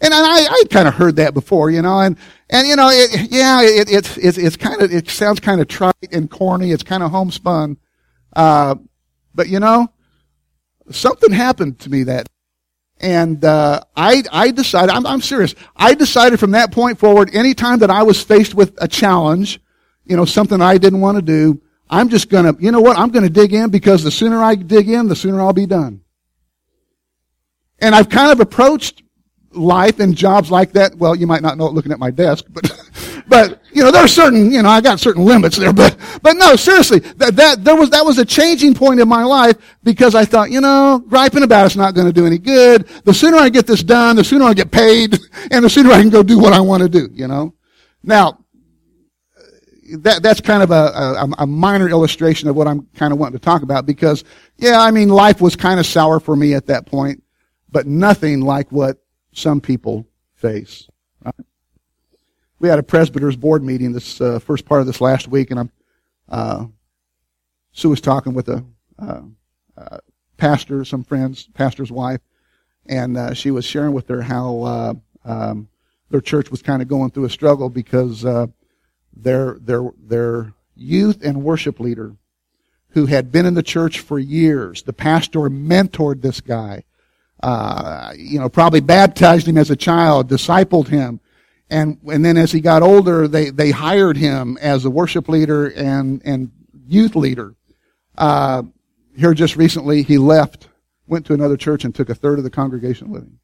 And 0.00 0.14
I, 0.14 0.46
I 0.46 0.62
kind 0.70 0.86
of 0.86 0.94
heard 0.94 1.16
that 1.16 1.34
before, 1.34 1.70
you 1.70 1.82
know, 1.82 2.00
and, 2.00 2.16
and 2.48 2.66
you 2.68 2.76
know, 2.76 2.90
it, 2.90 3.30
yeah, 3.30 3.60
it, 3.60 3.90
it, 3.90 4.18
it's, 4.18 4.38
it's 4.38 4.56
kind 4.56 4.80
of, 4.80 4.92
it 4.92 5.10
sounds 5.10 5.40
kind 5.40 5.60
of 5.60 5.66
trite 5.66 5.94
and 6.12 6.30
corny. 6.30 6.70
It's 6.70 6.84
kind 6.84 7.02
of 7.02 7.10
homespun. 7.10 7.76
Uh, 8.34 8.76
but 9.34 9.48
you 9.48 9.58
know, 9.58 9.88
something 10.90 11.32
happened 11.32 11.80
to 11.80 11.90
me 11.90 12.04
that, 12.04 12.28
and, 13.00 13.44
uh, 13.44 13.80
I, 13.96 14.22
I 14.30 14.50
decided, 14.50 14.90
I'm, 14.90 15.06
I'm 15.06 15.20
serious. 15.20 15.54
I 15.76 15.94
decided 15.94 16.38
from 16.38 16.52
that 16.52 16.72
point 16.72 16.98
forward, 16.98 17.34
anytime 17.34 17.78
that 17.80 17.90
I 17.90 18.02
was 18.02 18.22
faced 18.22 18.54
with 18.54 18.76
a 18.80 18.88
challenge, 18.88 19.60
you 20.04 20.16
know, 20.16 20.24
something 20.24 20.60
I 20.60 20.78
didn't 20.78 21.00
want 21.00 21.16
to 21.16 21.22
do, 21.22 21.60
I'm 21.88 22.08
just 22.08 22.28
gonna, 22.28 22.54
you 22.60 22.70
know 22.70 22.80
what, 22.80 22.98
I'm 22.98 23.10
gonna 23.10 23.28
dig 23.28 23.52
in 23.52 23.70
because 23.70 24.04
the 24.04 24.10
sooner 24.10 24.42
I 24.42 24.54
dig 24.54 24.88
in, 24.88 25.08
the 25.08 25.16
sooner 25.16 25.40
I'll 25.40 25.52
be 25.52 25.66
done. 25.66 26.02
And 27.80 27.94
I've 27.94 28.08
kind 28.08 28.30
of 28.30 28.40
approached 28.40 29.02
life 29.50 29.98
and 29.98 30.14
jobs 30.14 30.50
like 30.50 30.72
that. 30.72 30.94
Well, 30.96 31.16
you 31.16 31.26
might 31.26 31.42
not 31.42 31.58
know 31.58 31.66
it 31.66 31.72
looking 31.72 31.92
at 31.92 31.98
my 31.98 32.10
desk, 32.10 32.44
but, 32.48 32.70
but, 33.30 33.62
you 33.72 33.82
know, 33.82 33.90
there 33.90 34.04
are 34.04 34.08
certain, 34.08 34.50
you 34.50 34.62
know, 34.62 34.68
I 34.68 34.82
got 34.82 35.00
certain 35.00 35.24
limits 35.24 35.56
there, 35.56 35.72
but, 35.72 35.96
but 36.22 36.34
no, 36.34 36.54
seriously, 36.56 36.98
that, 36.98 37.36
that, 37.36 37.64
there 37.64 37.76
was, 37.76 37.88
that 37.90 38.04
was 38.04 38.18
a 38.18 38.24
changing 38.26 38.74
point 38.74 39.00
in 39.00 39.08
my 39.08 39.24
life 39.24 39.56
because 39.82 40.14
I 40.14 40.26
thought, 40.26 40.50
you 40.50 40.60
know, 40.60 41.02
griping 41.08 41.42
about 41.42 41.64
it's 41.64 41.76
not 41.76 41.94
going 41.94 42.06
to 42.06 42.12
do 42.12 42.26
any 42.26 42.36
good. 42.36 42.86
The 43.04 43.14
sooner 43.14 43.38
I 43.38 43.48
get 43.48 43.66
this 43.66 43.82
done, 43.82 44.16
the 44.16 44.24
sooner 44.24 44.44
I 44.44 44.52
get 44.52 44.70
paid, 44.70 45.18
and 45.50 45.64
the 45.64 45.70
sooner 45.70 45.90
I 45.90 46.00
can 46.00 46.10
go 46.10 46.22
do 46.22 46.38
what 46.38 46.52
I 46.52 46.60
want 46.60 46.82
to 46.82 46.88
do, 46.88 47.08
you 47.12 47.26
know? 47.26 47.54
Now, 48.02 48.44
that, 49.98 50.22
that's 50.22 50.42
kind 50.42 50.62
of 50.62 50.70
a, 50.70 50.74
a, 50.74 51.28
a 51.38 51.46
minor 51.46 51.88
illustration 51.88 52.48
of 52.48 52.54
what 52.56 52.68
I'm 52.68 52.86
kind 52.94 53.12
of 53.12 53.18
wanting 53.18 53.38
to 53.38 53.44
talk 53.44 53.62
about 53.62 53.86
because, 53.86 54.24
yeah, 54.58 54.78
I 54.78 54.90
mean, 54.90 55.08
life 55.08 55.40
was 55.40 55.56
kind 55.56 55.80
of 55.80 55.86
sour 55.86 56.20
for 56.20 56.36
me 56.36 56.54
at 56.54 56.66
that 56.66 56.86
point 56.86 57.22
but 57.72 57.86
nothing 57.86 58.40
like 58.40 58.70
what 58.72 58.98
some 59.32 59.60
people 59.60 60.06
face. 60.34 60.88
Right? 61.24 61.34
We 62.60 62.68
had 62.68 62.78
a 62.78 62.82
presbyter's 62.82 63.36
board 63.36 63.64
meeting 63.64 63.92
this 63.92 64.20
uh, 64.20 64.38
first 64.38 64.66
part 64.66 64.82
of 64.82 64.86
this 64.86 65.00
last 65.00 65.26
week, 65.26 65.50
and 65.50 65.60
I'm 65.60 65.70
uh, 66.28 66.66
Sue 67.72 67.88
was 67.88 68.02
talking 68.02 68.34
with 68.34 68.50
a 68.50 68.62
uh, 68.98 69.22
uh 69.78 69.98
pastor, 70.36 70.84
some 70.84 71.02
friends, 71.02 71.48
pastor's 71.54 71.90
wife, 71.90 72.20
and 72.86 73.16
uh, 73.16 73.32
she 73.32 73.50
was 73.50 73.64
sharing 73.64 73.92
with 73.94 74.08
her 74.08 74.20
how 74.20 74.62
uh, 74.62 74.94
um, 75.24 75.68
their 76.10 76.20
church 76.20 76.50
was 76.50 76.60
kind 76.60 76.82
of 76.82 76.88
going 76.88 77.10
through 77.10 77.24
a 77.24 77.30
struggle 77.30 77.70
because 77.70 78.22
their 79.16 79.56
their 79.58 79.90
their 79.98 80.52
youth 80.76 81.24
and 81.24 81.42
worship 81.42 81.80
leader, 81.80 82.14
who 82.90 83.06
had 83.06 83.32
been 83.32 83.46
in 83.46 83.54
the 83.54 83.62
church 83.62 84.00
for 84.00 84.18
years, 84.18 84.82
the 84.82 84.92
pastor 84.92 85.40
mentored 85.48 86.20
this 86.20 86.42
guy 86.42 86.84
you 88.18 88.38
know, 88.38 88.50
probably 88.50 88.80
baptized 88.80 89.48
him 89.48 89.56
as 89.56 89.70
a 89.70 89.76
child, 89.76 90.28
discipled 90.28 90.88
him. 90.88 91.20
And, 91.70 91.98
and 92.12 92.24
then 92.24 92.36
as 92.36 92.50
he 92.50 92.60
got 92.60 92.82
older, 92.82 93.28
they, 93.28 93.50
they 93.50 93.70
hired 93.70 94.16
him 94.16 94.58
as 94.60 94.84
a 94.84 94.90
worship 94.90 95.28
leader 95.28 95.68
and, 95.68 96.20
and 96.24 96.50
youth 96.88 97.14
leader. 97.14 97.54
Uh, 98.18 98.64
here 99.16 99.34
just 99.34 99.56
recently, 99.56 100.02
he 100.02 100.18
left, 100.18 100.68
went 101.06 101.26
to 101.26 101.32
another 101.32 101.56
church 101.56 101.84
and 101.84 101.94
took 101.94 102.10
a 102.10 102.14
third 102.14 102.38
of 102.38 102.44
the 102.44 102.50
congregation 102.50 103.10
with 103.10 103.22
him. 103.22 103.38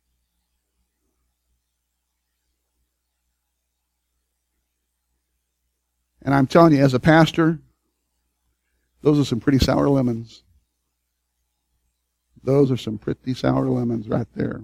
And 6.22 6.34
I'm 6.34 6.48
telling 6.48 6.74
you, 6.74 6.82
as 6.82 6.94
a 6.94 6.98
pastor, 6.98 7.60
those 9.02 9.20
are 9.20 9.24
some 9.24 9.38
pretty 9.38 9.64
sour 9.64 9.88
lemons. 9.88 10.42
Those 12.42 12.72
are 12.72 12.76
some 12.76 12.98
pretty 12.98 13.34
sour 13.34 13.66
lemons 13.66 14.08
right 14.08 14.26
there. 14.34 14.62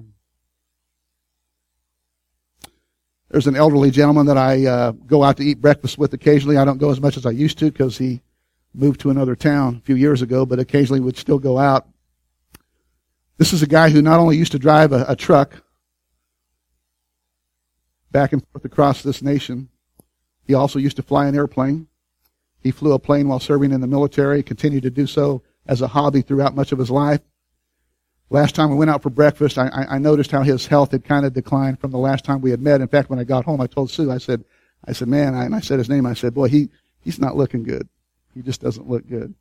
There's 3.33 3.47
an 3.47 3.57
elderly 3.57 3.91
gentleman 3.91 4.27
that 4.27 4.37
I 4.37 4.67
uh, 4.67 4.91
go 4.93 5.25
out 5.25 5.39
to 5.39 5.43
eat 5.43 5.59
breakfast 5.63 5.97
with 5.97 6.13
occasionally. 6.13 6.59
I 6.59 6.67
don't 6.67 6.77
go 6.77 6.91
as 6.91 7.01
much 7.01 7.17
as 7.17 7.25
I 7.25 7.31
used 7.31 7.59
to 7.61 7.73
because 7.73 7.97
he 7.97 8.21
moved 8.75 9.01
to 9.01 9.11
another 9.11 9.35
town 9.35 9.77
a 9.77 9.81
few 9.87 9.95
years 9.95 10.21
ago, 10.21 10.45
but 10.45 10.59
occasionally 10.59 11.01
would 11.01 11.17
still 11.17 11.39
go 11.39 11.57
out. 11.57 11.89
This 13.39 13.55
is 13.55 13.63
a 13.63 13.67
guy 13.67 13.89
who 13.89 14.03
not 14.03 14.21
only 14.21 14.37
used 14.37 14.53
to 14.53 14.59
drive 14.59 14.93
a, 14.93 15.07
a 15.09 15.17
truck 15.17 15.63
back 18.11 18.35
and 18.35 18.47
forth 18.49 18.67
across 18.67 19.03
this 19.03 19.23
nation, 19.23 19.71
he 20.45 20.53
also 20.53 20.79
used 20.79 20.97
to 20.97 21.03
fly 21.03 21.27
an 21.27 21.35
airplane. 21.35 21.89
He 22.61 22.71
flew 22.71 22.93
a 22.93 22.99
plane 22.99 23.29
while 23.29 23.41
serving 23.41 23.73
in 23.73 23.81
the 23.81 23.87
military, 23.87 24.43
continued 24.43 24.83
to 24.83 24.91
do 24.91 25.07
so 25.07 25.43
as 25.67 25.81
a 25.81 25.89
hobby 25.89 26.21
throughout 26.21 26.55
much 26.55 26.71
of 26.71 26.79
his 26.79 26.91
life. 26.91 27.23
Last 28.33 28.55
time 28.55 28.71
we 28.71 28.77
went 28.77 28.91
out 28.91 29.03
for 29.03 29.11
breakfast, 29.11 29.59
I, 29.59 29.69
I 29.91 29.99
noticed 29.99 30.31
how 30.31 30.41
his 30.41 30.67
health 30.67 30.93
had 30.93 31.05
kind 31.05 31.27
of 31.27 31.35
declined 31.35 31.79
from 31.79 31.91
the 31.91 31.99
last 31.99 32.25
time 32.25 32.41
we 32.41 32.51
had 32.51 32.63
met. 32.63 32.81
In 32.81 32.89
fact, 32.89 33.11
when 33.11 33.19
I 33.19 33.25
got 33.25 33.45
home, 33.45 33.61
I 33.61 33.67
told 33.67 33.91
Sue, 33.91 34.11
I 34.11 34.17
said, 34.17 34.43
I 34.87 34.93
said, 34.93 35.09
man, 35.09 35.35
I, 35.35 35.45
and 35.45 35.55
I 35.55 35.61
said 35.61 35.79
his 35.79 35.91
name. 35.91 36.07
I 36.07 36.15
said, 36.15 36.33
boy, 36.33 36.49
he, 36.49 36.71
he's 37.03 37.19
not 37.19 37.37
looking 37.37 37.63
good. 37.63 37.87
He 38.35 38.41
just 38.41 38.63
doesn't 38.63 38.89
look 38.89 39.07
good. 39.07 39.35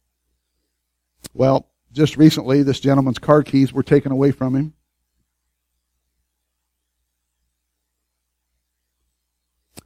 Well, 1.34 1.70
just 1.94 2.18
recently, 2.18 2.64
this 2.64 2.82
gentleman's 2.82 3.18
car 3.18 3.44
keys 3.44 3.72
were 3.72 3.82
taken 3.82 4.12
away 4.12 4.32
from 4.32 4.58
him. 4.58 4.74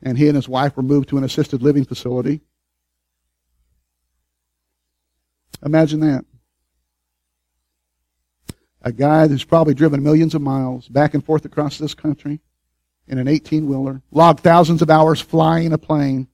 And 0.01 0.17
he 0.17 0.27
and 0.29 0.35
his 0.35 0.49
wife 0.49 0.75
were 0.75 0.81
moved 0.81 1.09
to 1.09 1.19
an 1.19 1.23
assisted 1.23 1.61
living 1.61 1.85
facility. 1.85 2.41
Imagine 5.63 5.99
that 5.99 6.25
a 8.85 8.91
guy 8.91 9.27
who's 9.27 9.43
probably 9.43 9.73
driven 9.73 10.03
millions 10.03 10.35
of 10.35 10.41
miles 10.43 10.87
back 10.87 11.15
and 11.15 11.25
forth 11.25 11.43
across 11.43 11.79
this 11.79 11.95
country 11.95 12.39
in 13.07 13.17
an 13.17 13.27
18 13.27 13.67
wheeler, 13.67 14.03
logged 14.11 14.41
thousands 14.41 14.81
of 14.83 14.91
hours 14.91 15.19
flying 15.19 15.73
a 15.73 15.77
plane, 15.77 16.27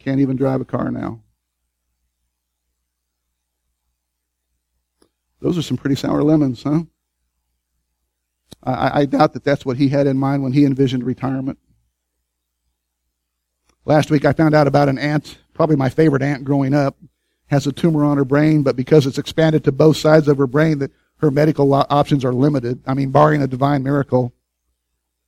can't 0.00 0.20
even 0.20 0.36
drive 0.36 0.60
a 0.60 0.64
car 0.64 0.90
now. 0.90 1.22
Those 5.40 5.56
are 5.56 5.62
some 5.62 5.76
pretty 5.76 5.94
sour 5.94 6.24
lemons, 6.24 6.64
huh? 6.64 6.82
I, 8.62 9.02
I 9.02 9.06
doubt 9.06 9.34
that 9.34 9.44
that's 9.44 9.64
what 9.64 9.76
he 9.76 9.88
had 9.88 10.08
in 10.08 10.18
mind 10.18 10.42
when 10.42 10.52
he 10.52 10.64
envisioned 10.64 11.04
retirement. 11.04 11.58
Last 13.84 14.10
week 14.10 14.24
I 14.24 14.32
found 14.32 14.52
out 14.52 14.66
about 14.66 14.88
an 14.88 14.98
aunt, 14.98 15.38
probably 15.54 15.76
my 15.76 15.90
favorite 15.90 16.22
aunt 16.22 16.42
growing 16.42 16.74
up, 16.74 16.96
has 17.46 17.68
a 17.68 17.72
tumor 17.72 18.04
on 18.04 18.16
her 18.16 18.24
brain, 18.24 18.64
but 18.64 18.74
because 18.74 19.06
it's 19.06 19.16
expanded 19.16 19.62
to 19.64 19.72
both 19.72 19.96
sides 19.96 20.26
of 20.26 20.38
her 20.38 20.48
brain, 20.48 20.80
that 20.80 20.90
her 21.18 21.30
medical 21.30 21.72
options 21.74 22.24
are 22.24 22.32
limited. 22.32 22.80
I 22.86 22.94
mean, 22.94 23.10
barring 23.10 23.42
a 23.42 23.46
divine 23.46 23.82
miracle, 23.82 24.32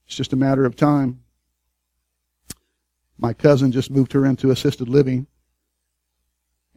it's 0.06 0.16
just 0.16 0.32
a 0.32 0.36
matter 0.36 0.64
of 0.64 0.76
time. 0.76 1.20
My 3.18 3.32
cousin 3.32 3.72
just 3.72 3.90
moved 3.90 4.12
her 4.12 4.24
into 4.24 4.50
assisted 4.50 4.88
living. 4.88 5.26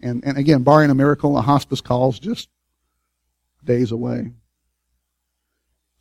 And, 0.01 0.23
and 0.25 0.37
again, 0.37 0.63
barring 0.63 0.89
a 0.89 0.95
miracle, 0.95 1.37
a 1.37 1.41
hospice 1.41 1.79
call's 1.79 2.19
just 2.19 2.49
days 3.63 3.91
away. 3.91 4.33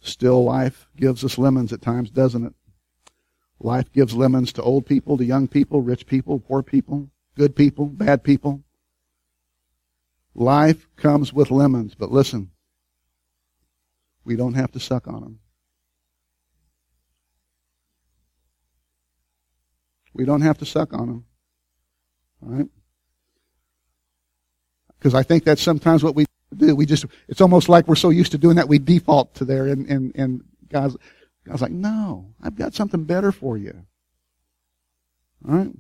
Still, 0.01 0.43
life 0.43 0.89
gives 0.97 1.25
us 1.25 1.39
lemons 1.39 1.73
at 1.73 1.81
times, 1.81 2.11
doesn't 2.11 2.45
it? 2.45 2.55
Life 3.61 3.93
gives 3.93 4.15
lemons 4.15 4.53
to 4.55 4.63
old 4.63 4.87
people, 4.87 5.17
to 5.17 5.25
young 5.25 5.47
people, 5.47 5.81
rich 5.81 6.07
people, 6.07 6.41
poor 6.41 6.63
people, 6.63 7.09
good 7.37 7.55
people, 7.55 7.87
bad 7.87 8.25
people. 8.25 8.65
Life 10.35 10.89
comes 10.97 11.33
with 11.33 11.53
lemons, 11.53 11.95
but 11.95 12.11
listen, 12.11 12.51
we 14.25 14.37
don't 14.37 14.55
have 14.55 14.73
to 14.73 14.81
suck 14.81 15.09
on 15.09 15.21
them. 15.21 15.39
We 20.15 20.25
don't 20.25 20.43
have 20.43 20.59
to 20.59 20.67
suck 20.67 20.93
on 20.93 21.07
them. 21.07 21.25
Right? 22.41 22.67
Because 24.99 25.15
I 25.15 25.23
think 25.23 25.45
that's 25.45 25.63
sometimes 25.63 26.05
what 26.05 26.15
we 26.15 26.27
do. 26.57 26.77
We 26.77 26.87
just, 26.87 27.07
it's 27.29 27.41
almost 27.41 27.69
like 27.69 27.89
we're 27.89 27.95
so 27.95 28.11
used 28.11 28.33
to 28.33 28.39
doing 28.39 28.57
that, 28.57 28.69
we 28.69 28.79
default 28.79 29.35
to 29.37 29.45
there. 29.45 29.67
And, 29.67 29.87
and, 29.89 30.13
and 30.15 30.45
God's, 30.69 30.97
God's 31.45 31.63
like, 31.63 31.73
no, 31.73 32.35
I've 32.43 32.57
got 32.57 32.75
something 32.75 33.05
better 33.05 33.33
for 33.33 33.57
you. 33.57 33.85
All 35.49 35.57
right? 35.57 35.71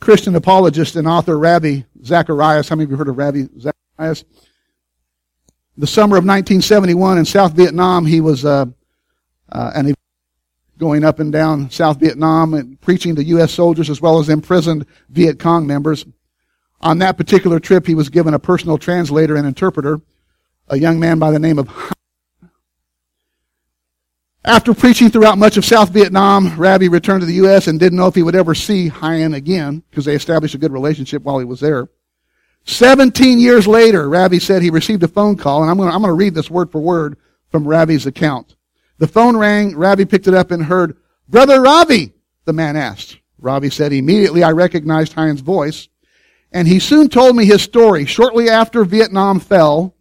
Christian 0.00 0.34
apologist 0.34 0.96
and 0.96 1.06
author 1.06 1.38
Ravi 1.38 1.86
Zacharias. 2.04 2.68
How 2.68 2.76
many 2.76 2.84
of 2.84 2.90
you 2.90 2.96
heard 2.96 3.08
of 3.08 3.16
Ravi 3.16 3.48
Zacharias? 3.58 4.24
The 5.76 5.86
summer 5.86 6.16
of 6.16 6.24
1971 6.24 7.18
in 7.18 7.24
South 7.24 7.54
Vietnam, 7.54 8.04
he 8.04 8.20
was 8.20 8.44
uh, 8.44 8.66
uh, 9.50 9.82
going 10.78 11.04
up 11.04 11.18
and 11.18 11.32
down 11.32 11.70
South 11.70 11.98
Vietnam 11.98 12.54
and 12.54 12.80
preaching 12.80 13.14
to 13.16 13.24
U.S. 13.24 13.52
soldiers 13.52 13.88
as 13.88 14.00
well 14.00 14.18
as 14.18 14.28
imprisoned 14.28 14.84
Viet 15.08 15.38
Cong 15.38 15.66
members. 15.66 16.04
On 16.80 16.98
that 16.98 17.16
particular 17.16 17.58
trip, 17.58 17.86
he 17.86 17.94
was 17.94 18.08
given 18.08 18.34
a 18.34 18.38
personal 18.38 18.76
translator 18.76 19.36
and 19.36 19.46
interpreter, 19.46 20.00
a 20.68 20.76
young 20.76 21.00
man 21.00 21.18
by 21.18 21.30
the 21.30 21.38
name 21.38 21.58
of 21.58 21.68
after 24.44 24.74
preaching 24.74 25.08
throughout 25.08 25.38
much 25.38 25.56
of 25.56 25.64
South 25.64 25.90
Vietnam, 25.90 26.56
Ravi 26.56 26.88
returned 26.88 27.20
to 27.20 27.26
the 27.26 27.34
U.S. 27.34 27.68
and 27.68 27.78
didn't 27.78 27.96
know 27.96 28.08
if 28.08 28.16
he 28.16 28.24
would 28.24 28.34
ever 28.34 28.56
see 28.56 28.88
Hien 28.88 29.34
again 29.34 29.84
because 29.88 30.04
they 30.04 30.16
established 30.16 30.56
a 30.56 30.58
good 30.58 30.72
relationship 30.72 31.22
while 31.22 31.38
he 31.38 31.44
was 31.44 31.60
there. 31.60 31.88
17 32.64 33.38
years 33.38 33.66
later, 33.66 34.08
Ravi 34.08 34.38
said 34.38 34.62
he 34.62 34.70
received 34.70 35.02
a 35.02 35.08
phone 35.08 35.36
call, 35.36 35.62
and 35.62 35.70
I'm 35.70 35.76
going 35.76 35.90
I'm 35.90 36.02
to 36.02 36.12
read 36.12 36.34
this 36.34 36.50
word 36.50 36.70
for 36.70 36.80
word 36.80 37.16
from 37.50 37.66
Ravi's 37.66 38.06
account. 38.06 38.54
The 38.98 39.08
phone 39.08 39.36
rang, 39.36 39.76
Ravi 39.76 40.04
picked 40.04 40.28
it 40.28 40.34
up 40.34 40.50
and 40.50 40.64
heard, 40.64 40.96
Brother 41.28 41.60
Ravi, 41.60 42.12
the 42.44 42.52
man 42.52 42.76
asked. 42.76 43.18
Ravi 43.38 43.70
said, 43.70 43.92
immediately 43.92 44.44
I 44.44 44.52
recognized 44.52 45.12
Hien's 45.14 45.40
voice, 45.40 45.88
and 46.52 46.68
he 46.68 46.78
soon 46.78 47.08
told 47.08 47.34
me 47.34 47.44
his 47.44 47.62
story. 47.62 48.06
Shortly 48.06 48.48
after 48.48 48.84
Vietnam 48.84 49.40
fell, 49.40 49.96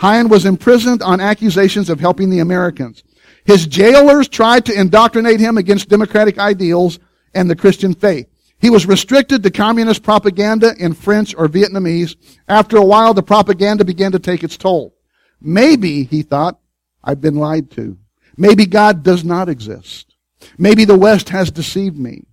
Hien 0.00 0.28
was 0.28 0.46
imprisoned 0.46 1.02
on 1.02 1.20
accusations 1.20 1.90
of 1.90 1.98
helping 1.98 2.30
the 2.30 2.38
Americans. 2.38 3.02
His 3.44 3.66
jailers 3.66 4.28
tried 4.28 4.64
to 4.66 4.78
indoctrinate 4.78 5.40
him 5.40 5.58
against 5.58 5.88
democratic 5.88 6.38
ideals 6.38 7.00
and 7.34 7.50
the 7.50 7.56
Christian 7.56 7.94
faith. 7.94 8.28
He 8.60 8.70
was 8.70 8.86
restricted 8.86 9.42
to 9.42 9.50
communist 9.50 10.02
propaganda 10.02 10.74
in 10.78 10.94
French 10.94 11.34
or 11.36 11.48
Vietnamese. 11.48 12.16
After 12.48 12.76
a 12.76 12.84
while, 12.84 13.14
the 13.14 13.22
propaganda 13.22 13.84
began 13.84 14.12
to 14.12 14.18
take 14.18 14.42
its 14.42 14.56
toll. 14.56 14.94
Maybe, 15.40 16.04
he 16.04 16.22
thought, 16.22 16.58
I've 17.02 17.20
been 17.20 17.36
lied 17.36 17.70
to. 17.72 17.96
Maybe 18.36 18.66
God 18.66 19.02
does 19.02 19.24
not 19.24 19.48
exist. 19.48 20.14
Maybe 20.56 20.84
the 20.84 20.98
West 20.98 21.28
has 21.28 21.50
deceived 21.50 21.96
me. 21.96 22.24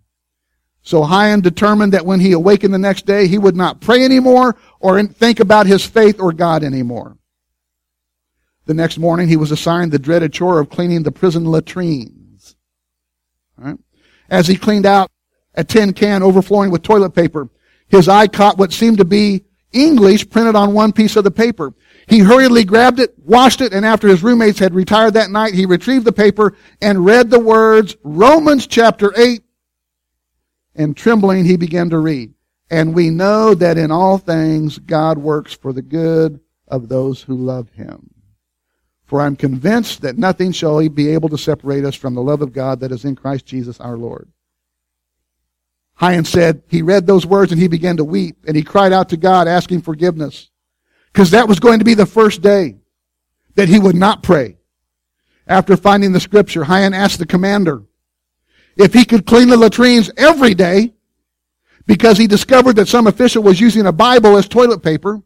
So 0.82 1.04
Hien 1.04 1.42
determined 1.42 1.94
that 1.94 2.06
when 2.06 2.20
he 2.20 2.32
awakened 2.32 2.74
the 2.74 2.80
next 2.80 3.06
day, 3.06 3.28
he 3.28 3.40
would 3.40 3.56
not 3.56 3.82
pray 3.82 4.04
anymore 4.04 4.56
or 4.80 5.02
think 5.04 5.40
about 5.40 5.66
his 5.66 5.86
faith 5.86 6.20
or 6.20 6.32
God 6.32 6.64
anymore. 6.64 7.18
The 8.66 8.76
next 8.76 8.98
morning, 8.98 9.28
he 9.28 9.38
was 9.38 9.52
assigned 9.52 9.92
the 9.92 10.00
dreaded 10.00 10.34
chore 10.34 10.60
of 10.60 10.70
cleaning 10.70 11.04
the 11.04 11.12
prison 11.12 11.46
latrines. 11.46 12.56
As 14.30 14.48
he 14.48 14.56
cleaned 14.56 14.86
out 14.88 15.10
a 15.56 15.64
tin 15.64 15.94
can 15.94 16.24
overflowing 16.24 16.72
with 16.72 16.82
toilet 16.84 17.12
paper, 17.12 17.50
his 17.88 18.08
eye 18.08 18.28
caught 18.28 18.58
what 18.58 18.74
seemed 18.74 18.98
to 18.98 19.06
be 19.06 19.46
English 19.72 20.30
printed 20.30 20.56
on 20.56 20.74
one 20.74 20.94
piece 20.94 21.16
of 21.16 21.24
the 21.24 21.32
paper. 21.32 21.74
He 22.08 22.20
hurriedly 22.20 22.64
grabbed 22.64 23.00
it, 23.00 23.14
washed 23.20 23.62
it, 23.62 23.74
and 23.74 23.86
after 23.86 24.08
his 24.08 24.24
roommates 24.24 24.60
had 24.60 24.74
retired 24.74 25.16
that 25.16 25.32
night, 25.32 25.54
he 25.54 25.66
retrieved 25.66 26.06
the 26.06 26.14
paper 26.14 26.56
and 26.82 27.06
read 27.06 27.30
the 27.30 27.40
words, 27.40 27.96
Romans 28.04 28.68
chapter 28.68 29.14
8. 29.18 29.44
And 30.76 30.96
trembling, 30.96 31.46
he 31.46 31.58
began 31.58 31.90
to 31.90 32.00
read. 32.00 32.34
And 32.70 32.96
we 32.96 33.10
know 33.10 33.54
that 33.54 33.78
in 33.78 33.92
all 33.92 34.18
things 34.18 34.80
God 34.80 35.18
works 35.18 35.54
for 35.54 35.72
the 35.72 35.82
good 35.82 36.40
of 36.68 36.90
those 36.90 37.22
who 37.22 37.36
love 37.36 37.70
him. 37.72 38.10
For 39.06 39.22
I'm 39.22 39.36
convinced 39.36 40.02
that 40.02 40.18
nothing 40.18 40.52
shall 40.52 40.88
be 40.90 41.10
able 41.10 41.30
to 41.30 41.38
separate 41.38 41.86
us 41.86 41.96
from 41.96 42.16
the 42.16 42.24
love 42.24 42.42
of 42.42 42.54
God 42.54 42.80
that 42.80 42.92
is 42.92 43.06
in 43.06 43.16
Christ 43.16 43.46
Jesus 43.46 43.80
our 43.80 43.98
Lord. 43.98 44.32
Hien 46.00 46.26
said 46.26 46.64
he 46.68 46.82
read 46.82 47.08
those 47.08 47.26
words 47.26 47.52
and 47.52 47.62
he 47.62 47.68
began 47.68 47.98
to 47.98 48.04
weep 48.04 48.38
and 48.48 48.56
he 48.56 48.64
cried 48.64 48.94
out 48.94 49.10
to 49.10 49.18
God 49.18 49.48
asking 49.48 49.82
forgiveness. 49.82 50.50
Because 51.12 51.32
that 51.32 51.48
was 51.48 51.60
going 51.60 51.80
to 51.80 51.86
be 51.86 51.94
the 51.94 52.06
first 52.06 52.42
day 52.42 52.78
that 53.56 53.70
he 53.70 53.80
would 53.80 53.96
not 53.96 54.22
pray. 54.22 54.58
After 55.48 55.78
finding 55.78 56.12
the 56.12 56.20
scripture, 56.20 56.66
Hien 56.66 56.94
asked 56.94 57.20
the 57.20 57.26
commander 57.26 57.84
if 58.76 58.94
he 58.94 59.06
could 59.06 59.26
clean 59.26 59.48
the 59.48 59.58
latrines 59.58 60.12
every 60.18 60.54
day 60.54 60.94
because 61.86 62.18
he 62.18 62.28
discovered 62.28 62.76
that 62.76 62.90
some 62.90 63.08
official 63.08 63.44
was 63.44 63.62
using 63.62 63.86
a 63.86 63.94
Bible 63.94 64.38
as 64.38 64.48
toilet 64.48 64.84
paper 64.84 65.22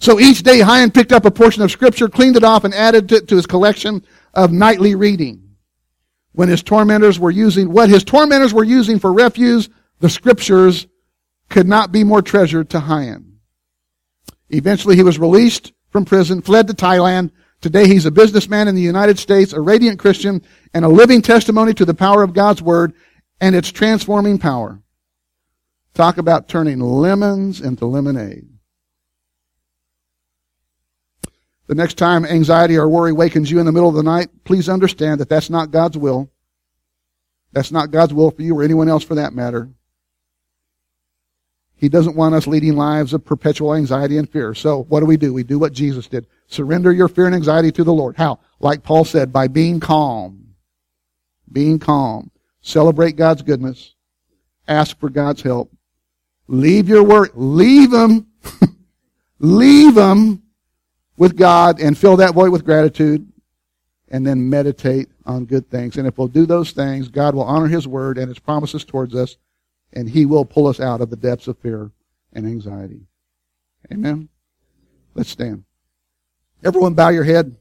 so 0.00 0.20
each 0.20 0.42
day 0.42 0.58
Hien 0.62 0.90
picked 0.90 1.12
up 1.12 1.24
a 1.24 1.30
portion 1.30 1.62
of 1.62 1.70
scripture, 1.70 2.08
cleaned 2.08 2.36
it 2.36 2.44
off, 2.44 2.64
and 2.64 2.74
added 2.74 3.10
it 3.10 3.28
to 3.28 3.36
his 3.36 3.46
collection 3.46 4.04
of 4.34 4.52
nightly 4.52 4.94
reading. 4.94 5.42
When 6.32 6.48
his 6.48 6.62
tormentors 6.62 7.18
were 7.18 7.30
using, 7.30 7.72
what 7.72 7.88
his 7.88 8.04
tormentors 8.04 8.54
were 8.54 8.64
using 8.64 8.98
for 8.98 9.12
refuse, 9.12 9.68
the 10.00 10.10
scriptures 10.10 10.86
could 11.48 11.66
not 11.66 11.92
be 11.92 12.04
more 12.04 12.22
treasured 12.22 12.70
to 12.70 12.80
Hien. 12.80 13.38
Eventually 14.50 14.96
he 14.96 15.02
was 15.02 15.18
released 15.18 15.72
from 15.90 16.04
prison, 16.04 16.42
fled 16.42 16.66
to 16.68 16.74
Thailand. 16.74 17.30
Today 17.60 17.88
he's 17.88 18.06
a 18.06 18.10
businessman 18.10 18.68
in 18.68 18.74
the 18.74 18.82
United 18.82 19.18
States, 19.18 19.52
a 19.52 19.60
radiant 19.60 19.98
Christian, 19.98 20.42
and 20.72 20.84
a 20.84 20.88
living 20.88 21.22
testimony 21.22 21.74
to 21.74 21.84
the 21.84 21.94
power 21.94 22.22
of 22.22 22.34
God's 22.34 22.62
Word 22.62 22.94
and 23.40 23.54
its 23.54 23.70
transforming 23.70 24.38
power. 24.38 24.82
Talk 25.94 26.18
about 26.18 26.48
turning 26.48 26.80
lemons 26.80 27.60
into 27.60 27.86
lemonade. 27.86 28.46
The 31.66 31.74
next 31.74 31.98
time 31.98 32.24
anxiety 32.24 32.76
or 32.78 32.88
worry 32.88 33.12
wakens 33.12 33.50
you 33.50 33.58
in 33.58 33.66
the 33.66 33.72
middle 33.72 33.90
of 33.90 33.94
the 33.94 34.02
night, 34.02 34.28
please 34.44 34.68
understand 34.68 35.20
that 35.20 35.28
that's 35.28 35.50
not 35.50 35.70
God's 35.70 35.98
will. 35.98 36.30
That's 37.52 37.72
not 37.72 37.90
God's 37.90 38.14
will 38.14 38.30
for 38.30 38.42
you 38.42 38.58
or 38.58 38.62
anyone 38.62 38.88
else 38.88 39.04
for 39.04 39.16
that 39.16 39.34
matter. 39.34 39.68
He 41.78 41.88
doesn't 41.88 42.16
want 42.16 42.34
us 42.34 42.46
leading 42.46 42.76
lives 42.76 43.14
of 43.14 43.24
perpetual 43.24 43.74
anxiety 43.74 44.18
and 44.18 44.28
fear. 44.28 44.52
So 44.52 44.82
what 44.84 45.00
do 45.00 45.06
we 45.06 45.16
do? 45.16 45.32
We 45.32 45.44
do 45.44 45.58
what 45.58 45.72
Jesus 45.72 46.08
did. 46.08 46.26
Surrender 46.48 46.92
your 46.92 47.08
fear 47.08 47.26
and 47.26 47.34
anxiety 47.34 47.70
to 47.72 47.84
the 47.84 47.92
Lord. 47.92 48.16
How? 48.16 48.40
Like 48.58 48.82
Paul 48.82 49.04
said, 49.04 49.32
by 49.32 49.48
being 49.48 49.78
calm. 49.78 50.54
Being 51.50 51.78
calm. 51.78 52.30
Celebrate 52.60 53.16
God's 53.16 53.42
goodness. 53.42 53.94
Ask 54.66 54.98
for 54.98 55.08
God's 55.08 55.42
help. 55.42 55.72
Leave 56.48 56.88
your 56.88 57.04
work. 57.04 57.30
Leave 57.34 57.90
them. 57.90 58.26
leave 59.38 59.94
them 59.94 60.42
with 61.16 61.36
God 61.36 61.80
and 61.80 61.96
fill 61.96 62.16
that 62.16 62.34
void 62.34 62.50
with 62.50 62.64
gratitude 62.64 63.30
and 64.10 64.26
then 64.26 64.48
meditate 64.48 65.08
on 65.26 65.44
good 65.44 65.70
things. 65.70 65.96
And 65.96 66.06
if 66.06 66.18
we'll 66.18 66.28
do 66.28 66.46
those 66.46 66.72
things, 66.72 67.08
God 67.08 67.34
will 67.34 67.42
honor 67.42 67.68
His 67.68 67.86
word 67.86 68.18
and 68.18 68.28
His 68.28 68.38
promises 68.38 68.84
towards 68.84 69.14
us, 69.14 69.36
and 69.92 70.08
He 70.08 70.26
will 70.26 70.44
pull 70.44 70.66
us 70.66 70.80
out 70.80 71.00
of 71.00 71.10
the 71.10 71.16
depths 71.16 71.48
of 71.48 71.58
fear 71.58 71.90
and 72.32 72.46
anxiety. 72.46 73.06
Amen? 73.92 74.28
Let's 75.14 75.30
stand. 75.30 75.64
Everyone 76.64 76.94
bow 76.94 77.08
your 77.08 77.24
head. 77.24 77.56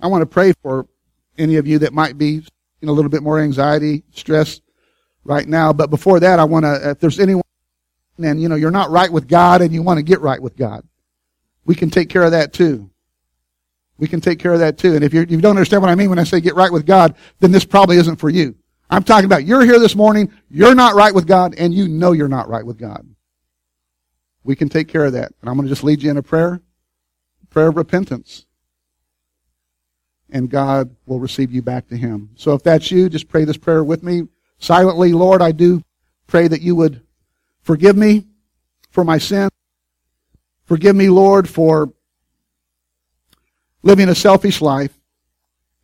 I 0.00 0.06
want 0.06 0.22
to 0.22 0.26
pray 0.26 0.52
for 0.62 0.86
any 1.36 1.56
of 1.56 1.66
you 1.66 1.80
that 1.80 1.92
might 1.92 2.16
be 2.16 2.44
in 2.80 2.88
a 2.88 2.92
little 2.92 3.10
bit 3.10 3.22
more 3.22 3.40
anxiety, 3.40 4.04
stress 4.12 4.60
right 5.24 5.46
now. 5.46 5.72
But 5.72 5.90
before 5.90 6.20
that, 6.20 6.38
I 6.38 6.44
want 6.44 6.64
to, 6.64 6.90
if 6.90 7.00
there's 7.00 7.18
anyone 7.18 7.42
and 8.24 8.40
you 8.40 8.48
know 8.48 8.56
you're 8.56 8.70
not 8.70 8.90
right 8.90 9.12
with 9.12 9.28
God 9.28 9.62
and 9.62 9.72
you 9.72 9.82
want 9.82 9.98
to 9.98 10.02
get 10.02 10.20
right 10.20 10.40
with 10.40 10.56
God. 10.56 10.84
We 11.64 11.74
can 11.74 11.90
take 11.90 12.08
care 12.08 12.24
of 12.24 12.32
that 12.32 12.52
too. 12.52 12.90
We 13.98 14.08
can 14.08 14.20
take 14.20 14.38
care 14.38 14.52
of 14.52 14.60
that 14.60 14.78
too. 14.78 14.94
And 14.94 15.04
if, 15.04 15.12
you 15.12 15.24
don't 15.26 15.50
understand 15.50 15.82
what 15.82 15.90
I 15.90 15.94
mean 15.94 16.08
when 16.08 16.18
I 16.18 16.24
say 16.24 16.40
get 16.40 16.54
right 16.54 16.72
with 16.72 16.86
God, 16.86 17.14
then 17.40 17.52
this 17.52 17.64
probably 17.64 17.96
isn't 17.96 18.16
for 18.16 18.30
you. 18.30 18.54
I'm 18.90 19.02
talking 19.02 19.26
about 19.26 19.44
you're 19.44 19.64
here 19.64 19.78
this 19.78 19.94
morning, 19.94 20.32
you're 20.50 20.74
not 20.74 20.94
right 20.94 21.14
with 21.14 21.26
God, 21.26 21.54
and 21.56 21.74
you 21.74 21.88
know 21.88 22.12
you're 22.12 22.28
not 22.28 22.48
right 22.48 22.64
with 22.64 22.78
God. 22.78 23.06
We 24.44 24.56
can 24.56 24.68
take 24.68 24.88
care 24.88 25.04
of 25.04 25.12
that. 25.12 25.32
And 25.40 25.50
I'm 25.50 25.56
going 25.56 25.66
to 25.66 25.72
just 25.72 25.84
lead 25.84 26.02
you 26.02 26.10
in 26.10 26.16
a 26.16 26.22
prayer, 26.22 26.60
prayer 27.50 27.68
of 27.68 27.76
repentance. 27.76 28.46
And 30.30 30.48
God 30.48 30.94
will 31.06 31.20
receive 31.20 31.52
you 31.52 31.62
back 31.62 31.88
to 31.88 31.96
Him. 31.96 32.30
So 32.36 32.54
if 32.54 32.62
that's 32.62 32.90
you, 32.90 33.08
just 33.08 33.28
pray 33.28 33.44
this 33.44 33.56
prayer 33.56 33.84
with 33.84 34.02
me 34.02 34.22
silently. 34.58 35.12
Lord, 35.12 35.42
I 35.42 35.52
do 35.52 35.82
pray 36.26 36.48
that 36.48 36.62
you 36.62 36.76
would 36.76 37.02
Forgive 37.68 37.98
me 37.98 38.24
for 38.88 39.04
my 39.04 39.18
sin. 39.18 39.50
Forgive 40.64 40.96
me, 40.96 41.10
Lord, 41.10 41.46
for 41.46 41.92
living 43.82 44.08
a 44.08 44.14
selfish 44.14 44.62
life. 44.62 44.97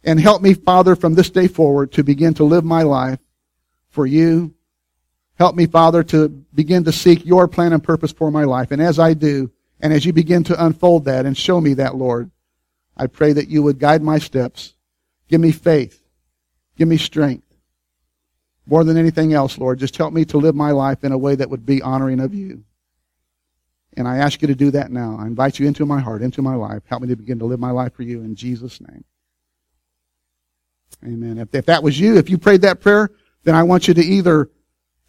And 0.05 0.20
help 0.20 0.42
me, 0.42 0.52
Father, 0.52 0.94
from 0.94 1.14
this 1.14 1.30
day 1.30 1.48
forward 1.48 1.92
to 1.92 2.05
begin 2.05 2.34
to 2.34 2.44
live 2.44 2.64
my 2.64 2.82
life 2.82 3.18
for 3.88 4.07
you. 4.07 4.55
Help 5.36 5.57
me, 5.57 5.66
Father, 5.66 6.05
to 6.05 6.28
begin 6.28 6.84
to 6.84 6.92
seek 6.92 7.24
your 7.24 7.48
plan 7.48 7.72
and 7.72 7.82
purpose 7.82 8.12
for 8.12 8.30
my 8.30 8.44
life. 8.44 8.70
And 8.70 8.82
as 8.82 8.98
I 8.98 9.14
do, 9.14 9.50
and 9.80 9.92
as 9.92 10.05
you 10.05 10.12
begin 10.12 10.44
to 10.44 10.64
unfold 10.64 11.07
that 11.07 11.26
and 11.26 11.36
show 11.36 11.61
me 11.61 11.74
that, 11.74 11.96
Lord, 11.96 12.30
I 12.96 13.07
pray 13.07 13.32
that 13.32 13.48
you 13.48 13.62
would 13.62 13.78
guide 13.78 14.02
my 14.02 14.18
steps. 14.18 14.74
Give 15.28 15.40
me 15.40 15.50
faith. 15.52 16.00
Give 16.76 16.86
me 16.86 16.98
strength. 16.98 17.46
More 18.66 18.84
than 18.84 18.96
anything 18.96 19.32
else, 19.32 19.59
Lord, 19.59 19.78
just 19.78 19.96
help 19.96 20.12
me 20.12 20.24
to 20.26 20.38
live 20.38 20.55
my 20.55 20.70
life 20.70 21.02
in 21.02 21.12
a 21.12 21.18
way 21.18 21.34
that 21.34 21.50
would 21.50 21.66
be 21.66 21.82
honoring 21.82 22.20
of 22.20 22.34
you. 22.34 22.62
And 23.96 24.07
I 24.07 24.18
ask 24.18 24.42
you 24.42 24.48
to 24.48 24.55
do 24.55 24.70
that 24.72 24.90
now. 24.90 25.16
I 25.18 25.26
invite 25.26 25.59
you 25.59 25.66
into 25.66 25.86
my 25.86 26.00
heart, 26.00 26.22
into 26.22 26.42
my 26.42 26.55
life. 26.55 26.82
Help 26.86 27.02
me 27.02 27.09
to 27.09 27.16
begin 27.16 27.38
to 27.38 27.44
live 27.44 27.61
my 27.61 27.70
life 27.70 27.94
for 27.94 28.02
you 28.02 28.22
in 28.22 28.34
Jesus' 28.34 28.80
name. 28.80 29.05
Amen. 31.07 31.38
If, 31.38 31.55
if 31.55 31.66
that 31.66 31.82
was 31.82 31.98
you, 31.98 32.16
if 32.16 32.30
you 32.30 32.38
prayed 32.38 32.62
that 32.62 32.80
prayer, 32.80 33.11
then 33.44 33.55
I 33.55 33.62
want 33.62 33.88
you 33.88 33.94
to 33.94 34.02
either 34.02 34.50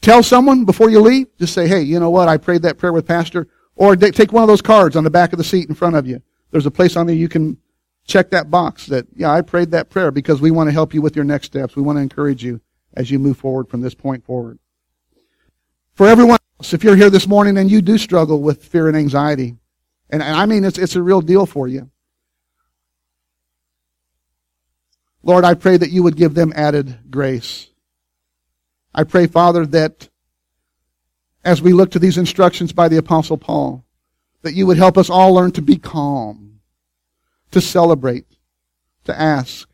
tell 0.01 0.23
someone 0.23 0.65
before 0.65 0.89
you 0.89 0.99
leave, 0.99 1.27
just 1.37 1.53
say, 1.53 1.67
hey, 1.67 1.81
you 1.81 1.99
know 1.99 2.09
what, 2.09 2.27
I 2.27 2.37
prayed 2.37 2.63
that 2.63 2.77
prayer 2.77 2.93
with 2.93 3.07
Pastor, 3.07 3.47
or 3.75 3.95
take 3.95 4.31
one 4.31 4.43
of 4.43 4.47
those 4.47 4.61
cards 4.61 4.95
on 4.95 5.03
the 5.03 5.09
back 5.09 5.33
of 5.33 5.37
the 5.37 5.43
seat 5.43 5.69
in 5.69 5.75
front 5.75 5.95
of 5.95 6.05
you. 6.05 6.21
There's 6.51 6.65
a 6.65 6.71
place 6.71 6.95
on 6.95 7.07
there 7.07 7.15
you 7.15 7.29
can 7.29 7.57
check 8.05 8.29
that 8.29 8.51
box 8.51 8.85
that, 8.87 9.07
yeah, 9.15 9.31
I 9.31 9.41
prayed 9.41 9.71
that 9.71 9.89
prayer 9.89 10.11
because 10.11 10.41
we 10.41 10.51
want 10.51 10.67
to 10.67 10.73
help 10.73 10.93
you 10.93 11.01
with 11.01 11.15
your 11.15 11.25
next 11.25 11.47
steps. 11.47 11.75
We 11.75 11.81
want 11.81 11.97
to 11.97 12.01
encourage 12.01 12.43
you 12.43 12.61
as 12.93 13.09
you 13.11 13.19
move 13.19 13.37
forward 13.37 13.67
from 13.67 13.81
this 13.81 13.95
point 13.95 14.23
forward. 14.23 14.59
For 15.93 16.07
everyone 16.07 16.37
else, 16.59 16.73
if 16.73 16.83
you're 16.83 16.95
here 16.95 17.09
this 17.09 17.27
morning 17.27 17.57
and 17.57 17.71
you 17.71 17.81
do 17.81 17.97
struggle 17.97 18.41
with 18.41 18.63
fear 18.63 18.87
and 18.87 18.97
anxiety, 18.97 19.57
and 20.09 20.21
I 20.21 20.45
mean 20.45 20.63
it's, 20.63 20.77
it's 20.77 20.95
a 20.95 21.01
real 21.01 21.21
deal 21.21 21.45
for 21.45 21.67
you, 21.67 21.89
Lord, 25.25 25.43
I 25.43 25.55
pray 25.55 25.75
that 25.75 25.89
you 25.89 26.03
would 26.03 26.15
give 26.15 26.35
them 26.35 26.53
added 26.55 26.99
grace. 27.09 27.67
I 28.93 29.03
pray, 29.03 29.25
Father, 29.25 29.65
that 29.65 30.07
as 31.43 31.63
we 31.63 31.73
look 31.73 31.91
to 31.91 31.99
these 31.99 32.19
instructions 32.19 32.71
by 32.71 32.87
the 32.87 32.97
Apostle 32.97 33.37
Paul, 33.37 33.83
that 34.43 34.53
you 34.53 34.67
would 34.67 34.77
help 34.77 34.99
us 34.99 35.09
all 35.09 35.33
learn 35.33 35.51
to 35.53 35.63
be 35.63 35.77
calm, 35.77 36.59
to 37.49 37.59
celebrate, 37.59 38.27
to 39.05 39.19
ask, 39.19 39.67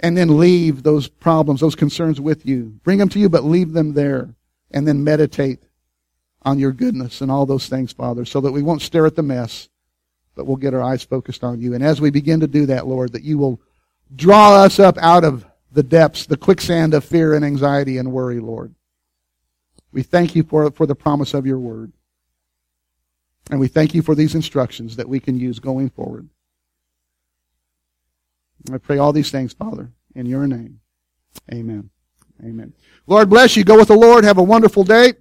and 0.00 0.18
then 0.18 0.38
leave 0.38 0.82
those 0.82 1.08
problems, 1.08 1.62
those 1.62 1.74
concerns 1.74 2.20
with 2.20 2.44
you. 2.44 2.78
Bring 2.84 2.98
them 2.98 3.08
to 3.08 3.18
you, 3.18 3.30
but 3.30 3.44
leave 3.44 3.72
them 3.72 3.94
there, 3.94 4.34
and 4.70 4.86
then 4.86 5.02
meditate 5.02 5.62
on 6.42 6.58
your 6.58 6.72
goodness 6.72 7.22
and 7.22 7.30
all 7.30 7.46
those 7.46 7.68
things, 7.68 7.90
Father, 7.90 8.26
so 8.26 8.42
that 8.42 8.52
we 8.52 8.60
won't 8.60 8.82
stare 8.82 9.06
at 9.06 9.16
the 9.16 9.22
mess, 9.22 9.70
but 10.34 10.46
we'll 10.46 10.58
get 10.58 10.74
our 10.74 10.82
eyes 10.82 11.02
focused 11.02 11.42
on 11.42 11.58
you. 11.58 11.72
And 11.72 11.82
as 11.82 12.02
we 12.02 12.10
begin 12.10 12.40
to 12.40 12.46
do 12.46 12.66
that, 12.66 12.86
Lord, 12.86 13.12
that 13.12 13.24
you 13.24 13.38
will 13.38 13.62
draw 14.14 14.54
us 14.54 14.78
up 14.78 14.98
out 14.98 15.24
of 15.24 15.44
the 15.72 15.82
depths, 15.82 16.26
the 16.26 16.36
quicksand 16.36 16.94
of 16.94 17.04
fear 17.04 17.34
and 17.34 17.44
anxiety 17.44 17.98
and 17.98 18.12
worry, 18.12 18.40
Lord. 18.40 18.74
We 19.92 20.02
thank 20.02 20.34
you 20.34 20.42
for, 20.42 20.70
for 20.70 20.86
the 20.86 20.94
promise 20.94 21.34
of 21.34 21.46
your 21.46 21.58
word. 21.58 21.92
And 23.50 23.60
we 23.60 23.68
thank 23.68 23.94
you 23.94 24.02
for 24.02 24.14
these 24.14 24.34
instructions 24.34 24.96
that 24.96 25.08
we 25.08 25.20
can 25.20 25.38
use 25.38 25.58
going 25.58 25.90
forward. 25.90 26.28
I 28.72 28.78
pray 28.78 28.98
all 28.98 29.12
these 29.12 29.30
things, 29.30 29.52
Father, 29.52 29.90
in 30.14 30.26
your 30.26 30.46
name. 30.46 30.80
Amen. 31.52 31.90
Amen. 32.42 32.72
Lord 33.06 33.28
bless 33.28 33.56
you. 33.56 33.64
Go 33.64 33.76
with 33.76 33.88
the 33.88 33.96
Lord. 33.96 34.24
Have 34.24 34.38
a 34.38 34.42
wonderful 34.42 34.84
day. 34.84 35.12